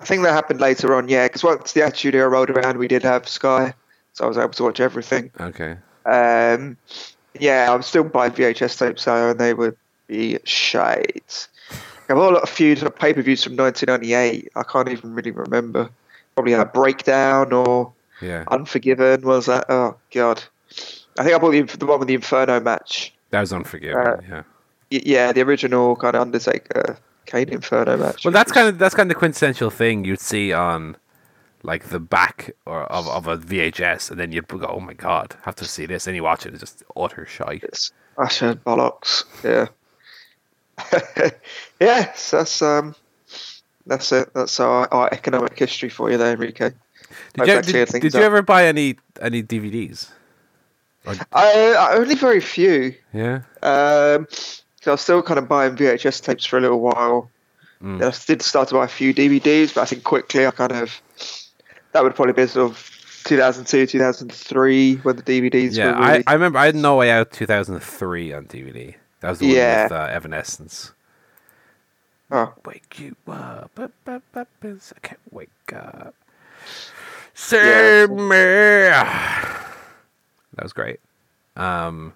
[0.00, 2.88] I think that happened later on, yeah, because once the Attitude Era rolled around, we
[2.88, 3.74] did have Sky,
[4.12, 5.30] so I was able to watch everything.
[5.40, 5.76] Okay.
[6.06, 6.76] Um,
[7.38, 9.76] yeah, I'm still buying VHS tapes though, and they would
[10.06, 11.48] be shades.
[12.08, 14.50] I've got a lot of few pay per views from 1998.
[14.56, 15.88] I can't even really remember.
[16.34, 18.44] Probably a breakdown or Yeah.
[18.48, 19.66] Unforgiven was that?
[19.68, 20.42] Oh god,
[21.18, 23.12] I think I bought the, the one with the Inferno match.
[23.30, 24.42] That was Unforgiven, Uh, yeah.
[24.90, 28.24] Yeah, the original kind of Undertaker Kane Inferno match.
[28.24, 30.96] Well, that's kind of that's kind of the quintessential thing you'd see on
[31.62, 35.36] like the back or of, of a VHS, and then you'd go, "Oh my god,
[35.42, 37.64] have to see this." And you watch it, it's just utter shite.
[37.64, 39.24] It's utter bollocks.
[39.44, 39.68] Yeah.
[41.80, 42.94] yes, that's um,
[43.86, 44.32] that's it.
[44.34, 46.72] That's our, our economic history for you there, Enrique.
[47.34, 50.10] Did you, did, did you ever buy any any DVDs?
[51.06, 52.94] I, I only very few.
[53.12, 53.42] Yeah.
[53.62, 57.30] Um, 'cause I was still kind of buying VHS tapes for a little while.
[57.82, 58.02] Mm.
[58.02, 61.00] I did start to buy a few DVDs, but I think quickly I kind of
[61.92, 66.24] that would probably be sort of 2002, 2003 when the DVDs Yeah, were really.
[66.26, 68.94] I, I remember I had No Way Out 2003 on DVD.
[69.20, 69.82] That was the Yeah.
[69.82, 70.92] one with uh, Evanescence.
[72.30, 76.14] oh, Wake you up, up, up, up, I can't wake up.
[77.34, 78.28] Save me.
[80.54, 81.00] That was great.
[81.56, 82.14] Um,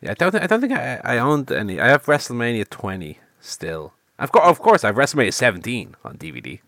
[0.00, 1.80] yeah, I don't, I don't think I, I owned any.
[1.80, 3.92] I have WrestleMania 20 still.
[4.18, 6.60] Of course, of course, I have WrestleMania 17 on DVD,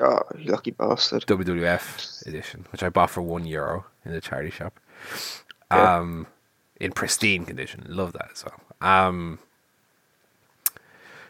[0.00, 1.26] oh, you lucky bastard.
[1.26, 4.78] WWF edition, which I bought for one euro in the charity shop.
[5.70, 5.98] Yeah.
[5.98, 6.26] Um,
[6.80, 7.84] in pristine condition.
[7.86, 8.60] Love that as well.
[8.80, 9.38] Um,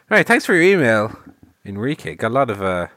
[0.09, 1.17] all right, thanks for your email,
[1.65, 2.15] Enrique.
[2.15, 2.87] Got a lot of uh,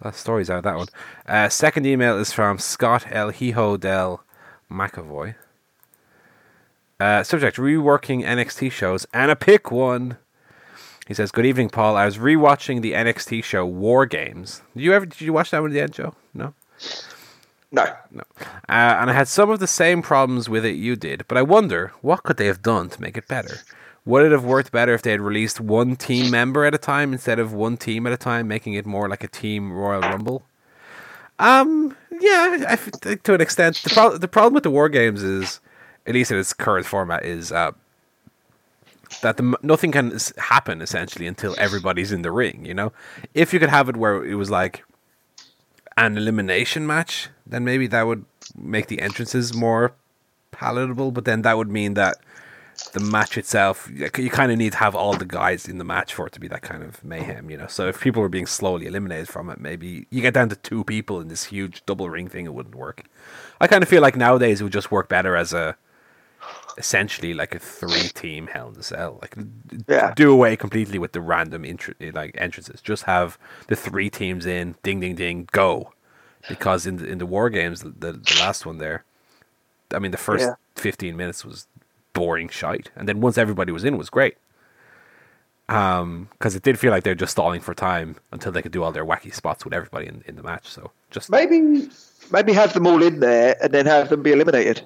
[0.00, 0.88] That story's out of that one.
[1.26, 4.22] Uh, second email is from Scott El Hijo del
[4.70, 5.34] McAvoy.
[6.98, 10.16] Uh, subject: Reworking NXT shows and a pick one.
[11.06, 11.96] He says, "Good evening, Paul.
[11.96, 14.62] I was rewatching the NXT show War Games.
[14.74, 16.14] Did you ever did you watch that one at the end, Joe?
[16.32, 16.54] No.
[17.70, 17.84] No.
[18.10, 18.22] No.
[18.68, 21.42] Uh, and I had some of the same problems with it you did, but I
[21.42, 23.58] wonder what could they have done to make it better.
[24.06, 27.12] Would it have worked better if they had released one team member at a time
[27.12, 30.44] instead of one team at a time, making it more like a team Royal Rumble?
[31.38, 33.82] Um, yeah, I think to an extent.
[33.82, 35.60] The, pro- the problem with the War Games is,
[36.06, 37.72] at least in its current format, is uh,
[39.22, 42.64] that the, nothing can happen essentially until everybody's in the ring.
[42.64, 42.92] You know,
[43.34, 44.84] if you could have it where it was like
[45.96, 48.24] an elimination match, then maybe that would
[48.56, 49.92] make the entrances more
[50.50, 51.10] palatable.
[51.10, 52.16] But then that would mean that
[52.92, 56.12] the match itself, you kind of need to have all the guys in the match
[56.12, 57.68] for it to be that kind of mayhem, you know.
[57.68, 60.82] So if people were being slowly eliminated from it, maybe you get down to two
[60.84, 63.04] people in this huge double ring thing, it wouldn't work.
[63.60, 65.76] I kind of feel like nowadays it would just work better as a
[66.78, 69.18] essentially like a three team Hell in a Cell.
[69.22, 69.36] Like
[69.88, 70.12] Yeah.
[70.14, 71.64] do away completely with the random
[72.14, 72.80] like entrances.
[72.80, 73.38] Just have
[73.68, 75.92] the three teams in, ding ding ding, go.
[76.46, 79.04] Because in the, in the war games, the, the, the last one there,
[79.92, 80.54] I mean, the first Yeah.
[80.76, 81.66] fifteen minutes was
[82.12, 84.36] boring shite, and then once everybody was in, it was great.
[85.68, 88.82] Um, because it did feel like they're just stalling for time until they could do
[88.82, 90.68] all their wacky spots with everybody in, in the match.
[90.68, 91.88] So just Maybe
[92.30, 94.82] maybe have them all in there and then have them be eliminated.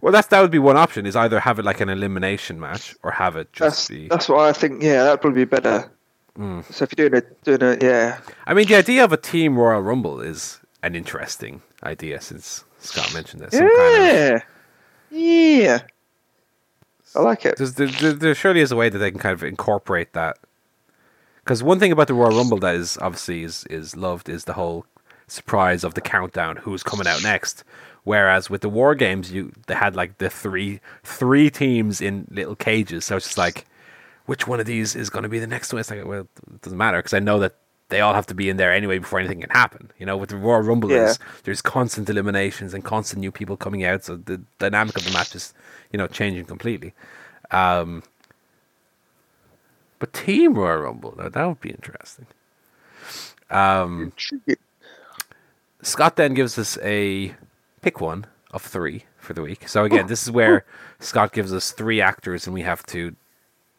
[0.00, 2.94] Well, that's that would be one option: is either have it like an elimination match
[3.02, 4.08] or have it just That's be.
[4.08, 4.82] that's what I think.
[4.82, 5.90] Yeah, that'd probably be better.
[6.38, 6.64] Mm.
[6.72, 9.56] So if you're doing it, doing it, yeah, I mean, the idea of a team
[9.58, 13.52] Royal Rumble is an interesting idea since Scott mentioned it.
[13.52, 14.42] Some kind of,
[15.10, 15.78] yeah, yeah.
[17.14, 17.56] I like it.
[17.56, 20.36] there's, there, there surely is a way that they can kind of incorporate that.
[21.42, 24.52] Because one thing about the Royal Rumble that is obviously is is loved is the
[24.52, 24.84] whole
[25.26, 27.64] surprise of the countdown, who's coming out next.
[28.06, 32.54] Whereas with the War Games, you they had like the three three teams in little
[32.54, 33.66] cages, so it's just like,
[34.26, 35.80] which one of these is going to be the next one?
[35.80, 36.20] It's like, well,
[36.54, 37.56] it doesn't matter because I know that
[37.88, 39.90] they all have to be in there anyway before anything can happen.
[39.98, 41.14] You know, with the Royal Rumble, Yeah.
[41.42, 45.34] there's, constant eliminations and constant new people coming out, so the dynamic of the match
[45.34, 45.52] is,
[45.92, 46.94] you know, changing completely.
[47.50, 48.04] Um,
[49.98, 52.26] but Team Royal Rumble, now that would be interesting.
[53.50, 54.12] Um,
[55.82, 57.34] Scott then gives us a
[57.86, 59.68] pick one of three for the week.
[59.68, 60.64] So again, this is where
[60.98, 63.14] Scott gives us three actors, and we have to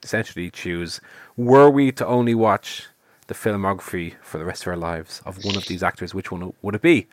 [0.01, 1.01] essentially choose:
[1.35, 2.87] were we to only watch
[3.27, 6.53] the filmography for the rest of our lives of one of these actors, which one
[6.61, 7.07] would it be?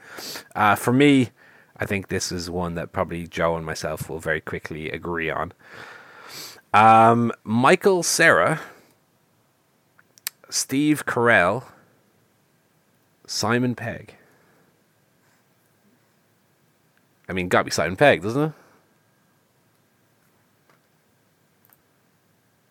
[0.54, 1.30] Uh, for me,
[1.76, 5.52] I think this is one that probably Joe and myself will very quickly agree on.
[6.72, 8.60] Um, Michael Cera,
[10.48, 11.64] Steve Carell,
[13.26, 14.14] Simon Pegg.
[17.28, 18.52] I mean, gotta be Simon Pegg, doesn't it?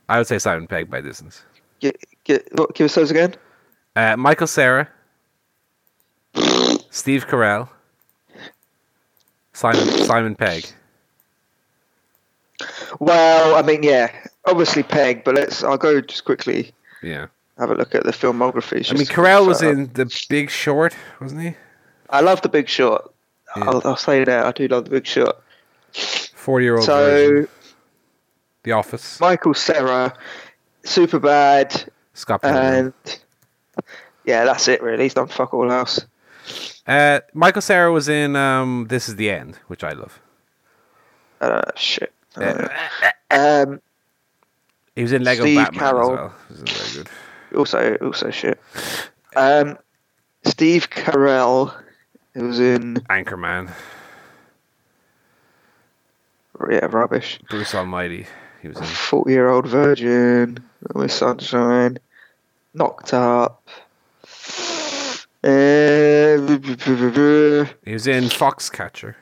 [0.10, 1.44] I would say Simon Pegg by distance.
[1.80, 3.36] Get, get, what, give us those again.
[3.96, 4.90] Uh, Michael Cera,
[6.90, 7.70] Steve Carell,
[9.54, 10.66] Simon Simon Pegg.
[13.00, 14.12] Well, I mean, yeah,
[14.46, 15.64] obviously Pegg, but let's.
[15.64, 16.72] I'll go just quickly
[17.02, 17.28] Yeah,
[17.58, 18.90] have a look at the filmography.
[18.90, 21.56] I mean Carell was in The Big Short, wasn't he?
[22.10, 23.13] I love The Big Short.
[23.56, 23.64] Yeah.
[23.66, 25.36] I'll, I'll say that I do love The Big Short.
[25.94, 27.46] Forty-year-old version.
[27.46, 27.52] So
[28.64, 29.20] The Office.
[29.20, 30.14] Michael Cera,
[30.84, 32.94] super bad, Scott and
[34.26, 34.82] yeah, that's it.
[34.82, 36.00] Really, he's done fuck all else.
[36.88, 40.20] Uh, Michael Cera was in um, This Is the End, which I love.
[41.40, 42.12] Uh, shit.
[42.36, 42.68] Uh,
[43.32, 43.82] Um,
[44.96, 46.12] he was in Lego Steve Batman Carroll.
[46.14, 46.34] as well.
[46.50, 47.58] This is very good.
[47.58, 48.60] also, also shit.
[49.36, 49.78] Um,
[50.46, 51.74] Steve Carell,
[52.34, 53.72] who was in Anchorman,
[56.70, 57.40] yeah rubbish.
[57.50, 58.26] Bruce Almighty.
[58.62, 58.84] He was in.
[58.86, 61.98] Forty year old virgin, with sunshine,
[62.74, 63.68] knocked up.
[65.44, 66.38] Uh,
[67.84, 69.16] He was in Foxcatcher.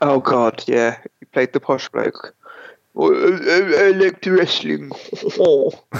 [0.00, 2.34] oh god, yeah, he played the posh bloke.
[2.94, 4.90] Oh, I, I, I like the wrestling.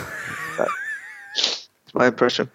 [0.58, 2.50] That's my impression.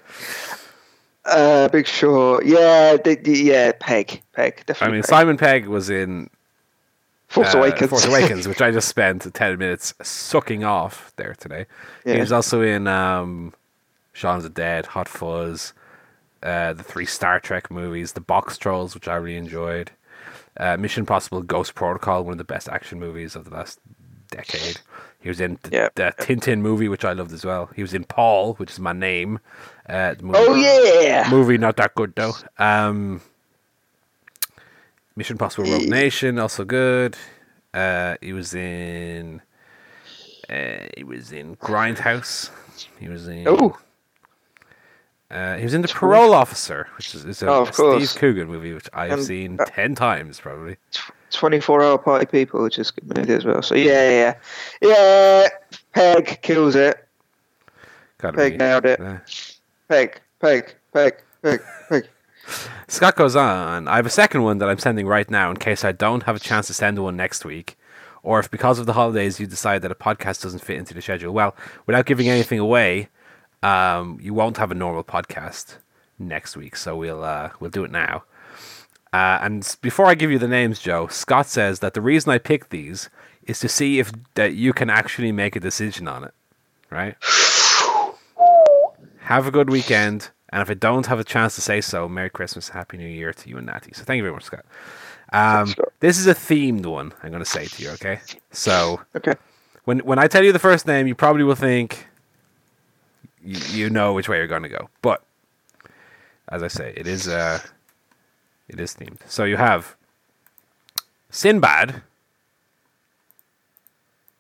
[1.28, 4.94] Uh, Big Short, yeah, yeah, Pegg, Pegg, I definitely.
[4.94, 5.10] mean, Pegg.
[5.10, 6.30] Simon Pegg was in
[7.28, 7.90] Force uh, Awakens.
[7.90, 11.66] Force Awakens, which I just spent 10 minutes sucking off there today.
[12.06, 13.54] He was also in um,
[14.14, 15.74] Shaun of the Dead, Hot Fuzz,
[16.44, 19.92] uh, the three Star Trek movies, The Boxtrolls, which I really enjoyed,
[20.58, 23.80] uh, Mission Possible Ghost Protocol, one of the best action movies of the last
[24.32, 24.80] decade.
[25.20, 25.96] He was in the, Yep.
[25.96, 27.70] the Tintin movie, which I loved as well.
[27.76, 29.40] He was in Paul, which is my name.
[29.90, 30.56] Uh, the movie, Oh
[31.02, 31.28] yeah.
[31.30, 32.34] movie not that good though.
[32.60, 33.22] Um,
[35.16, 37.18] Mission Impossible Rogue Nation, also good.
[37.74, 39.42] Uh, he was in.
[40.50, 42.52] Uh, he was in Grindhouse.
[43.00, 43.48] He was in.
[43.48, 43.78] Oh,
[45.30, 47.66] Uh, he was in The Parole Officer, which is, is a, Oh.
[47.66, 50.78] Steve Coogan movie, which I have seen uh, ten times probably.
[51.32, 53.62] 24 hour party people, which is good movie as well.
[53.62, 54.36] So yeah, yeah,
[54.82, 55.48] yeah.
[55.94, 57.08] Pegg kills it.
[58.20, 58.58] Gotta Pegg be.
[58.58, 59.00] nailed it.
[59.00, 59.20] Yeah.
[59.90, 62.08] Pegg, peg, peg, peg, peg.
[62.88, 63.88] Scott goes on.
[63.88, 66.36] I have a second one that I'm sending right now in case I don't have
[66.36, 67.78] a chance to send one next week,
[68.24, 71.02] or if because of the holidays you decide that a podcast doesn't fit into the
[71.02, 71.34] schedule.
[71.34, 71.56] Well,
[71.86, 73.10] without giving anything away,
[73.64, 75.76] um, you won't have a normal podcast
[76.18, 78.24] next week, so we'll uh, we'll do it now.
[79.18, 82.38] Uh, and before I give you the names, Joe, Scott says that the reason I
[82.38, 83.10] picked these
[83.44, 86.34] is to see if that you can actually make a decision on it.
[86.92, 87.16] Right?
[89.22, 90.30] Have a good weekend.
[90.50, 93.34] And if I don't have a chance to say so, Merry Christmas, Happy New Year
[93.34, 93.92] to you and Natty.
[93.94, 94.66] So thank you very much, Scott.
[95.34, 97.12] Um, this is a themed one.
[97.22, 98.22] I'm going to say to you, okay?
[98.52, 99.34] So Okay.
[99.84, 102.08] when when I tell you the first name, you probably will think
[103.44, 104.90] you, you know which way you're going to go.
[105.02, 105.22] But
[106.48, 107.60] as I say, it is uh,
[108.68, 109.20] it is themed.
[109.28, 109.96] So you have
[111.30, 112.02] Sinbad,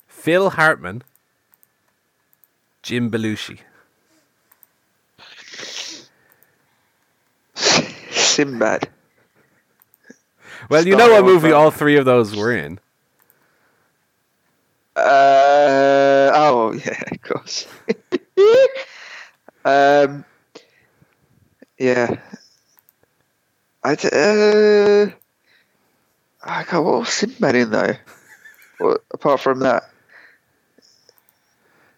[0.08, 1.04] Phil Hartman,
[2.82, 3.60] Jim Belushi.
[7.56, 8.90] Sinbad.
[10.70, 12.80] Well, you Star know what Wars movie all three of those were in.
[14.96, 17.68] Uh, oh, yeah, of course.
[19.66, 20.26] um,
[21.78, 22.18] yeah.
[23.88, 25.08] I d- uh,
[26.44, 27.94] I got what was Sinbad in though?
[28.80, 29.90] What, apart from that,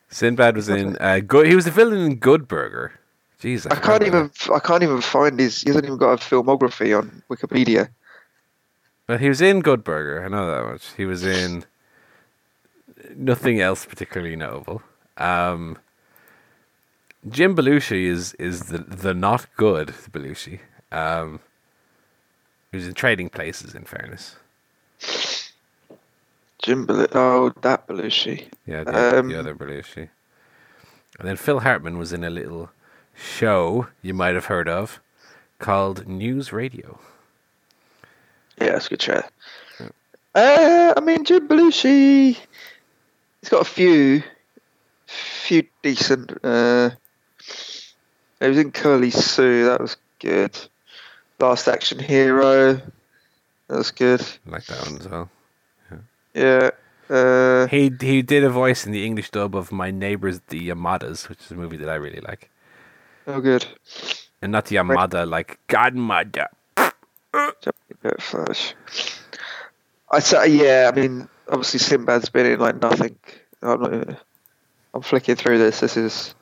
[0.10, 1.48] Sinbad was in uh, good.
[1.48, 2.94] He was the villain in Good Burger.
[3.42, 4.32] Jeez, I forgot can't even.
[4.54, 5.62] I can't even find his.
[5.64, 7.90] He hasn't even got a filmography on Wikipedia.
[9.08, 10.24] But he was in Good Burger.
[10.24, 10.94] I know that much.
[10.96, 11.66] He was in
[13.16, 14.84] nothing else particularly notable.
[15.18, 15.80] Um,
[17.28, 20.60] Jim Belushi is is the the not good Belushi.
[20.92, 21.40] Um,
[22.72, 23.76] he was in Trading Places.
[23.76, 24.38] In fairness,
[26.62, 28.48] Jim Bel- oh that Belushi.
[28.66, 30.10] yeah, the, Um, the other Belushi.
[31.20, 32.70] And then Phil Hartman was in a little
[33.16, 35.00] show you might have heard of
[35.60, 37.00] called NewsRadio.
[38.60, 39.32] Yeah, that's a good chat.
[40.36, 42.38] Uh, I mean Jim Belushi.
[43.42, 44.22] He's got a few,
[45.08, 46.38] few decent.
[46.44, 46.92] Uh,
[48.40, 49.66] he was in Curly Sue.
[49.66, 50.58] That was good.
[51.40, 52.74] Last Action Hero.
[52.74, 54.22] That was good.
[54.48, 55.30] I like that one as well.
[56.34, 56.72] Yeah.
[57.10, 61.28] Uh, He he did a voice in the English dub of My Neighbors the Yamadas,
[61.30, 62.50] which is a movie that I really like.
[63.28, 63.66] oh, good.
[64.42, 66.48] And not the Yamada like Godmother.
[68.20, 68.74] Flash.
[70.12, 70.90] I say, yeah.
[70.94, 73.16] I mean, obviously Sinbad's been in like nothing.
[73.62, 73.94] I'm not.
[73.94, 74.18] even-
[74.94, 75.80] I'm flicking through this.
[75.82, 76.36] This is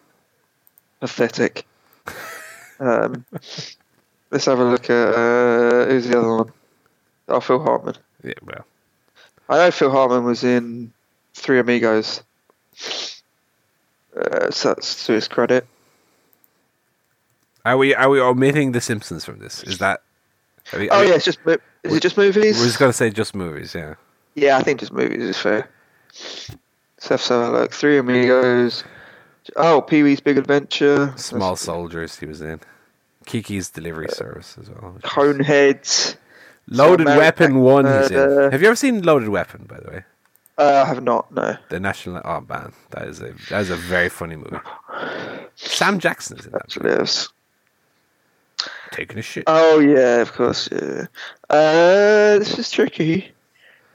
[0.99, 1.65] pathetic.
[2.79, 3.25] Um,
[4.31, 6.51] let's have a look at uh, who's the other one.
[7.27, 7.95] Oh, Phil Hartman.
[8.23, 8.65] Yeah, well.
[9.49, 10.91] I know Phil Hartman was in
[11.33, 12.21] Three Amigos.
[14.15, 15.67] Uh, so that's to his credit.
[17.65, 19.63] Are we are we omitting The Simpsons from this?
[19.63, 20.01] Is that?
[20.73, 21.39] Are we, Oh are we- yeah, it's just
[21.83, 22.57] is it just movies?
[22.59, 23.95] We're just gonna say just movies, yeah.
[24.35, 25.69] Yeah, I think just movies is fair.
[26.13, 26.53] So
[27.11, 27.73] let's have a look.
[27.73, 28.83] Three Amigos.
[29.55, 31.13] Oh, Pee Wee's Big Adventure.
[31.17, 32.59] Small That's- Soldiers, he was in.
[33.27, 34.93] Kiki's Delivery Service as well.
[34.93, 36.15] was- Coneheads.
[36.69, 38.51] Loaded American Weapon One, he's in.
[38.51, 39.65] Have you ever seen Loaded Weapon?
[39.69, 40.03] By the way,
[40.57, 41.31] Uh, I have not.
[41.31, 41.55] No.
[41.69, 42.21] the National.
[42.25, 44.57] Oh man, that is a that is a very funny movie.
[45.55, 46.63] Sam Jackson is in that.
[46.63, 47.29] Actually, yes.
[48.91, 49.43] Taking a shit.
[49.47, 50.67] Oh yeah, of course.
[50.71, 51.05] Yeah.
[51.49, 53.31] Uh, this is tricky.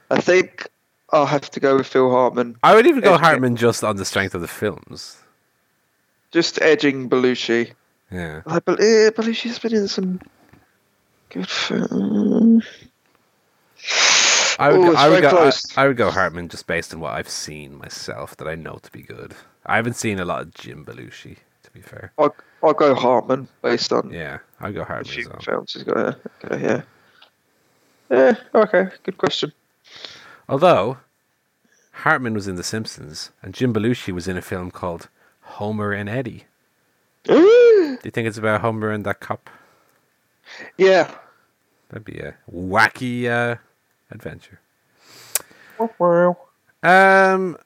[0.09, 0.67] I think
[1.11, 2.55] I'll have to go with Phil Hartman.
[2.63, 5.17] I would even go Hartman just on the strength of the films.
[6.31, 7.73] Just edging Belushi.
[8.11, 8.41] Yeah.
[8.45, 10.21] I bel eh, Belushi's been in some
[11.29, 12.65] good films.
[14.59, 15.51] I would, Ooh, go, I, would go, I.
[15.81, 18.91] I would go Hartman just based on what I've seen myself that I know to
[18.91, 19.33] be good.
[19.65, 22.11] I haven't seen a lot of Jim Belushi, to be fair.
[22.19, 25.39] I'll, I'll go Hartman based on Yeah, I'd go Hartman few well.
[25.39, 26.19] films he's got.
[26.45, 26.81] Okay, yeah.
[28.11, 28.35] Yeah.
[28.53, 28.89] Okay.
[29.03, 29.53] Good question.
[30.47, 30.97] Although,
[31.91, 35.09] Hartman was in The Simpsons, and Jim Belushi was in a film called
[35.41, 36.43] Homer and Eddie.
[37.27, 39.49] Do you think it's about Homer and that cop?
[40.77, 41.13] yeah.
[41.89, 43.57] That'd be a wacky uh,
[44.09, 44.59] adventure.
[46.81, 47.57] Um,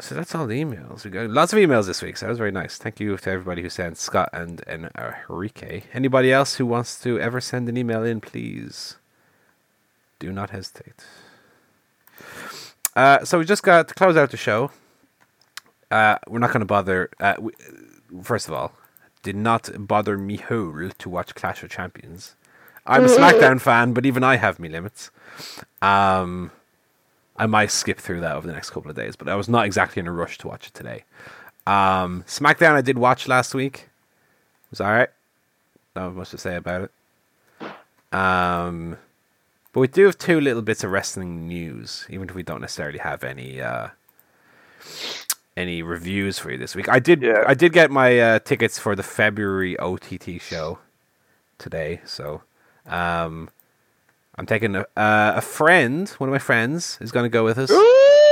[0.00, 1.04] so that's all the emails.
[1.04, 2.76] We got lots of emails this week, so that was very nice.
[2.76, 5.82] Thank you to everybody who sent Scott and and Enrique.
[5.94, 8.96] Anybody else who wants to ever send an email in, please
[10.18, 11.04] do not hesitate.
[12.96, 14.70] Uh, so we just got to close out the show.
[15.90, 17.10] Uh, we're not going to bother.
[17.20, 17.52] Uh, we,
[18.22, 18.72] first of all,
[19.22, 22.34] did not bother me whole to watch Clash of Champions.
[22.86, 25.10] I'm a SmackDown fan, but even I have me limits.
[25.82, 26.50] Um,
[27.36, 29.66] I might skip through that over the next couple of days, but I was not
[29.66, 31.04] exactly in a rush to watch it today.
[31.66, 33.88] Um, SmackDown I did watch last week.
[34.64, 35.10] It was all right.
[35.94, 38.16] Not much to say about it.
[38.16, 38.98] Um,
[39.72, 42.98] but we do have two little bits of wrestling news, even if we don't necessarily
[42.98, 43.88] have any uh,
[45.60, 46.88] any reviews for you this week.
[46.88, 47.44] I did Yeah.
[47.46, 50.78] I did get my uh, tickets for the February OTT show
[51.58, 52.42] today, so
[52.86, 53.50] um,
[54.36, 57.58] I'm taking a, uh, a friend, one of my friends, is going to go with
[57.58, 57.70] us,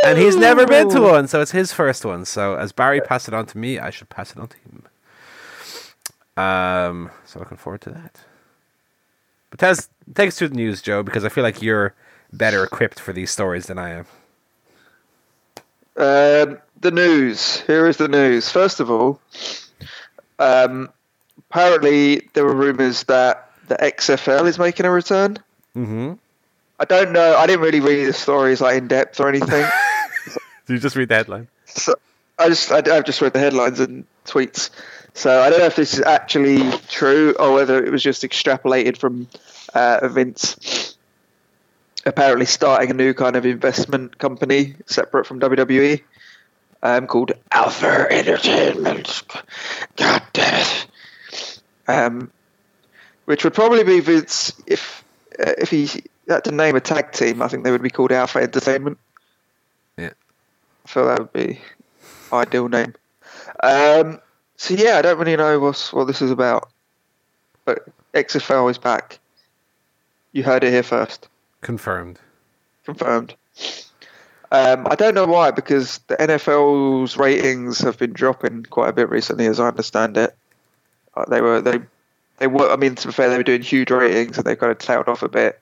[0.05, 2.25] and he's never been to one, so it's his first one.
[2.25, 4.83] So as Barry passed it on to me, I should pass it on to him.
[6.43, 8.21] Um, so looking forward to that.
[9.51, 11.95] But tell us, take us through the news, Joe, because I feel like you're
[12.33, 14.07] better equipped for these stories than I am.
[15.99, 17.61] Um, the news.
[17.63, 18.51] Here is the news.
[18.51, 19.21] First of all,
[20.39, 20.91] um,
[21.51, 25.39] apparently there were rumours that the XFL is making a return.
[25.77, 26.13] Mm-hmm.
[26.81, 27.37] I don't know.
[27.37, 29.69] I didn't really read the stories like in depth or anything.
[30.67, 31.49] Did you just read the headline?
[31.67, 31.95] so
[32.39, 34.71] I just I, I've just read the headlines and tweets.
[35.15, 38.97] So I don't know if this is actually true or whether it was just extrapolated
[38.97, 39.27] from
[39.75, 40.97] uh, Vince
[42.07, 46.03] apparently starting a new kind of investment company separate from WWE
[46.83, 49.23] um, called Alpha Entertainment.
[49.97, 51.61] God damn it.
[51.87, 52.31] Um,
[53.25, 55.05] which would probably be Vince if
[55.39, 55.89] uh, if he
[56.29, 57.43] had to name a tag team.
[57.43, 58.99] I think they would be called Alpha Entertainment.
[59.97, 60.13] Yeah.
[60.85, 61.61] I feel that would be
[62.33, 62.95] ideal name.
[63.63, 64.21] Um,
[64.57, 66.71] so yeah, I don't really know what's, what this is about,
[67.65, 69.19] but XFL is back.
[70.33, 71.29] You heard it here first,
[71.61, 72.19] Confirmed.
[72.85, 73.35] confirmed.
[74.51, 79.11] Um, I don't know why, because the NFL's ratings have been dropping quite a bit
[79.11, 80.35] recently, as I understand it.
[81.15, 81.81] Uh, they were they
[82.39, 82.71] they were.
[82.71, 85.09] I mean, to be fair, they were doing huge ratings, and they kind of tailed
[85.09, 85.61] off a bit.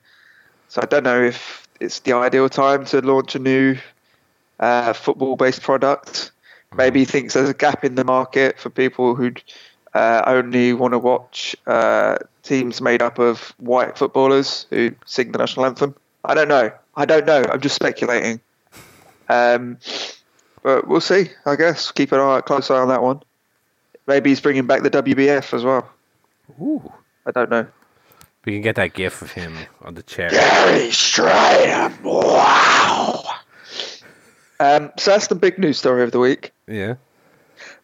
[0.69, 3.77] So I don't know if it's the ideal time to launch a new
[4.59, 6.31] uh, football-based product.
[6.75, 9.31] Maybe he thinks there's a gap in the market for people who
[9.93, 12.17] uh, only want to watch uh,
[12.47, 15.95] teams made up of white footballers who sing the national anthem.
[16.23, 16.71] I don't know.
[16.95, 17.43] I don't know.
[17.51, 18.39] I'm just speculating.
[19.29, 19.77] Um,
[20.63, 21.29] but we'll see.
[21.45, 23.21] I guess keep an eye, close eye on that one.
[24.07, 25.89] Maybe he's bringing back the WBF as well.
[26.61, 26.91] Ooh.
[27.25, 27.67] I don't know.
[28.45, 30.29] We can get that gif of him on the chair.
[30.29, 32.01] Gary Strydom.
[32.01, 33.23] Wow.
[34.59, 36.53] Um, so that's the big news story of the week.
[36.67, 36.95] Yeah.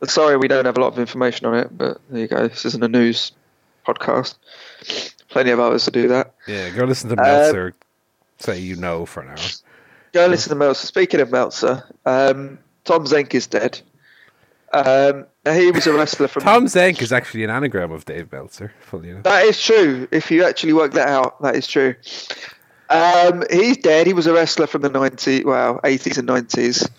[0.06, 2.48] Sorry, we don't have a lot of information on it, but there you go.
[2.48, 3.34] This isn't a news
[3.84, 4.36] podcast.
[5.30, 6.34] Plenty of others to do that.
[6.48, 6.70] Yeah.
[6.70, 7.74] Go listen to Meltzer
[8.44, 9.38] say you know for an hour.
[10.12, 10.86] Go listen to Meltzer.
[10.86, 13.82] Speaking of Meltzer, um, Tom Zenk is dead.
[14.72, 16.44] Um, he was a wrestler from.
[16.44, 18.74] Tom Zenk is actually an anagram of Dave Meltzer.
[18.82, 19.24] Fully enough.
[19.24, 20.08] That is true.
[20.12, 21.96] If you actually work that out, that is true.
[22.90, 24.08] Um, he's dead.
[24.08, 26.90] He was a wrestler from the 90s, well, 80s and 90s.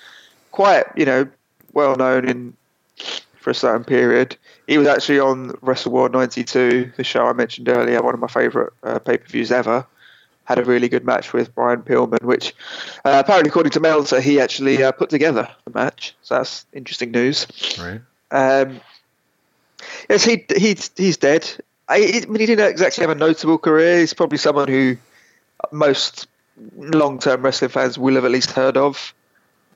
[0.51, 1.28] Quite, you know,
[1.73, 2.56] well known in
[3.44, 4.36] for a certain period.
[4.66, 8.26] He was actually on Wrestle War 92, the show I mentioned earlier, one of my
[8.26, 9.86] favourite uh, pay per views ever.
[10.44, 12.54] Had a really good match with Brian Pillman, which
[13.04, 16.14] uh, apparently, according to Meltzer, he actually uh, put together the match.
[16.22, 17.46] So that's interesting news.
[17.78, 18.00] Right.
[18.30, 18.80] Um,
[20.08, 21.50] yes, he he's he's dead.
[21.88, 24.00] I, I mean, he didn't exactly have a notable career.
[24.00, 24.96] He's probably someone who
[25.72, 26.26] most
[26.76, 29.14] long-term wrestling fans will have at least heard of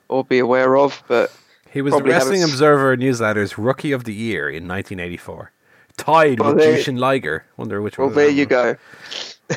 [0.07, 1.03] or be aware of.
[1.07, 1.31] But
[1.71, 5.51] He was the Probably Wrestling haven't- Observer newsletter's Rookie of the Year in 1984.
[5.97, 7.45] Tied Well, with there- Jushin Liger.
[7.57, 8.15] Wonder which well, one.
[8.15, 8.75] there you go.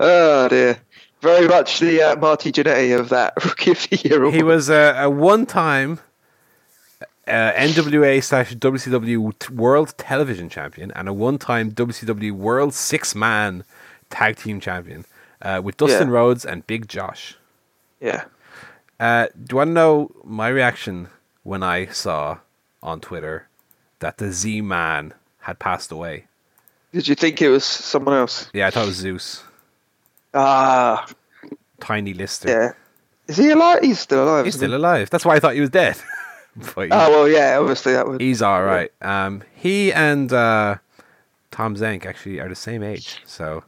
[0.00, 0.78] oh dear,
[1.20, 4.30] very much the uh, Marty Jannetty of that Rookie of the Year.
[4.30, 4.44] He award.
[4.54, 5.98] was a, a one-time
[7.26, 13.64] uh, NWA slash WCW t- World Television Champion and a one-time WCW World Six-Man
[14.10, 15.04] Tag Team Champion
[15.42, 16.14] uh, with Dustin Yeah.
[16.14, 17.36] Rhodes and Big Josh.
[18.00, 18.24] yeah.
[19.00, 21.08] Uh, do you want to know my reaction
[21.42, 22.38] when I saw
[22.82, 23.48] on Twitter
[24.00, 26.24] that the Z-Man had passed away?
[26.92, 28.50] Did you think it was someone else?
[28.52, 29.42] Yeah, I thought it was Zeus.
[30.34, 31.06] Ah,
[31.80, 32.48] Tiny Lister.
[32.48, 32.72] yeah.
[33.28, 33.80] Is he alive?
[33.82, 34.44] He's still alive.
[34.46, 35.10] He's isn't still alive.
[35.10, 35.96] That's why I thought he was dead.
[36.74, 36.90] but he?
[36.90, 37.58] Oh well, yeah.
[37.58, 38.20] Obviously, that would.
[38.20, 38.90] he's all right.
[39.02, 40.76] Um, he and uh,
[41.50, 43.64] Tom Zenk actually are the same age, so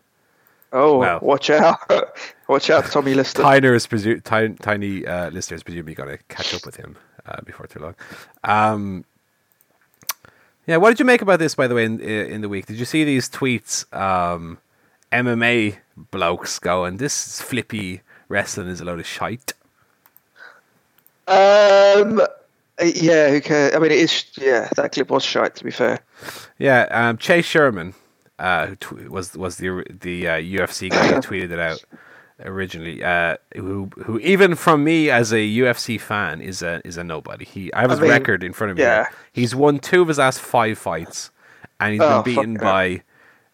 [0.72, 1.18] Oh, Well.
[1.20, 1.78] watch out!
[2.48, 3.42] watch out, Tommy Lister.
[3.42, 7.40] Tiny is presu- tiny, tiny uh, listeners presumably going to catch up with him uh,
[7.42, 7.94] before too long.
[8.44, 9.04] Um,
[10.66, 12.66] yeah, what did you make about this, by the way, in in the week?
[12.66, 13.92] Did you see these tweets?
[13.96, 14.58] Um,
[15.10, 19.54] MMA blokes going, "This flippy wrestling is a load of shite."
[21.26, 22.20] Um,
[22.82, 23.74] yeah, who cares?
[23.74, 24.24] I mean, it is.
[24.36, 25.56] Yeah, that clip was shite.
[25.56, 26.00] To be fair.
[26.58, 27.94] Yeah, um, Chase Sherman,
[28.40, 31.84] uh, who tw- was was the the uh, UFC guy who tweeted it out
[32.44, 33.04] originally.
[33.04, 37.44] Uh, who who even from me as a UFC fan is a is a nobody.
[37.44, 38.82] He I have I his mean, record in front of me.
[38.82, 39.06] yeah.
[39.32, 41.30] He's won two of his last five fights,
[41.78, 43.02] and he's Oh, been beaten by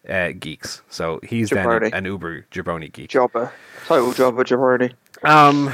[0.09, 0.81] uh, geeks.
[0.89, 3.09] So he's then an uber jabroni geek.
[3.09, 3.51] Jobber,
[3.85, 4.93] total jobber, jabroni.
[5.23, 5.73] Um,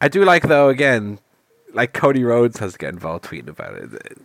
[0.00, 1.18] I do like though again,
[1.72, 4.18] like Cody Rhodes has to get involved tweeting about it.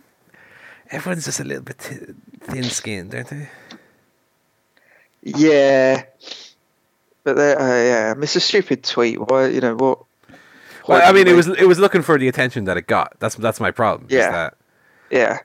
[0.92, 1.96] Everyone's just a little bit t-
[2.40, 3.48] thin-skinned, aren't they?
[5.22, 6.04] Yeah,
[7.24, 9.20] but uh, yeah, it's a stupid tweet.
[9.20, 9.98] Why, you know what?
[10.88, 13.14] Well, I mean, it was it was looking for the attention that it got.
[13.20, 14.08] That's that's my problem.
[14.08, 14.30] is Yeah.
[14.30, 14.54] that
[15.10, 15.38] Yeah,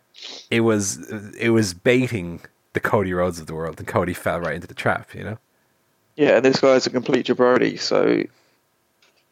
[0.50, 0.98] it was
[1.38, 2.40] it was baiting
[2.74, 5.14] the Cody Rhodes of the world, and Cody fell right into the trap.
[5.14, 5.38] You know.
[6.16, 6.38] yeah.
[6.38, 8.24] And this guy's a complete jabroni, so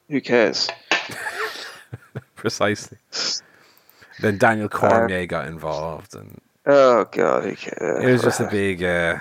[0.09, 0.69] who cares?
[2.35, 2.97] Precisely.
[4.19, 8.03] Then Daniel Cormier got involved, and Oh god, who cares?
[8.03, 9.17] it was just a big, uh,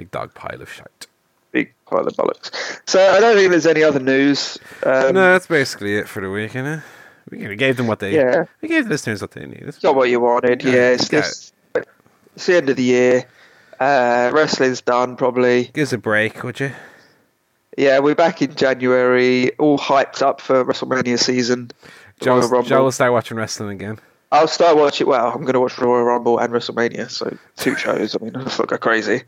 [0.00, 1.06] big dog pile of shite.
[1.52, 2.50] big pile of bollocks.
[2.86, 4.56] So I don't think there's any other news.
[4.82, 6.82] Um, no, that's basically it for the week, innit?
[7.30, 8.14] We we gave them what they.
[8.14, 8.44] Yeah.
[8.62, 9.76] We gave the listeners what they needed.
[9.82, 10.64] got what you wanted.
[10.64, 11.52] Yeah, Yeah, it's, this,
[12.34, 13.26] it's the end of the year.
[13.78, 15.64] Uh, wrestling's done probably.
[15.74, 16.72] Give us a break, would you?
[17.76, 21.70] Yeah, we're back in January, all hyped up for WrestleMania season.
[22.20, 23.98] Joe, Joe will start watching wrestling again.
[24.32, 25.06] I'll start watching.
[25.06, 28.14] Well, I'm going to watch Royal Rumble and WrestleMania, so two shows.
[28.14, 29.22] I mean, let's not go crazy.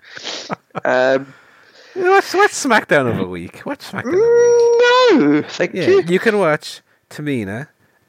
[0.84, 1.34] Um,
[1.94, 3.66] Watch, watch SmackDown of a week.
[3.66, 5.42] Watch SmackDown of a week.
[5.42, 6.00] no, thank Yeah, you.
[6.08, 6.80] you can watch
[7.10, 7.68] Tamina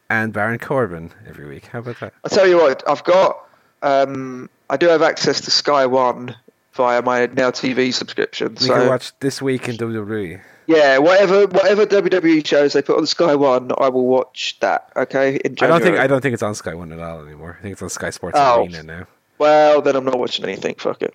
[0.10, 1.66] and Baron Corbin every week.
[1.66, 2.14] How about that?
[2.24, 3.46] I'll tell you what, I've got.
[3.82, 6.34] Um, I do have access to Sky One
[6.74, 8.56] via my Now TV subscription.
[8.60, 9.78] You so can watch this week in.
[9.78, 10.42] WWE.
[10.68, 14.90] yeah, whatever whatever WWE shows they put on Sky One, I will watch that.
[14.96, 17.58] Okay, in I don't think I don't think it's on Sky One at all anymore.
[17.60, 18.62] I think it's on Sky Sports Oh.
[18.64, 19.08] Arena now.
[19.40, 20.76] Well, then I'm not watching anything.
[20.76, 21.14] Fuck it.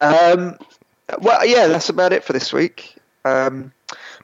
[0.00, 0.56] Um,
[1.20, 2.96] well, yeah, that's about it for this week.
[3.24, 3.72] Um,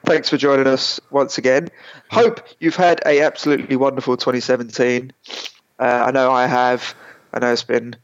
[0.03, 1.69] thanks for joining us once again.
[2.09, 5.13] Hope you've had a absolutely wonderful 2017.
[5.79, 6.95] Uh, I know I have.
[7.33, 7.95] I know it's been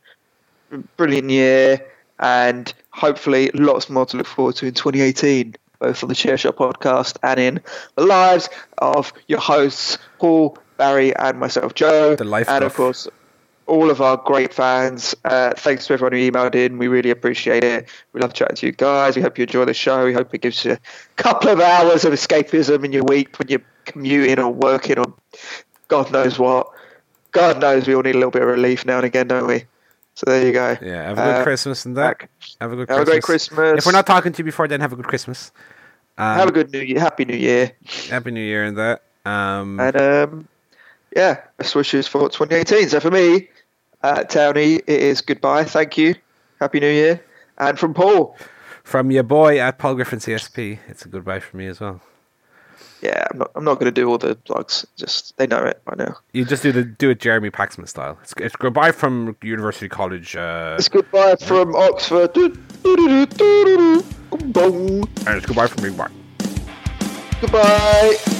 [0.71, 1.85] a brilliant year,
[2.19, 6.55] and hopefully lots more to look forward to in 2018, both on the Chair Shot
[6.55, 7.61] podcast and in
[7.95, 12.15] the lives of your hosts, Paul, Barry, and myself, Joe.
[12.15, 13.07] The life and of course,
[13.69, 15.15] all of our great fans.
[15.23, 16.77] Uh, thanks to everyone who emailed in.
[16.77, 17.87] We really appreciate it.
[18.13, 19.15] We love chatting to you guys.
[19.15, 20.05] We hope you enjoy the show.
[20.05, 20.79] We hope it gives you a
[21.15, 25.13] couple of hours of escapism in your week when you're commuting or working or
[25.87, 26.67] God knows what.
[27.31, 29.65] God knows we all need a little bit of relief now and again, don't we?
[30.19, 30.75] So there you go.
[30.81, 32.27] Yeah, have a good Uh, Christmas and that.
[32.59, 33.07] Have a good Have a Christmas.
[33.07, 33.77] great Christmas.
[33.79, 35.53] If we're not talking to you before then, have a good Christmas.
[36.17, 36.99] Um, Have a good New Year.
[36.99, 37.71] Happy New Year.
[38.09, 39.03] Happy New Year and that.
[39.25, 40.47] Um, And um,
[41.15, 42.89] yeah, best wishes for 2018.
[42.89, 43.47] So for me,
[44.03, 45.63] uh, Townie, it is goodbye.
[45.63, 46.15] Thank you.
[46.59, 47.23] Happy New Year.
[47.57, 48.35] And from Paul,
[48.83, 52.01] from your boy at Paul Griffin CSP, it's a goodbye from me as well.
[53.01, 53.51] Yeah, I'm not.
[53.55, 54.85] I'm not going to do all the plugs.
[54.97, 56.17] Just they know it by now.
[56.33, 58.17] You just do the do it Jeremy Paxman style.
[58.21, 62.33] It's, it's goodbye from University College, uh, It's goodbye from Oxford.
[62.33, 62.49] Do,
[62.83, 65.89] do, do, and it's goodbye from me.
[65.91, 66.11] Bye.
[67.41, 68.35] Goodbye.